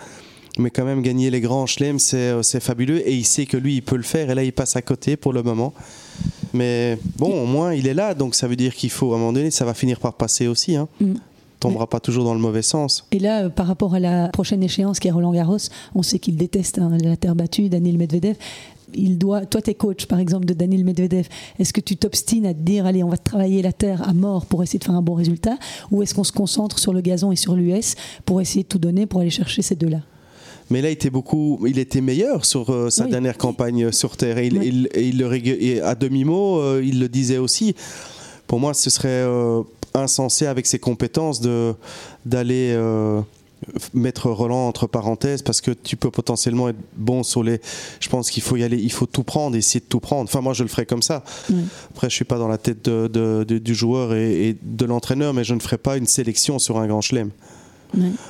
mais 0.57 0.69
quand 0.69 0.85
même 0.85 1.01
gagner 1.01 1.29
les 1.29 1.41
grands 1.41 1.65
chelems 1.65 1.99
c'est 1.99 2.17
euh, 2.17 2.43
c'est 2.43 2.59
fabuleux 2.59 3.07
et 3.07 3.15
il 3.15 3.25
sait 3.25 3.45
que 3.45 3.57
lui 3.57 3.75
il 3.75 3.81
peut 3.81 3.95
le 3.95 4.03
faire 4.03 4.29
et 4.29 4.35
là 4.35 4.43
il 4.43 4.53
passe 4.53 4.75
à 4.75 4.81
côté 4.81 5.15
pour 5.15 5.33
le 5.33 5.43
moment 5.43 5.73
mais 6.53 6.97
bon 7.17 7.43
au 7.43 7.45
moins 7.45 7.73
il 7.73 7.87
est 7.87 7.93
là 7.93 8.13
donc 8.13 8.35
ça 8.35 8.47
veut 8.47 8.55
dire 8.55 8.75
qu'il 8.75 8.89
faut 8.89 9.13
à 9.13 9.15
un 9.15 9.19
moment 9.19 9.33
donné 9.33 9.51
ça 9.51 9.65
va 9.65 9.73
finir 9.73 9.99
par 9.99 10.13
passer 10.13 10.47
aussi 10.47 10.75
hein. 10.75 10.87
Mm. 10.99 11.13
tombera 11.59 11.87
pas 11.87 11.99
toujours 11.99 12.25
dans 12.25 12.33
le 12.33 12.39
mauvais 12.39 12.61
sens 12.61 13.05
Et 13.11 13.19
là, 13.19 13.43
euh, 13.43 13.49
par 13.49 13.67
rapport 13.67 13.93
à 13.93 13.99
la 13.99 14.27
prochaine 14.29 14.63
échéance 14.63 14.99
qui 14.99 15.07
est 15.07 15.11
Roland 15.11 15.31
Garros, 15.31 15.57
on 15.95 16.03
sait 16.03 16.19
qu'il 16.19 16.35
déteste 16.35 16.79
hein, 16.79 16.97
la 17.01 17.15
terre 17.15 17.35
battue, 17.35 17.69
Daniel 17.69 17.97
Medvedev. 17.97 18.35
il 18.93 19.17
doit, 19.17 19.45
toi, 19.45 19.61
t'es 19.61 19.75
coach, 19.75 20.05
par 20.07 20.19
exemple, 20.19 20.45
de 20.45 20.53
Daniel 20.53 20.83
Medvedev. 20.83 21.27
Est-ce 21.59 21.71
que 21.71 21.81
tu 21.81 21.95
t'obstines 21.95 22.45
à 22.45 22.53
te 22.53 22.59
dire, 22.59 22.85
allez, 22.85 23.03
on 23.03 23.09
va 23.09 23.17
travailler 23.17 23.61
la 23.61 23.73
terre 23.73 24.07
à 24.07 24.13
mort 24.13 24.47
pour 24.47 24.63
essayer 24.63 24.79
de 24.79 24.83
faire 24.83 24.95
un 24.95 25.01
bon 25.01 25.13
résultat, 25.13 25.57
ou 25.91 26.01
est-ce 26.01 26.13
qu'on 26.13 26.23
se 26.23 26.31
concentre 26.31 26.79
sur 26.79 26.93
le 26.93 27.01
gazon 27.01 27.31
et 27.31 27.35
sur 27.35 27.55
l'US 27.55 27.95
pour 28.25 28.41
essayer 28.41 28.63
de 28.63 28.67
tout 28.67 28.79
donner 28.79 29.05
pour 29.05 29.21
aller 29.21 29.29
chercher 29.29 29.61
ces 29.61 29.75
deux-là? 29.75 30.01
Mais 30.71 30.81
là, 30.81 30.89
il 30.89 30.93
était 30.93 31.09
beaucoup, 31.11 31.59
il 31.67 31.77
était 31.77 32.01
meilleur 32.01 32.45
sur 32.45 32.69
euh, 32.71 32.89
sa 32.89 33.05
Oui. 33.05 33.11
dernière 33.11 33.37
campagne 33.37 33.91
sur 33.91 34.17
terre. 34.17 34.37
Et, 34.39 34.47
il- 34.47 34.57
Ouais. 34.57 34.65
il- 34.67 34.89
et 34.93 35.07
il 35.09 35.17
le 35.19 35.31
et 35.47 35.81
à 35.81 35.93
demi-mot, 35.95 36.59
euh, 36.59 36.81
il 36.83 36.99
le 36.99 37.07
disait 37.09 37.37
aussi. 37.37 37.75
Pour 38.47 38.59
moi, 38.59 38.73
ce 38.73 38.89
serait 38.89 39.09
euh, 39.09 39.61
insensé 39.93 40.45
avec 40.47 40.65
ses 40.65 40.79
compétences 40.79 41.41
de 41.41 41.73
d'aller 42.25 42.75
mettre 43.93 44.29
Roland 44.31 44.67
entre 44.67 44.87
parenthèses 44.87 45.41
parce 45.43 45.61
que 45.61 45.71
tu 45.71 45.95
peux 45.95 46.09
potentiellement 46.09 46.69
être 46.69 46.77
bon 46.95 47.21
sur 47.23 47.43
les. 47.43 47.61
Je 47.99 48.09
pense 48.09 48.31
qu'il 48.31 48.41
faut 48.41 48.55
y 48.57 48.63
aller, 48.63 48.77
il 48.77 48.91
faut 48.91 49.05
tout 49.05 49.23
prendre, 49.23 49.55
essayer 49.55 49.79
de 49.79 49.85
tout 49.85 49.99
prendre. 49.99 50.23
Enfin, 50.23 50.41
moi, 50.41 50.53
je 50.53 50.63
le 50.63 50.69
ferais 50.69 50.85
comme 50.87 51.03
ça. 51.03 51.23
Après, 51.91 52.09
je 52.09 52.15
suis 52.15 52.25
pas 52.25 52.37
dans 52.39 52.47
la 52.47 52.57
tête 52.57 52.83
de- 52.85 53.07
de- 53.07 53.43
de- 53.47 53.57
du 53.59 53.75
joueur 53.75 54.13
et, 54.15 54.49
et 54.49 54.57
de 54.61 54.85
l'entraîneur, 54.85 55.33
mais 55.33 55.43
je 55.43 55.53
ne 55.53 55.59
ferai 55.59 55.77
pas 55.77 55.97
une 55.97 56.07
sélection 56.07 56.57
sur 56.59 56.77
un 56.79 56.87
grand 56.87 57.01
chelem. 57.01 57.29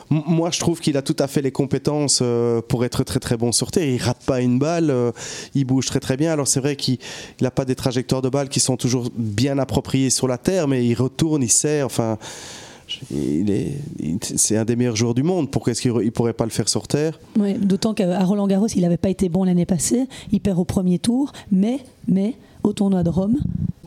Moi, 0.09 0.49
je 0.51 0.59
trouve 0.59 0.79
qu'il 0.79 0.97
a 0.97 1.01
tout 1.01 1.15
à 1.19 1.27
fait 1.27 1.41
les 1.41 1.51
compétences 1.51 2.19
euh, 2.21 2.61
pour 2.61 2.83
être 2.85 3.03
très 3.03 3.19
très 3.19 3.37
bon 3.37 3.51
sur 3.51 3.71
terre. 3.71 3.85
Il 3.87 4.01
rate 4.01 4.23
pas 4.25 4.41
une 4.41 4.59
balle, 4.59 4.89
euh, 4.89 5.11
il 5.53 5.65
bouge 5.65 5.85
très 5.85 5.99
très 5.99 6.17
bien. 6.17 6.31
Alors 6.31 6.47
c'est 6.47 6.59
vrai 6.59 6.75
qu'il 6.75 6.97
n'a 7.41 7.51
pas 7.51 7.65
des 7.65 7.75
trajectoires 7.75 8.21
de 8.21 8.29
balles 8.29 8.49
qui 8.49 8.59
sont 8.59 8.77
toujours 8.77 9.09
bien 9.15 9.57
appropriées 9.59 10.09
sur 10.09 10.27
la 10.27 10.37
terre, 10.37 10.67
mais 10.67 10.85
il 10.85 10.95
retourne, 10.95 11.43
il 11.43 11.51
sert. 11.51 11.85
Enfin, 11.85 12.17
il 13.09 13.49
est, 13.51 13.77
c'est 14.35 14.57
un 14.57 14.65
des 14.65 14.75
meilleurs 14.75 14.95
joueurs 14.95 15.13
du 15.13 15.23
monde. 15.23 15.49
Pourquoi 15.49 15.71
est-ce 15.71 15.81
qu'il 15.81 15.93
ne 15.93 16.09
pourrait 16.09 16.33
pas 16.33 16.45
le 16.45 16.51
faire 16.51 16.67
sur 16.67 16.87
terre? 16.87 17.19
D'autant 17.61 17.93
qu'à 17.93 18.23
Roland 18.25 18.47
Garros, 18.47 18.67
il 18.67 18.81
n'avait 18.81 18.97
pas 18.97 19.09
été 19.09 19.29
bon 19.29 19.43
l'année 19.43 19.65
passée. 19.65 20.07
Il 20.31 20.41
perd 20.41 20.59
au 20.59 20.65
premier 20.65 20.99
tour, 20.99 21.31
mais, 21.51 21.79
mais 22.07 22.35
au 22.63 22.73
tournoi 22.73 23.03
de 23.03 23.09
Rome, 23.09 23.37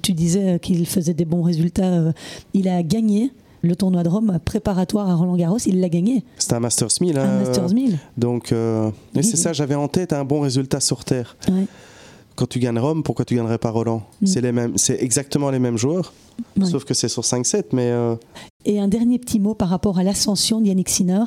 tu 0.03 0.13
disais 0.13 0.59
qu'il 0.59 0.87
faisait 0.87 1.15
des 1.15 1.25
bons 1.25 1.43
résultats. 1.43 1.93
euh, 1.93 2.13
Il 2.55 2.69
a 2.69 2.83
gagné 2.83 3.31
le 3.65 3.75
tournoi 3.77 4.03
de 4.03 4.09
Rome 4.09 4.39
préparatoire 4.45 5.09
à 5.09 5.15
Roland 5.15 5.37
Garros. 5.37 5.59
Il 5.67 5.81
l'a 5.81 5.89
gagné, 5.89 6.25
C'est 6.39 6.53
un 6.53 6.61
Masters 6.61 6.89
1000. 7.01 7.19
un 7.19 7.23
hein, 7.25 7.39
Masters 7.45 7.71
1000. 7.75 7.99
Donc, 8.17 8.53
euh, 8.53 8.91
c'est 9.15 9.37
ça, 9.37 9.53
j'avais 9.53 9.75
en 9.75 9.89
tête 9.89 10.13
un 10.13 10.25
bon 10.25 10.41
résultat 10.41 10.81
sur 10.81 11.05
terre. 11.05 11.37
Ouais. 11.49 11.67
Quand 12.37 12.47
tu 12.49 12.59
gagnes 12.59 12.79
Rome, 12.81 13.03
pourquoi 13.05 13.25
tu 13.25 13.37
gagnerais 13.37 13.59
pas 13.59 13.71
Roland 13.71 14.03
Mm. 14.21 14.27
C'est 14.27 14.41
les 14.41 14.53
mêmes, 14.53 14.77
c'est 14.77 15.01
exactement 15.01 15.51
les 15.51 15.59
mêmes 15.61 15.79
joueurs, 15.79 16.13
Ouais. 16.59 16.67
sauf 16.67 16.85
que 16.85 16.93
c'est 16.95 17.09
sur 17.09 17.23
5-7. 17.25 17.67
Mais 17.73 17.91
euh, 17.91 18.17
Et 18.65 18.81
un 18.81 18.89
dernier 18.89 19.19
petit 19.21 19.39
mot 19.39 19.55
par 19.55 19.69
rapport 19.69 19.99
à 19.99 20.03
l'ascension 20.03 20.61
d'Yannick 20.61 20.89
Sinner. 20.89 21.25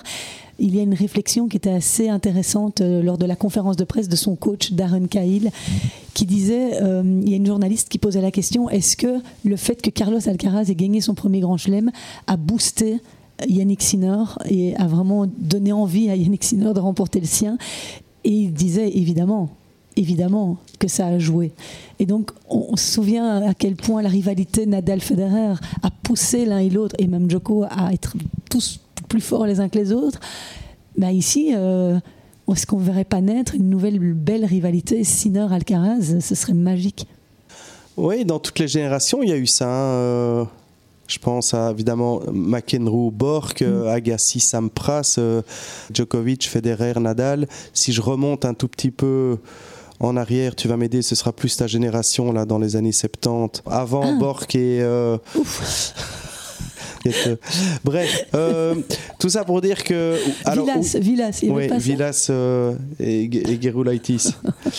Il 0.59 0.75
y 0.75 0.79
a 0.79 0.83
une 0.83 0.93
réflexion 0.93 1.47
qui 1.47 1.57
était 1.57 1.69
assez 1.69 2.09
intéressante 2.09 2.81
euh, 2.81 3.03
lors 3.03 3.17
de 3.17 3.25
la 3.25 3.35
conférence 3.35 3.77
de 3.77 3.83
presse 3.83 4.09
de 4.09 4.15
son 4.15 4.35
coach 4.35 4.73
Darren 4.73 5.07
Cahill, 5.07 5.51
qui 6.13 6.25
disait, 6.25 6.81
euh, 6.81 7.03
il 7.23 7.29
y 7.29 7.33
a 7.33 7.37
une 7.37 7.45
journaliste 7.45 7.89
qui 7.89 7.99
posait 7.99 8.21
la 8.21 8.31
question, 8.31 8.69
est-ce 8.69 8.97
que 8.97 9.19
le 9.45 9.55
fait 9.55 9.81
que 9.81 9.91
Carlos 9.91 10.19
Alcaraz 10.27 10.71
ait 10.71 10.75
gagné 10.75 10.99
son 10.99 11.13
premier 11.13 11.41
grand 11.41 11.57
chelem 11.57 11.91
a 12.25 12.37
boosté 12.37 12.99
Yannick 13.47 13.83
Sinner 13.83 14.23
et 14.49 14.75
a 14.77 14.87
vraiment 14.87 15.27
donné 15.27 15.71
envie 15.71 16.09
à 16.09 16.15
Yannick 16.15 16.43
Sinner 16.43 16.73
de 16.73 16.79
remporter 16.79 17.19
le 17.19 17.27
sien? 17.27 17.59
Et 18.23 18.31
il 18.31 18.51
disait, 18.51 18.89
évidemment, 18.97 19.49
évidemment 19.95 20.57
que 20.79 20.87
ça 20.87 21.05
a 21.05 21.19
joué. 21.19 21.51
Et 21.99 22.07
donc, 22.07 22.31
on 22.49 22.75
se 22.75 22.93
souvient 22.93 23.43
à 23.43 23.53
quel 23.53 23.75
point 23.75 24.01
la 24.01 24.09
rivalité 24.09 24.65
Nadal-Federer 24.65 25.53
a 25.83 25.91
poussé 26.01 26.45
l'un 26.45 26.59
et 26.59 26.69
l'autre, 26.69 26.95
et 26.97 27.05
même 27.05 27.29
Djoko, 27.29 27.65
à 27.69 27.93
être 27.93 28.15
tous 28.49 28.79
plus 29.07 29.21
forts 29.21 29.45
les 29.45 29.59
uns 29.59 29.69
que 29.69 29.77
les 29.77 29.91
autres. 29.91 30.19
Bah 30.97 31.11
ici, 31.11 31.53
euh, 31.55 31.99
est-ce 32.51 32.65
qu'on 32.65 32.79
ne 32.79 32.83
verrait 32.85 33.03
pas 33.03 33.21
naître 33.21 33.55
une 33.55 33.69
nouvelle 33.69 33.99
belle 34.13 34.45
rivalité 34.45 35.03
Sinner-Alcaraz 35.03 36.19
Ce 36.21 36.35
serait 36.35 36.53
magique. 36.53 37.07
Oui, 37.97 38.25
dans 38.25 38.39
toutes 38.39 38.59
les 38.59 38.67
générations, 38.67 39.23
il 39.23 39.29
y 39.29 39.33
a 39.33 39.37
eu 39.37 39.47
ça. 39.47 39.65
hein, 39.67 39.93
euh, 39.95 40.45
je 41.07 41.17
pense 41.19 41.53
à 41.53 41.71
évidemment 41.71 42.19
McEnroe, 42.31 43.11
Bork, 43.11 43.61
euh, 43.61 43.87
Agassi, 43.93 44.39
Sampras, 44.39 45.15
euh, 45.19 45.41
Djokovic, 45.93 46.47
Federer, 46.49 46.99
Nadal. 46.99 47.47
Si 47.73 47.93
je 47.93 48.01
remonte 48.01 48.43
un 48.45 48.53
tout 48.53 48.67
petit 48.67 48.91
peu 48.91 49.37
en 49.99 50.15
arrière, 50.17 50.53
tu 50.55 50.67
vas 50.67 50.77
m'aider, 50.77 51.01
ce 51.01 51.15
sera 51.15 51.31
plus 51.31 51.55
ta 51.57 51.65
génération 51.65 52.31
là 52.31 52.45
dans 52.45 52.59
les 52.59 52.75
années 52.75 52.91
70. 52.91 53.63
Avant 53.65 54.03
Ah. 54.03 54.17
Bork 54.19 54.53
et. 54.55 54.79
euh, 54.81 55.17
et, 55.35 55.39
Bref, 57.83 58.25
euh, 58.33 58.75
tout 59.19 59.29
ça 59.29 59.43
pour 59.43 59.61
dire 59.61 59.83
que. 59.83 60.17
alors, 60.45 60.65
Villas, 60.65 60.97
Villas, 60.99 61.39
il 61.43 61.51
pas 61.67 62.11
euh, 62.29 62.75
et, 62.99 63.23
et 63.23 63.61
Gerulaitis. 63.61 64.33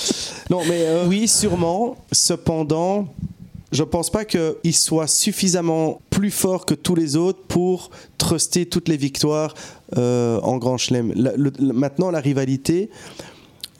non, 0.51 0.61
mais 0.69 0.83
euh, 0.83 1.07
oui, 1.07 1.29
sûrement. 1.29 1.97
Cependant, 2.12 3.09
je 3.73 3.83
pense 3.83 4.11
pas 4.11 4.25
qu'il 4.25 4.75
soit 4.75 5.07
suffisamment 5.07 6.01
plus 6.11 6.31
fort 6.31 6.67
que 6.67 6.75
tous 6.75 6.95
les 6.95 7.17
autres 7.17 7.43
pour 7.49 7.91
truster 8.17 8.67
toutes 8.67 8.88
les 8.88 8.97
victoires 8.97 9.55
en 9.97 10.57
Grand 10.59 10.77
Chelem. 10.79 11.14
Maintenant, 11.61 12.11
la 12.11 12.21
rivalité. 12.21 12.91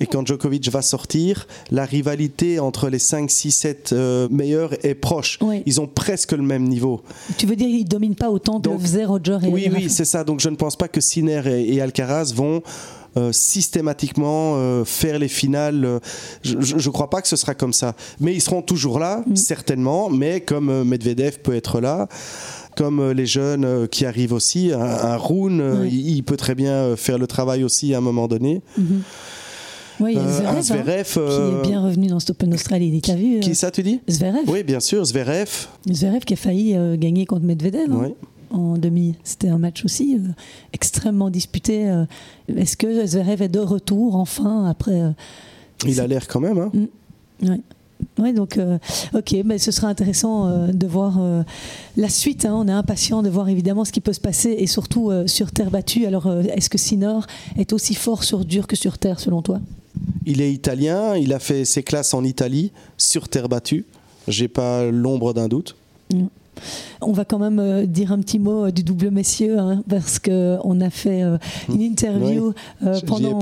Et 0.01 0.07
quand 0.07 0.27
Djokovic 0.27 0.71
va 0.71 0.81
sortir, 0.83 1.47
la 1.71 1.85
rivalité 1.85 2.61
entre 2.61 2.89
les 2.89 2.99
5, 3.01 3.31
6, 3.31 3.51
7 3.51 3.91
euh, 3.93 4.29
meilleurs 4.31 4.73
est 4.85 4.95
proche. 4.95 5.39
Oui. 5.41 5.63
Ils 5.67 5.81
ont 5.81 5.87
presque 5.89 6.33
le 6.33 6.43
même 6.43 6.65
niveau. 6.69 7.01
Tu 7.37 7.47
veux 7.47 7.57
dire 7.57 7.67
qu'il 7.67 7.83
ne 7.83 7.89
domine 7.89 8.15
pas 8.15 8.31
autant 8.31 8.61
que 8.61 8.69
le 8.71 8.79
faisaient 8.79 9.05
Roger 9.05 9.39
et 9.43 9.49
Oui, 9.49 9.69
oui, 9.75 9.91
c'est 9.91 10.05
ça. 10.05 10.23
Donc 10.25 10.41
je 10.41 10.49
ne 10.49 10.57
pense 10.57 10.77
pas 10.77 10.89
que 10.89 11.01
Sinner 11.01 11.43
et, 11.47 11.75
et 11.75 11.81
Alcaraz 11.81 12.33
vont 12.35 12.63
euh, 13.17 13.33
systématiquement 13.33 14.55
euh, 14.57 14.85
faire 14.85 15.19
les 15.19 15.29
finales. 15.29 15.85
euh, 15.85 15.99
je 16.43 16.57
ne 16.77 16.93
crois 16.93 17.11
pas 17.11 17.21
que 17.21 17.29
ce 17.29 17.37
sera 17.37 17.55
comme 17.55 17.73
ça. 17.73 17.95
Mais 18.21 18.35
ils 18.35 18.41
seront 18.41 18.63
toujours 18.63 18.99
là, 18.99 19.23
Mm. 19.27 19.37
certainement. 19.37 20.11
Mais 20.11 20.41
comme 20.41 20.69
euh, 20.71 20.85
Medvedev 20.85 21.39
peut 21.43 21.55
être 21.57 21.81
là. 21.81 22.07
Comme 22.77 23.11
les 23.11 23.27
jeunes 23.27 23.89
qui 23.89 24.07
arrivent 24.07 24.33
aussi, 24.33 24.71
un, 24.73 24.79
un 24.81 25.17
Rune, 25.17 25.83
il, 25.91 26.11
il 26.19 26.23
peut 26.23 26.37
très 26.37 26.55
bien 26.55 26.95
faire 26.97 27.19
le 27.19 27.27
travail 27.27 27.65
aussi 27.65 27.93
à 27.93 27.99
un 27.99 28.01
moment 28.01 28.29
donné. 28.29 28.63
Mhm. 28.77 29.03
Oui, 30.01 30.13
il 30.13 30.17
y 30.17 30.21
a 30.21 30.23
Euh, 30.23 30.33
Zverev, 30.33 30.47
un 30.47 30.59
hein, 30.59 30.63
Zverev, 30.63 31.05
qui 31.13 31.19
euh, 31.19 31.63
est 31.63 31.67
bien 31.67 31.83
revenu 31.83 32.07
dans 32.09 32.21
cet 32.21 32.31
Open 32.31 32.55
Australie. 32.55 33.01
Tu 33.03 33.11
as 33.11 33.15
vu 33.17 33.37
euh, 33.37 33.41
Qui 33.41 33.55
ça, 33.55 33.71
tu 33.71 33.83
dis 33.83 34.01
Zverev 34.09 34.45
Oui, 34.49 34.63
bien 34.63 34.81
sûr, 34.81 35.05
Zverev. 35.05 35.49
Zverev 35.91 36.21
qui 36.21 36.35
a 36.35 36.37
failli 36.37 36.75
euh, 36.77 36.97
gagner 36.97 37.27
contre 37.27 37.45
Medvedev 37.45 37.91
hein, 37.93 38.11
en 38.51 38.79
demi. 38.79 39.15
C'était 39.25 39.49
un 39.49 39.59
match 39.59 39.85
aussi 39.85 40.17
euh, 40.17 40.29
extrêmement 40.73 41.31
disputé. 41.31 41.89
euh. 41.89 42.05
Est-ce 42.57 42.77
que 42.77 43.07
Zverev 43.07 43.43
est 43.43 43.49
de 43.49 43.59
retour 43.61 44.17
enfin 44.17 44.67
après 44.71 45.01
euh, 45.01 45.11
Il 45.87 46.01
a 46.01 46.07
l'air 46.07 46.29
quand 46.29 46.41
même. 46.41 46.59
hein. 46.59 46.71
Ouais. 47.43 47.61
Ouais, 48.17 48.33
donc, 48.33 48.59
euh, 48.59 48.79
ok, 49.13 49.35
mais 49.45 49.59
ce 49.59 49.73
sera 49.73 49.89
intéressant 49.89 50.47
euh, 50.47 50.69
de 50.69 50.87
voir 50.87 51.17
euh, 51.21 51.43
la 51.97 52.09
suite. 52.09 52.45
hein. 52.47 52.55
On 52.57 52.69
est 52.69 52.73
impatient 52.73 53.23
de 53.25 53.29
voir 53.29 53.49
évidemment 53.49 53.85
ce 53.85 53.91
qui 53.91 54.01
peut 54.01 54.13
se 54.13 54.21
passer 54.21 54.51
et 54.57 54.69
surtout 54.69 55.11
euh, 55.11 55.27
sur 55.27 55.51
terre 55.51 55.71
battue. 55.73 56.07
Alors, 56.07 56.29
euh, 56.29 56.43
est-ce 56.55 56.71
que 56.71 56.79
Sinor 56.79 57.27
est 57.57 57.73
aussi 57.73 57.95
fort 57.95 58.23
sur 58.23 58.45
dur 58.45 58.69
que 58.69 58.77
sur 58.77 58.99
terre, 58.99 59.19
selon 59.19 59.43
toi? 59.43 59.61
Il 60.27 60.41
est 60.41 60.53
italien, 60.53 61.17
il 61.17 61.33
a 61.33 61.39
fait 61.39 61.65
ses 61.65 61.83
classes 61.83 62.15
en 62.15 62.25
Italie, 62.25 62.73
sur 62.97 63.29
terre 63.29 63.49
battue. 63.49 63.85
J'ai 64.27 64.49
pas 64.49 64.85
l'ombre 64.85 65.33
d'un 65.33 65.49
doute. 65.49 65.77
On 67.01 67.13
va 67.13 67.25
quand 67.25 67.39
même 67.39 67.59
euh, 67.59 67.87
dire 67.87 68.13
un 68.13 68.19
petit 68.21 68.39
mot 68.39 68.65
euh, 68.67 68.71
du 68.71 68.83
double 68.83 69.11
messieurs 69.11 69.59
hein, 69.59 69.83
parce 69.89 70.19
que 70.19 70.57
on 70.65 70.81
a 70.81 70.91
fait 70.91 71.23
euh, 71.23 71.39
une 71.69 71.81
interview 71.83 72.53
J'y 72.83 72.89
ai 72.89 73.03
pendant 73.07 73.39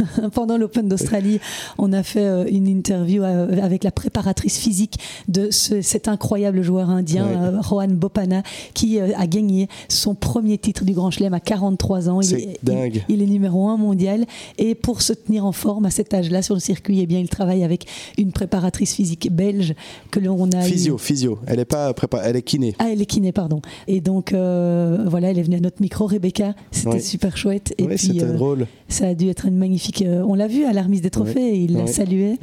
pendant 0.32 0.56
l'Open 0.56 0.88
d'Australie. 0.88 1.40
On 1.78 1.92
a 1.92 2.02
fait 2.02 2.50
une 2.50 2.66
interview 2.66 3.22
avec 3.24 3.84
la 3.84 3.90
préparatrice 3.90 4.58
physique 4.58 4.98
de 5.28 5.50
ce- 5.50 5.82
cet 5.82 6.08
incroyable 6.08 6.62
joueur 6.62 6.90
indien, 6.90 7.58
Rohan 7.60 7.88
Bopana, 7.88 8.42
qui 8.74 8.98
a 9.00 9.26
gagné 9.26 9.68
son 9.88 10.14
premier 10.14 10.58
titre 10.58 10.84
du 10.84 10.92
Grand 10.92 11.10
Chelem 11.10 11.34
à 11.34 11.40
43 11.40 12.08
ans. 12.08 12.20
Il 12.20 12.26
C'est 12.26 12.40
est, 12.42 12.58
dingue. 12.62 13.04
Il, 13.08 13.16
il 13.16 13.22
est 13.22 13.26
numéro 13.26 13.68
un 13.68 13.76
mondial 13.76 14.24
et 14.58 14.74
pour 14.74 15.02
se 15.02 15.12
tenir 15.12 15.44
en 15.44 15.52
forme 15.52 15.84
à 15.86 15.90
cet 15.90 16.14
âge-là 16.14 16.42
sur 16.42 16.54
le 16.54 16.60
circuit, 16.60 17.00
eh 17.00 17.06
bien, 17.06 17.18
il 17.20 17.28
travaille 17.28 17.64
avec 17.64 17.86
une 18.18 18.32
préparatrice 18.32 18.94
physique 18.94 19.28
belge 19.32 19.74
que 20.10 20.20
l'on 20.20 20.50
a 20.52 20.66
eu- 20.66 20.70
Physio, 20.70 20.98
physio. 20.98 21.38
Elle 21.46 21.60
est 21.60 21.64
pas 21.64 21.92
prépa- 21.92 22.20
elle 22.24 22.36
est 22.36 22.42
kiné. 22.42 22.74
ah, 22.78 22.93
elle 22.94 23.02
est 23.02 23.06
kiné, 23.06 23.32
pardon. 23.32 23.60
Et 23.88 24.00
donc, 24.00 24.32
euh, 24.32 25.04
voilà, 25.06 25.30
elle 25.30 25.38
est 25.38 25.42
venue 25.42 25.56
à 25.56 25.60
notre 25.60 25.82
micro, 25.82 26.06
Rebecca. 26.06 26.54
C'était 26.70 26.88
Ouais. 26.88 27.00
super 27.00 27.36
chouette. 27.36 27.74
Et 27.78 27.84
Ouais, 27.84 27.96
puis, 27.96 28.20
euh, 28.22 28.32
drôle. 28.32 28.66
ça 28.88 29.08
a 29.08 29.14
dû 29.14 29.28
être 29.28 29.46
une 29.46 29.56
magnifique. 29.58 30.02
euh, 30.02 30.22
on 30.26 30.34
l'a 30.34 30.46
vu 30.46 30.64
à 30.64 30.72
la 30.72 30.82
remise 30.82 31.02
des 31.02 31.10
trophées, 31.10 31.34
Ouais. 31.40 31.56
et 31.56 31.64
il 31.64 31.76
l'a 31.76 31.86
salué. 31.86 32.38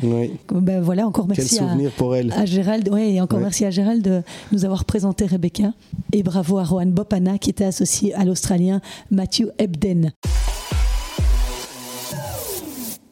Ben 0.54 0.80
voilà, 0.82 1.08
encore 1.08 1.26
Quel 1.28 1.38
merci 1.38 1.60
à, 1.60 1.70
souvenir 1.70 1.92
pour 1.92 2.16
elle. 2.16 2.32
à 2.34 2.46
Gérald. 2.46 2.88
Ouais, 2.90 3.14
et 3.14 3.22
encore 3.22 3.40
merci 3.40 3.66
à 3.66 3.72
Gérald 3.72 4.04
de 4.04 4.22
nous 4.52 4.66
avoir 4.66 4.86
présenté 4.86 5.26
Rebecca. 5.26 5.74
Et 6.14 6.24
bravo 6.24 6.58
à 6.58 6.64
Rohan 6.64 6.86
Bopana 6.88 7.38
qui 7.38 7.50
était 7.50 7.64
associé 7.66 8.14
à 8.14 8.26
l'Australien 8.26 8.82
Matthew 9.10 9.46
Ebden. 9.58 10.12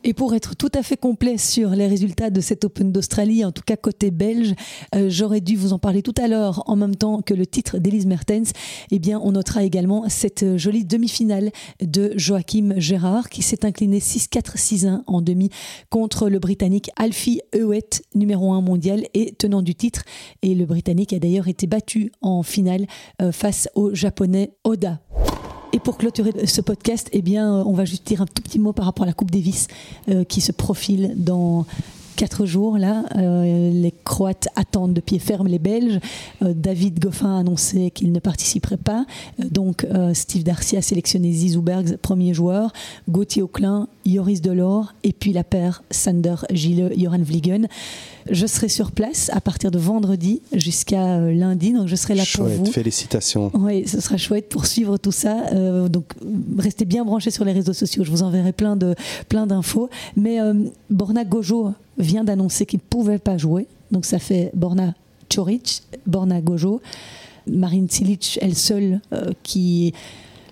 Et 0.04 0.14
pour 0.14 0.34
être 0.34 0.56
tout 0.56 0.72
à 0.74 0.82
fait 0.82 0.96
complet 0.96 1.38
sur 1.38 1.72
les 1.72 1.88
résultats 1.88 2.30
de 2.30 2.40
cet 2.40 2.64
Open 2.64 2.92
d'Australie, 2.92 3.44
en 3.44 3.52
tout 3.52 3.64
cas 3.66 3.76
côté 3.76 4.12
belge, 4.12 4.54
euh, 4.96 5.10
j'aurais 5.10 5.42
dû 5.42 5.58
vous 5.58 5.74
en 5.74 5.80
parler 5.80 6.02
tout 6.02 6.14
à 6.18 6.28
l'heure 6.28 6.64
en 6.68 6.78
même 6.78 6.96
temps 6.96 7.22
que 7.22 7.34
le 7.34 7.46
titre 7.46 7.80
d'Elise 7.80 8.06
Mertens. 8.06 8.54
Eh 8.92 9.00
bien, 9.00 9.20
on 9.22 9.34
notera 9.34 9.64
également 9.64 10.08
cette 10.08 10.58
jolie 10.58 10.86
demi-finale 10.86 11.52
de 11.82 12.14
Joachim 12.16 12.76
Gérard 12.78 13.30
qui 13.30 13.42
s'est 13.42 13.66
incliné 13.66 14.00
6-4, 14.00 14.58
6-1 14.58 15.02
en 15.06 15.22
demi 15.22 15.50
contre 15.90 16.30
le 16.30 16.40
Britannique 16.40 16.90
Alfie 16.96 17.42
Hewitt, 17.54 18.04
numéro 18.16 18.54
1 18.54 18.62
mondial 18.62 19.04
et 19.14 19.34
tenant 19.34 19.62
du 19.62 19.76
titre. 19.76 20.04
Et 20.42 20.56
le 20.56 20.66
Britannique 20.66 21.12
a 21.12 21.20
d'ailleurs 21.20 21.50
été 21.50 21.68
battu 21.68 22.12
en 22.22 22.42
finale 22.42 22.86
euh, 23.22 23.32
face 23.34 23.68
au 23.76 23.94
Japonais 23.94 24.54
Oda. 24.64 25.02
Et 25.72 25.80
pour 25.80 25.98
clôturer 25.98 26.48
ce 26.48 26.62
podcast, 26.62 27.10
eh 27.12 27.22
bien, 27.22 27.48
on 27.48 27.74
va 27.74 27.86
juste 27.86 28.08
dire 28.08 28.22
un 28.22 28.26
tout 28.26 28.42
petit 28.42 28.58
mot 28.58 28.74
par 28.74 28.86
rapport 28.86 29.04
à 29.04 29.06
la 29.06 29.14
Coupe 29.14 29.30
Davis 29.30 29.68
euh, 30.10 30.24
qui 30.24 30.42
se 30.42 30.52
profile 30.52 31.14
dans 31.16 31.68
quatre 32.16 32.48
jours 32.48 32.78
là. 32.80 33.06
Euh, 33.16 33.72
les 33.72 33.94
Croates 34.04 34.48
attendent 34.56 34.94
de 34.94 35.00
pied 35.00 35.20
ferme 35.20 35.48
les 35.48 35.60
Belges. 35.60 36.00
Euh, 36.42 36.54
David 36.56 37.00
Goffin 37.00 37.36
a 37.36 37.40
annoncé 37.40 37.92
qu'il 37.92 38.12
ne 38.12 38.20
participerait 38.20 38.78
pas. 38.78 39.06
donc 39.38 39.86
Steve 40.14 40.44
Darcy 40.44 40.76
a 40.76 40.82
sélectionné 40.82 41.32
Zizou 41.32 41.62
Bergs, 41.62 41.98
premier 41.98 42.34
joueur, 42.34 42.74
Gauthier 43.08 43.44
Auclin, 43.44 43.88
Joris 44.08 44.42
Delors 44.42 44.94
et 45.04 45.14
puis 45.14 45.34
la 45.34 45.44
paire 45.44 45.84
Sander 45.92 46.36
Gille, 46.52 46.92
Joran 46.98 47.22
Vliegen. 47.22 47.68
Je 48.32 48.46
serai 48.46 48.70
sur 48.70 48.92
place 48.92 49.30
à 49.34 49.42
partir 49.42 49.72
de 49.72 49.80
vendredi 49.80 50.42
jusqu'à 50.54 51.16
euh, 51.16 51.34
lundi, 51.34 51.74
donc 51.74 51.88
je 51.88 51.96
serai 51.96 52.16
là 52.16 52.24
pour 52.36 52.46
vous. 52.46 52.66
Félicitations. 52.66 53.52
Oui, 53.54 53.88
ce 53.88 54.00
sera 54.02 54.18
chouette 54.18 54.50
pour 54.50 54.66
suivre 54.66 54.98
tout 54.98 55.12
ça. 55.12 55.48
Euh, 55.54 55.88
donc 55.90 56.14
restez 56.58 56.86
bien 56.86 57.04
branchés 57.06 57.32
sur 57.32 57.46
les 57.46 57.54
réseaux 57.54 57.74
sociaux. 57.74 58.04
Je 58.04 58.12
vous 58.12 58.24
enverrai 58.24 58.52
plein 58.52 58.76
de 58.76 58.96
plein 59.30 59.48
d'infos. 59.48 59.90
Mais 60.16 60.40
euh, 60.42 60.54
Borna 60.90 61.26
Gojo 61.26 61.72
vient 61.98 62.24
d'annoncer 62.24 62.66
qu'il 62.66 62.80
ne 62.80 62.90
pouvait 62.90 63.20
pas 63.20 63.38
jouer. 63.38 63.68
Donc 63.92 64.06
ça 64.06 64.20
fait 64.20 64.52
Borna 64.54 64.94
Choric, 65.34 65.84
Borna 66.06 66.42
Gojo, 66.42 66.82
Marine 67.48 67.90
Cilic, 67.90 68.38
elle 68.42 68.56
seule, 68.56 69.00
qui 69.44 69.94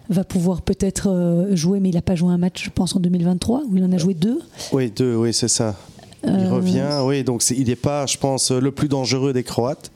va 0.09 0.23
pouvoir 0.23 0.61
peut-être 0.61 1.49
jouer, 1.53 1.80
mais 1.80 1.89
il 1.89 1.95
n'a 1.95 2.01
pas 2.01 2.15
joué 2.15 2.32
un 2.32 2.38
match, 2.38 2.65
je 2.65 2.69
pense, 2.69 2.95
en 2.95 2.99
2023, 2.99 3.63
où 3.69 3.78
il 3.78 3.84
en 3.84 3.91
a 3.91 3.97
joué 3.97 4.13
deux. 4.13 4.39
Oui, 4.71 4.89
deux, 4.89 5.15
oui, 5.15 5.34
c'est 5.34 5.47
ça. 5.47 5.75
Il 6.24 6.30
euh, 6.30 6.49
revient, 6.49 7.01
oui, 7.03 7.24
donc 7.24 7.47
il 7.51 7.68
n'est 7.68 7.76
pas, 7.76 8.05
je 8.05 8.18
pense, 8.18 8.51
le 8.51 8.72
plus 8.72 8.88
dangereux 8.88 9.34
des 9.34 9.43
Croates. 9.43 9.91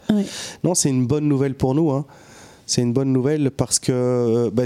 Non, 0.63 0.75
c'est 0.75 0.89
une 0.89 1.07
bonne 1.07 1.27
nouvelle 1.27 1.55
pour 1.55 1.73
nous. 1.75 1.91
Hein. 1.91 2.05
C'est 2.65 2.81
une 2.81 2.93
bonne 2.93 3.11
nouvelle 3.11 3.51
parce 3.51 3.79
que 3.79 3.91
euh, 3.91 4.49
bah, 4.51 4.63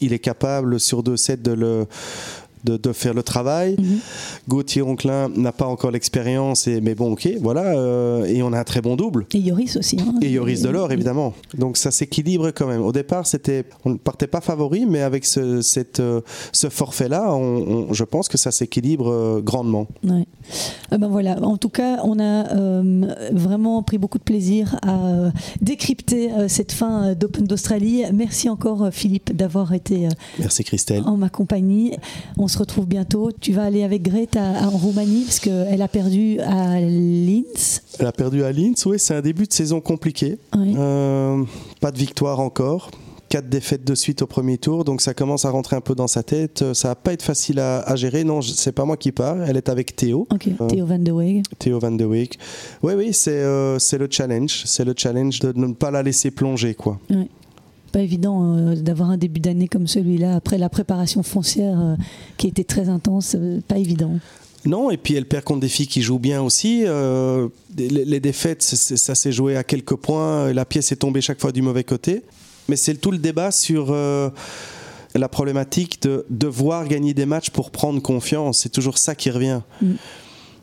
il 0.00 0.12
est 0.12 0.18
capable 0.18 0.80
sur 0.80 1.02
deux 1.02 1.16
sets 1.16 1.36
de 1.36 1.52
le, 1.52 1.86
de, 2.64 2.92
faire 2.92 3.14
le 3.14 3.22
travail. 3.22 3.76
Mhm. 3.78 3.98
Gauthier 4.48 4.82
Onklin 4.82 5.28
n'a 5.36 5.52
pas 5.52 5.66
encore 5.66 5.90
l'expérience, 5.90 6.66
mais 6.66 6.94
bon, 6.94 7.12
ok, 7.12 7.28
voilà. 7.40 7.78
Euh, 7.78 8.24
et 8.24 8.42
on 8.42 8.52
a 8.52 8.58
un 8.58 8.64
très 8.64 8.80
bon 8.80 8.96
double. 8.96 9.26
Et 9.34 9.38
Yoris 9.38 9.76
aussi. 9.76 9.98
Hein. 10.00 10.14
et 10.20 10.30
Yoris 10.30 10.62
Delors, 10.62 10.90
évidemment. 10.90 11.34
Donc 11.56 11.76
ça 11.76 11.90
s'équilibre 11.90 12.50
quand 12.50 12.66
même. 12.66 12.82
Au 12.82 12.92
départ, 12.92 13.26
c'était, 13.26 13.64
on 13.84 13.90
ne 13.90 13.96
partait 13.98 14.26
pas 14.26 14.40
favori, 14.40 14.86
mais 14.86 15.02
avec 15.02 15.24
ce, 15.24 15.62
cette, 15.62 16.02
ce 16.52 16.68
forfait-là, 16.68 17.32
on, 17.34 17.92
je 17.92 18.04
pense 18.04 18.28
que 18.28 18.38
ça 18.38 18.50
s'équilibre 18.50 19.40
grandement. 19.44 19.86
Ouais. 20.02 20.26
Ben 20.90 21.08
voilà. 21.08 21.40
En 21.42 21.56
tout 21.56 21.68
cas, 21.68 22.00
on 22.04 22.18
a 22.18 22.44
vraiment 23.32 23.82
pris 23.82 23.98
beaucoup 23.98 24.18
de 24.18 24.22
plaisir 24.24 24.76
à 24.82 25.30
décrypter 25.60 26.30
cette 26.48 26.72
fin 26.72 27.14
d'Open 27.14 27.46
d'Australie. 27.46 28.04
Merci 28.12 28.48
encore, 28.48 28.88
Philippe, 28.92 29.34
d'avoir 29.36 29.72
été 29.74 30.08
Merci 30.38 30.64
Christelle. 30.64 31.02
en 31.04 31.16
ma 31.16 31.28
compagnie. 31.28 31.96
On 32.38 32.48
se 32.48 32.58
retrouve 32.58 32.86
bientôt. 32.86 33.30
Tu 33.38 33.52
vas 33.52 33.64
aller 33.64 33.82
avec 33.82 34.02
Greta 34.02 34.40
en 34.62 34.70
Roumanie 34.70 35.24
parce 35.24 35.40
qu'elle 35.40 35.82
a 35.82 35.88
perdu 35.88 36.40
à 36.40 36.80
Linz. 36.80 37.82
Elle 37.98 38.06
a 38.06 38.12
perdu 38.12 38.42
à 38.44 38.52
Linz, 38.52 38.86
oui, 38.86 38.98
c'est 38.98 39.14
un 39.14 39.20
début 39.20 39.46
de 39.46 39.52
saison 39.52 39.80
compliqué. 39.80 40.38
Euh, 40.56 41.42
pas 41.80 41.90
de 41.90 41.98
victoire 41.98 42.40
encore 42.40 42.90
quatre 43.28 43.48
défaites 43.48 43.84
de 43.84 43.94
suite 43.94 44.22
au 44.22 44.26
premier 44.26 44.58
tour, 44.58 44.84
donc 44.84 45.00
ça 45.00 45.14
commence 45.14 45.44
à 45.44 45.50
rentrer 45.50 45.76
un 45.76 45.80
peu 45.80 45.94
dans 45.94 46.06
sa 46.06 46.22
tête. 46.22 46.72
Ça 46.72 46.88
va 46.88 46.94
pas 46.94 47.12
être 47.12 47.22
facile 47.22 47.60
à, 47.60 47.96
gérer. 47.96 48.24
Non, 48.24 48.42
c'est 48.42 48.72
pas 48.72 48.84
moi 48.84 48.96
qui 48.96 49.12
pars. 49.12 49.42
Elle 49.42 49.56
est 49.56 49.68
avec 49.68 49.96
Théo. 49.96 50.26
Euh, 50.32 50.66
Théo 50.68 50.86
Van 50.86 50.98
de 50.98 51.12
Week. 51.12 51.44
Théo 51.58 51.78
Van 51.78 51.90
de 51.90 52.04
Week. 52.04 52.38
Oui, 52.82 52.94
oui, 52.96 53.12
c'est 53.12 53.30
euh, 53.30 53.78
c'est 53.78 53.98
le 53.98 54.08
challenge. 54.10 54.62
C'est 54.64 54.84
le 54.84 54.94
challenge 54.96 55.40
de 55.40 55.52
ne 55.54 55.72
pas 55.72 55.90
la 55.90 56.02
laisser 56.02 56.30
plonger, 56.30 56.74
quoi 56.74 56.98
pas 57.88 58.00
évident 58.00 58.56
euh, 58.56 58.74
d'avoir 58.74 59.10
un 59.10 59.16
début 59.16 59.40
d'année 59.40 59.68
comme 59.68 59.86
celui-là 59.86 60.36
après 60.36 60.58
la 60.58 60.68
préparation 60.68 61.22
foncière 61.22 61.80
euh, 61.80 61.94
qui 62.36 62.46
était 62.46 62.64
très 62.64 62.88
intense, 62.88 63.34
euh, 63.38 63.60
pas 63.66 63.78
évident. 63.78 64.18
Non, 64.64 64.90
et 64.90 64.96
puis 64.96 65.14
elle 65.14 65.26
perd 65.26 65.44
contre 65.44 65.60
des 65.60 65.68
filles 65.68 65.86
qui 65.86 66.02
jouent 66.02 66.18
bien 66.18 66.42
aussi. 66.42 66.84
les, 67.78 68.20
défaites, 68.20 68.60
ça 68.60 69.14
s'est 69.14 69.30
joué 69.30 69.56
à 69.56 69.62
quelques 69.62 69.94
points. 69.94 70.52
La 70.52 70.64
pièce 70.64 70.90
est 70.90 70.96
tombée 70.96 71.20
chaque 71.20 71.40
fois 71.40 71.52
du 71.52 71.62
mauvais 71.62 71.84
côté. 71.84 72.24
Mais 72.68 72.76
c'est 72.76 72.94
tout 72.94 73.10
le 73.10 73.18
débat 73.18 73.50
sur 73.50 73.94
la 75.14 75.28
problématique 75.28 76.02
de 76.02 76.26
devoir 76.28 76.86
gagner 76.86 77.14
des 77.14 77.26
matchs 77.26 77.50
pour 77.50 77.70
prendre 77.70 78.00
confiance. 78.00 78.60
C'est 78.60 78.68
toujours 78.68 78.98
ça 78.98 79.14
qui 79.14 79.30
revient. 79.30 79.60
Mm. 79.80 79.92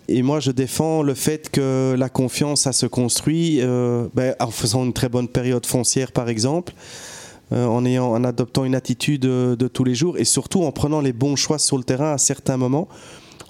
Et 0.07 0.21
moi, 0.21 0.39
je 0.39 0.51
défends 0.51 1.01
le 1.01 1.15
fait 1.15 1.49
que 1.49 1.95
la 1.97 2.09
confiance, 2.09 2.61
ça 2.61 2.73
se 2.73 2.85
construit 2.85 3.59
ben, 4.13 4.35
en 4.39 4.51
faisant 4.51 4.85
une 4.85 4.93
très 4.93 5.09
bonne 5.09 5.27
période 5.27 5.65
foncière, 5.65 6.11
par 6.11 6.29
exemple. 6.29 6.73
Euh, 7.53 7.65
en, 7.67 7.85
ayant, 7.85 8.11
en 8.11 8.23
adoptant 8.23 8.65
une 8.65 8.73
attitude 8.73 9.21
de, 9.21 9.67
tous 9.67 9.83
les 9.83 9.93
jours 9.93 10.17
et 10.17 10.25
surtout 10.25 10.63
en 10.63 10.71
prenant 10.71 10.99
les 10.99 11.13
bons 11.13 11.35
choix 11.35 11.59
sur 11.59 11.77
le 11.77 11.83
terrain 11.83 12.13
à 12.13 12.17
certains 12.17 12.57
moments 12.57 12.87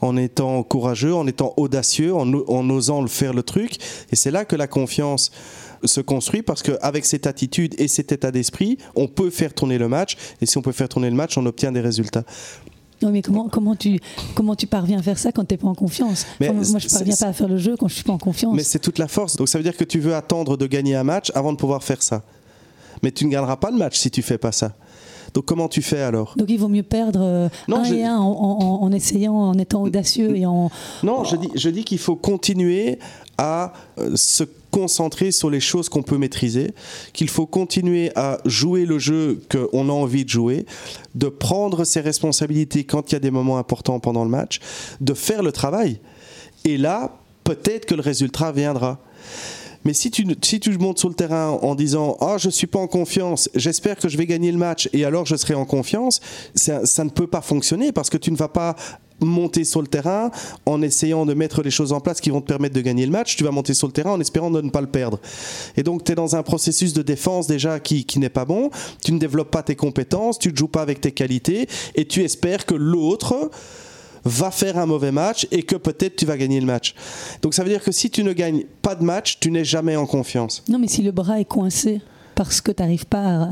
en 0.02 0.18
étant 0.18 0.62
courageux, 0.64 1.16
en 1.16 1.26
étant 1.26 1.54
audacieux, 1.56 2.14
en, 2.14 2.70
osant 2.70 3.02
le 3.02 3.08
faire 3.08 3.34
le 3.34 3.42
truc. 3.42 3.78
Et 4.12 4.18
c'est 4.18 4.32
là 4.32 4.44
que 4.44 4.58
la 4.58 4.68
confiance 4.68 5.32
se 5.88 6.02
construit 6.02 6.42
parce 6.42 6.64
qu'avec 6.64 7.06
cette 7.06 7.28
attitude 7.28 7.76
et 7.78 7.88
cet 7.88 8.12
état 8.12 8.32
d'esprit, 8.32 8.78
on 8.96 9.08
peut 9.08 9.30
faire 9.30 9.54
tourner 9.54 9.78
le 9.78 9.88
match. 9.88 10.18
Et 10.42 10.46
si 10.46 10.58
on 10.58 10.62
peut 10.62 10.72
faire 10.72 10.90
tourner 10.90 11.10
le 11.10 11.16
match, 11.16 11.38
on 11.38 11.46
obtient 11.46 11.72
des 11.72 11.82
résultats. 11.82 12.24
Non, 13.02 13.12
mais 13.12 13.22
comment, 13.22 13.50
comment, 13.50 13.76
tu, 13.76 14.00
comment 14.36 14.56
tu 14.56 14.68
parviens 14.68 15.00
à 15.00 15.04
faire 15.04 15.18
ça 15.18 15.32
quand 15.32 15.44
tu 15.44 15.54
n'es 15.54 15.58
pas 15.58 15.68
en 15.68 15.76
confiance? 15.76 16.26
Moi, 16.40 16.50
je 16.64 16.86
ne 16.86 16.90
parviens 16.90 17.16
pas 17.16 17.28
à 17.28 17.34
faire 17.34 17.50
le 17.50 17.58
jeu 17.58 17.76
quand 17.78 17.88
je 17.88 17.94
ne 17.94 17.96
suis 17.96 18.06
pas 18.06 18.14
en 18.14 18.18
confiance. 18.18 18.56
Mais 18.56 18.64
c'est 18.64 18.80
toute 18.80 19.00
la 19.00 19.08
force. 19.08 19.36
Donc 19.36 19.50
ça 19.50 19.58
veut 19.58 19.64
dire 19.64 19.76
que 19.76 19.84
tu 19.84 20.00
veux 20.00 20.16
attendre 20.16 20.56
de 20.56 20.66
gagner 20.66 20.96
un 20.96 21.04
match 21.04 21.32
avant 21.36 21.52
de 21.52 21.58
pouvoir 21.58 21.84
faire 21.84 22.02
ça 22.02 22.24
mais 23.06 23.12
tu 23.12 23.26
ne 23.26 23.32
gagneras 23.32 23.58
pas 23.58 23.72
le 23.72 23.78
match 23.78 23.98
si 23.98 24.10
tu 24.10 24.22
fais 24.22 24.38
pas 24.38 24.52
ça. 24.52 24.74
Donc 25.36 25.46
comment 25.46 25.68
tu 25.68 25.82
fais 25.82 26.00
alors? 26.00 26.34
Donc 26.38 26.50
il 26.50 26.58
vaut 26.58 26.70
mieux 26.70 26.82
perdre 26.82 27.20
euh, 27.22 27.50
un 27.68 27.84
et 27.84 28.06
un 28.06 28.18
en, 28.18 28.92
essayant, 28.94 29.36
en 29.36 29.58
étant 29.60 29.84
audacieux 29.84 30.36
et 30.38 30.46
en... 30.46 30.72
Non, 31.04 31.26
je 31.26 31.36
dis, 31.36 31.50
je 31.54 31.70
dis 31.70 31.84
qu'il 31.84 32.00
faut 32.00 32.16
continuer 32.16 33.00
à 33.38 33.74
euh, 34.00 34.16
se 34.16 34.46
concentrer 34.72 35.32
sur 35.32 35.50
les 35.50 35.60
choses 35.60 35.90
qu'on 35.90 36.04
peut 36.04 36.18
maîtriser, 36.18 36.74
qu'il 37.12 37.28
faut 37.28 37.46
continuer 37.46 38.12
à 38.16 38.38
jouer 38.46 38.86
le 38.86 38.98
jeu 38.98 39.42
qu'on 39.52 39.90
a 39.90 39.92
envie 39.92 40.24
de 40.24 40.30
jouer, 40.30 40.66
de 41.16 41.28
prendre 41.28 41.84
ses 41.84 42.00
responsabilités 42.00 42.86
quand 42.86 43.12
il 43.12 43.16
y 43.16 43.18
a 43.18 43.20
des 43.20 43.32
moments 43.32 43.58
importants 43.58 44.00
pendant 44.00 44.24
le 44.24 44.30
match, 44.30 44.60
de 45.02 45.14
faire 45.14 45.44
le 45.44 45.52
travail. 45.52 46.00
Et 46.64 46.78
là, 46.78 47.12
peut-être 47.44 47.86
que 47.86 47.96
le 47.96 48.02
résultat 48.02 48.54
viendra. 48.54 49.00
Mais 49.86 49.94
si 49.94 50.12
tu, 50.12 50.26
si 50.42 50.60
tu 50.60 50.78
montes 50.78 51.00
sur 51.00 51.10
le 51.10 51.16
terrain 51.16 51.50
en 51.62 51.76
disant 51.76 52.18
Ah, 52.20 52.38
je 52.38 52.50
suis 52.50 52.68
pas 52.68 52.80
en 52.80 52.88
confiance, 52.88 53.50
j'espère 53.56 53.98
que 53.98 54.10
je 54.10 54.18
vais 54.18 54.26
gagner 54.26 54.52
le 54.52 54.58
match 54.58 54.90
et 54.92 55.06
alors 55.06 55.26
je 55.26 55.36
serai 55.36 55.54
en 55.54 55.66
confiance, 55.66 56.20
ça, 56.56 56.86
ça 56.86 57.04
ne 57.04 57.10
peut 57.10 57.28
pas 57.28 57.42
fonctionner 57.42 57.92
parce 57.92 58.10
que 58.10 58.18
tu 58.18 58.32
ne 58.32 58.36
vas 58.36 58.48
pas 58.48 58.76
monter 59.22 59.64
sur 59.64 59.82
le 59.82 59.88
terrain 59.88 60.32
en 60.66 60.82
essayant 60.82 61.26
de 61.26 61.34
mettre 61.34 61.62
les 61.62 61.72
choses 61.72 61.94
en 61.94 62.02
place 62.02 62.20
qui 62.20 62.30
vont 62.30 62.42
te 62.42 62.48
permettre 62.48 62.76
de 62.76 62.82
gagner 62.82 63.06
le 63.06 63.12
match, 63.12 63.38
tu 63.38 63.44
vas 63.44 63.52
monter 63.52 63.74
sur 63.74 63.88
le 63.88 63.94
terrain 63.94 64.12
en 64.12 64.20
espérant 64.20 64.52
de 64.52 64.62
ne 64.62 64.70
pas 64.70 64.82
le 64.82 64.88
perdre. 64.88 65.20
Et 65.78 65.84
donc 65.84 66.04
tu 66.04 66.12
es 66.12 66.16
dans 66.16 66.36
un 66.36 66.44
processus 66.44 66.94
de 66.94 67.02
défense 67.02 67.48
déjà 67.48 67.80
qui, 67.80 68.06
qui 68.06 68.20
n'est 68.20 68.30
pas 68.30 68.46
bon, 68.46 68.72
tu 69.04 69.14
ne 69.14 69.20
développes 69.20 69.52
pas 69.52 69.64
tes 69.64 69.76
compétences, 69.76 70.40
tu 70.40 70.52
ne 70.52 70.58
joues 70.58 70.68
pas 70.68 70.82
avec 70.82 71.02
tes 71.02 71.12
qualités 71.12 71.68
et 71.96 72.06
tu 72.06 72.24
espères 72.24 72.66
que 72.66 72.76
l'autre 72.76 73.52
va 74.26 74.52
faire 74.52 74.78
un 74.78 74.86
mauvais 74.86 75.12
match 75.12 75.48
et 75.52 75.64
que 75.64 75.76
peut-être 75.76 76.16
tu 76.16 76.26
vas 76.26 76.36
gagner 76.36 76.60
le 76.60 76.66
match. 76.66 76.96
Donc 77.42 77.54
ça 77.54 77.64
veut 77.64 77.70
dire 77.70 77.84
que 77.84 77.92
si 77.92 78.10
tu 78.10 78.24
ne 78.24 78.34
gagnes 78.34 78.66
pas 78.82 78.96
de 78.96 79.04
match, 79.04 79.40
tu 79.40 79.52
n'es 79.52 79.64
jamais 79.64 79.96
en 79.96 80.06
confiance. 80.06 80.64
Non, 80.68 80.80
mais 80.80 80.88
si 80.88 81.04
le 81.04 81.12
bras 81.12 81.40
est 81.40 81.46
coincé 81.46 82.02
parce 82.34 82.60
que 82.60 82.72
tu 82.72 82.82
n'arrives 82.82 83.06
pas 83.06 83.50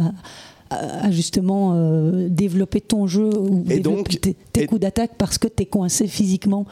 à, 0.69 1.11
justement 1.11 1.73
euh, 1.75 2.27
développer 2.29 2.81
ton 2.81 3.05
jeu 3.05 3.29
ou 3.37 3.63
développer 3.63 4.35
tes, 4.51 4.65
coups 4.65 4.81
d'attaque 4.81 5.11
parce 5.19 5.37
que 5.37 5.47
tu 5.47 5.63
es 5.63 5.65
coincé 5.67 6.07
physiquement 6.07 6.65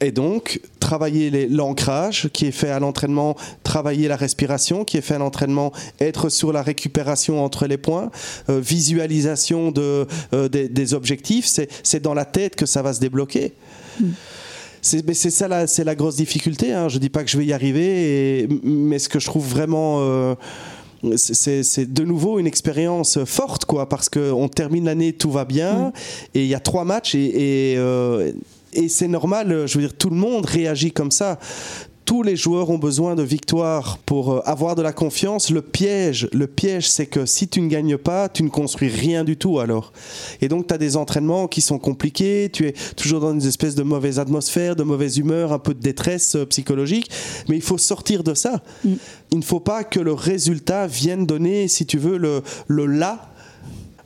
et 0.00 0.10
donc, 0.12 0.60
travailler 0.86 1.48
l'ancrage 1.48 2.28
qui 2.32 2.46
est 2.46 2.52
fait 2.52 2.70
à 2.70 2.78
l'entraînement, 2.78 3.34
travailler 3.64 4.06
la 4.06 4.14
respiration 4.14 4.84
qui 4.84 4.96
est 4.96 5.00
fait 5.00 5.14
à 5.14 5.18
l'entraînement, 5.18 5.72
être 5.98 6.28
sur 6.28 6.52
la 6.52 6.62
récupération 6.62 7.44
entre 7.44 7.66
les 7.66 7.76
points, 7.76 8.12
euh, 8.48 8.60
visualisation 8.60 9.72
de, 9.72 10.06
euh, 10.32 10.48
des, 10.48 10.94
objectifs, 10.94 11.46
c'est 11.82 12.00
dans 12.00 12.14
la 12.14 12.24
tête 12.24 12.54
que 12.54 12.66
ça 12.66 12.82
va 12.82 12.92
se 12.92 13.00
débloquer. 13.00 13.52
Hmm. 14.00 14.10
C'est 14.80 15.30
ça, 15.30 15.66
c'est 15.66 15.82
la 15.82 15.96
grosse 15.96 16.14
difficulté. 16.14 16.72
Hein. 16.72 16.88
Je 16.88 16.94
ne 16.94 17.00
dis 17.00 17.08
pas 17.08 17.24
que 17.24 17.30
je 17.30 17.36
vais 17.36 17.46
y 17.46 17.52
arriver, 17.52 18.48
mais 18.62 19.00
ce 19.00 19.08
que 19.08 19.18
je 19.18 19.26
trouve 19.26 19.48
vraiment... 19.48 19.98
Euh, 20.02 20.34
c'est 21.16 21.92
de 21.92 22.04
nouveau 22.04 22.38
une 22.38 22.46
expérience 22.46 23.18
forte, 23.24 23.64
quoi, 23.64 23.88
parce 23.88 24.08
qu'on 24.08 24.48
termine 24.48 24.84
l'année, 24.84 25.12
tout 25.12 25.32
va 25.32 25.44
bien, 25.44 25.74
hmm. 25.74 25.92
et 26.34 26.42
il 26.42 26.48
y 26.48 26.54
a 26.54 26.60
trois 26.60 26.84
matchs, 26.84 27.16
et, 27.16 27.72
et 27.72 28.34
c'est 28.88 29.08
normal, 29.08 29.66
je 29.66 29.78
veux 29.78 29.86
dire, 29.86 29.96
tout 29.96 30.10
le 30.10 30.16
monde 30.16 30.46
réagit 30.46 30.92
comme 30.92 31.10
ça 31.10 31.38
tous 32.06 32.22
les 32.22 32.36
joueurs 32.36 32.70
ont 32.70 32.78
besoin 32.78 33.16
de 33.16 33.22
victoire 33.24 33.98
pour 33.98 34.32
euh, 34.32 34.42
avoir 34.46 34.76
de 34.76 34.82
la 34.82 34.92
confiance. 34.92 35.50
Le 35.50 35.60
piège, 35.60 36.28
le 36.32 36.46
piège, 36.46 36.88
c'est 36.88 37.06
que 37.06 37.26
si 37.26 37.48
tu 37.48 37.60
ne 37.60 37.68
gagnes 37.68 37.98
pas, 37.98 38.28
tu 38.28 38.44
ne 38.44 38.48
construis 38.48 38.88
rien 38.88 39.24
du 39.24 39.36
tout 39.36 39.58
alors. 39.58 39.92
Et 40.40 40.48
donc, 40.48 40.68
tu 40.68 40.72
as 40.74 40.78
des 40.78 40.96
entraînements 40.96 41.48
qui 41.48 41.60
sont 41.60 41.80
compliqués, 41.80 42.48
tu 42.52 42.68
es 42.68 42.74
toujours 42.96 43.20
dans 43.20 43.32
une 43.32 43.44
espèce 43.44 43.74
de 43.74 43.82
mauvaise 43.82 44.20
atmosphère, 44.20 44.76
de 44.76 44.84
mauvaise 44.84 45.18
humeur, 45.18 45.52
un 45.52 45.58
peu 45.58 45.74
de 45.74 45.80
détresse 45.80 46.36
euh, 46.36 46.46
psychologique. 46.46 47.10
Mais 47.48 47.56
il 47.56 47.62
faut 47.62 47.76
sortir 47.76 48.22
de 48.22 48.34
ça. 48.34 48.62
Mm. 48.84 48.94
Il 49.32 49.38
ne 49.38 49.44
faut 49.44 49.60
pas 49.60 49.82
que 49.82 49.98
le 49.98 50.12
résultat 50.12 50.86
vienne 50.86 51.26
donner, 51.26 51.66
si 51.66 51.86
tu 51.86 51.98
veux, 51.98 52.18
le, 52.18 52.42
le 52.68 52.86
là 52.86 53.32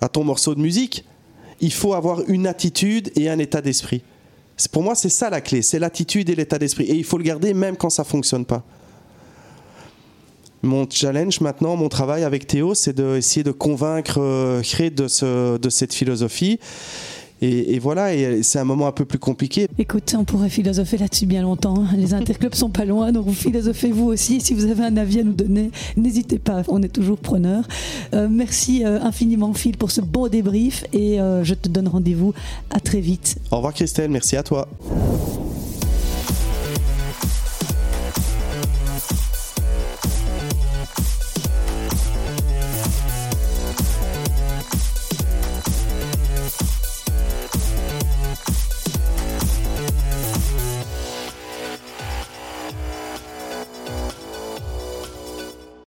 à 0.00 0.08
ton 0.08 0.24
morceau 0.24 0.54
de 0.54 0.60
musique. 0.60 1.04
Il 1.60 1.72
faut 1.72 1.92
avoir 1.92 2.22
une 2.28 2.46
attitude 2.46 3.12
et 3.14 3.28
un 3.28 3.38
état 3.38 3.60
d'esprit. 3.60 4.02
Pour 4.68 4.82
moi, 4.82 4.94
c'est 4.94 5.08
ça 5.08 5.30
la 5.30 5.40
clé, 5.40 5.62
c'est 5.62 5.78
l'attitude 5.78 6.28
et 6.30 6.34
l'état 6.34 6.58
d'esprit. 6.58 6.84
Et 6.84 6.94
il 6.94 7.04
faut 7.04 7.18
le 7.18 7.24
garder 7.24 7.54
même 7.54 7.76
quand 7.76 7.90
ça 7.90 8.04
fonctionne 8.04 8.44
pas. 8.44 8.62
Mon 10.62 10.86
challenge 10.88 11.40
maintenant, 11.40 11.74
mon 11.76 11.88
travail 11.88 12.22
avec 12.22 12.46
Théo, 12.46 12.74
c'est 12.74 12.94
d'essayer 12.94 13.42
de 13.42 13.50
convaincre 13.50 14.18
euh, 14.20 14.60
Cré 14.60 14.90
de, 14.90 15.08
ce, 15.08 15.56
de 15.56 15.70
cette 15.70 15.94
philosophie 15.94 16.60
et, 17.42 17.78
voilà, 17.78 18.14
et 18.14 18.42
c'est 18.42 18.58
un 18.58 18.64
moment 18.64 18.86
un 18.86 18.92
peu 18.92 19.04
plus 19.04 19.18
compliqué. 19.18 19.66
Écoute, 19.78 20.14
on 20.18 20.24
pourrait 20.24 20.50
philosopher 20.50 20.98
là-dessus 20.98 21.26
bien 21.26 21.42
longtemps. 21.42 21.74
Hein. 21.80 21.96
Les 21.96 22.14
interclubs 22.14 22.54
sont 22.54 22.70
pas 22.70 22.84
loin, 22.84 23.12
donc 23.12 23.26
vous 23.26 23.32
philosophez 23.32 23.90
vous 23.90 24.06
aussi. 24.06 24.40
Si 24.40 24.54
vous 24.54 24.66
avez 24.66 24.84
un 24.84 24.96
avis 24.96 25.20
à 25.20 25.24
nous 25.24 25.32
donner, 25.32 25.70
n'hésitez 25.96 26.38
pas, 26.38 26.62
on 26.68 26.82
est 26.82 26.88
toujours 26.88 27.18
preneurs. 27.18 27.64
Euh, 28.14 28.28
merci 28.30 28.84
euh, 28.84 29.00
infiniment 29.00 29.52
Phil 29.54 29.76
pour 29.76 29.90
ce 29.90 30.00
beau 30.00 30.28
débrief 30.28 30.84
et 30.92 31.20
euh, 31.20 31.44
je 31.44 31.54
te 31.54 31.68
donne 31.68 31.88
rendez-vous 31.88 32.34
à 32.70 32.80
très 32.80 33.00
vite. 33.00 33.36
Au 33.50 33.56
revoir 33.56 33.72
Christelle, 33.72 34.10
merci 34.10 34.36
à 34.36 34.42
toi. 34.42 34.68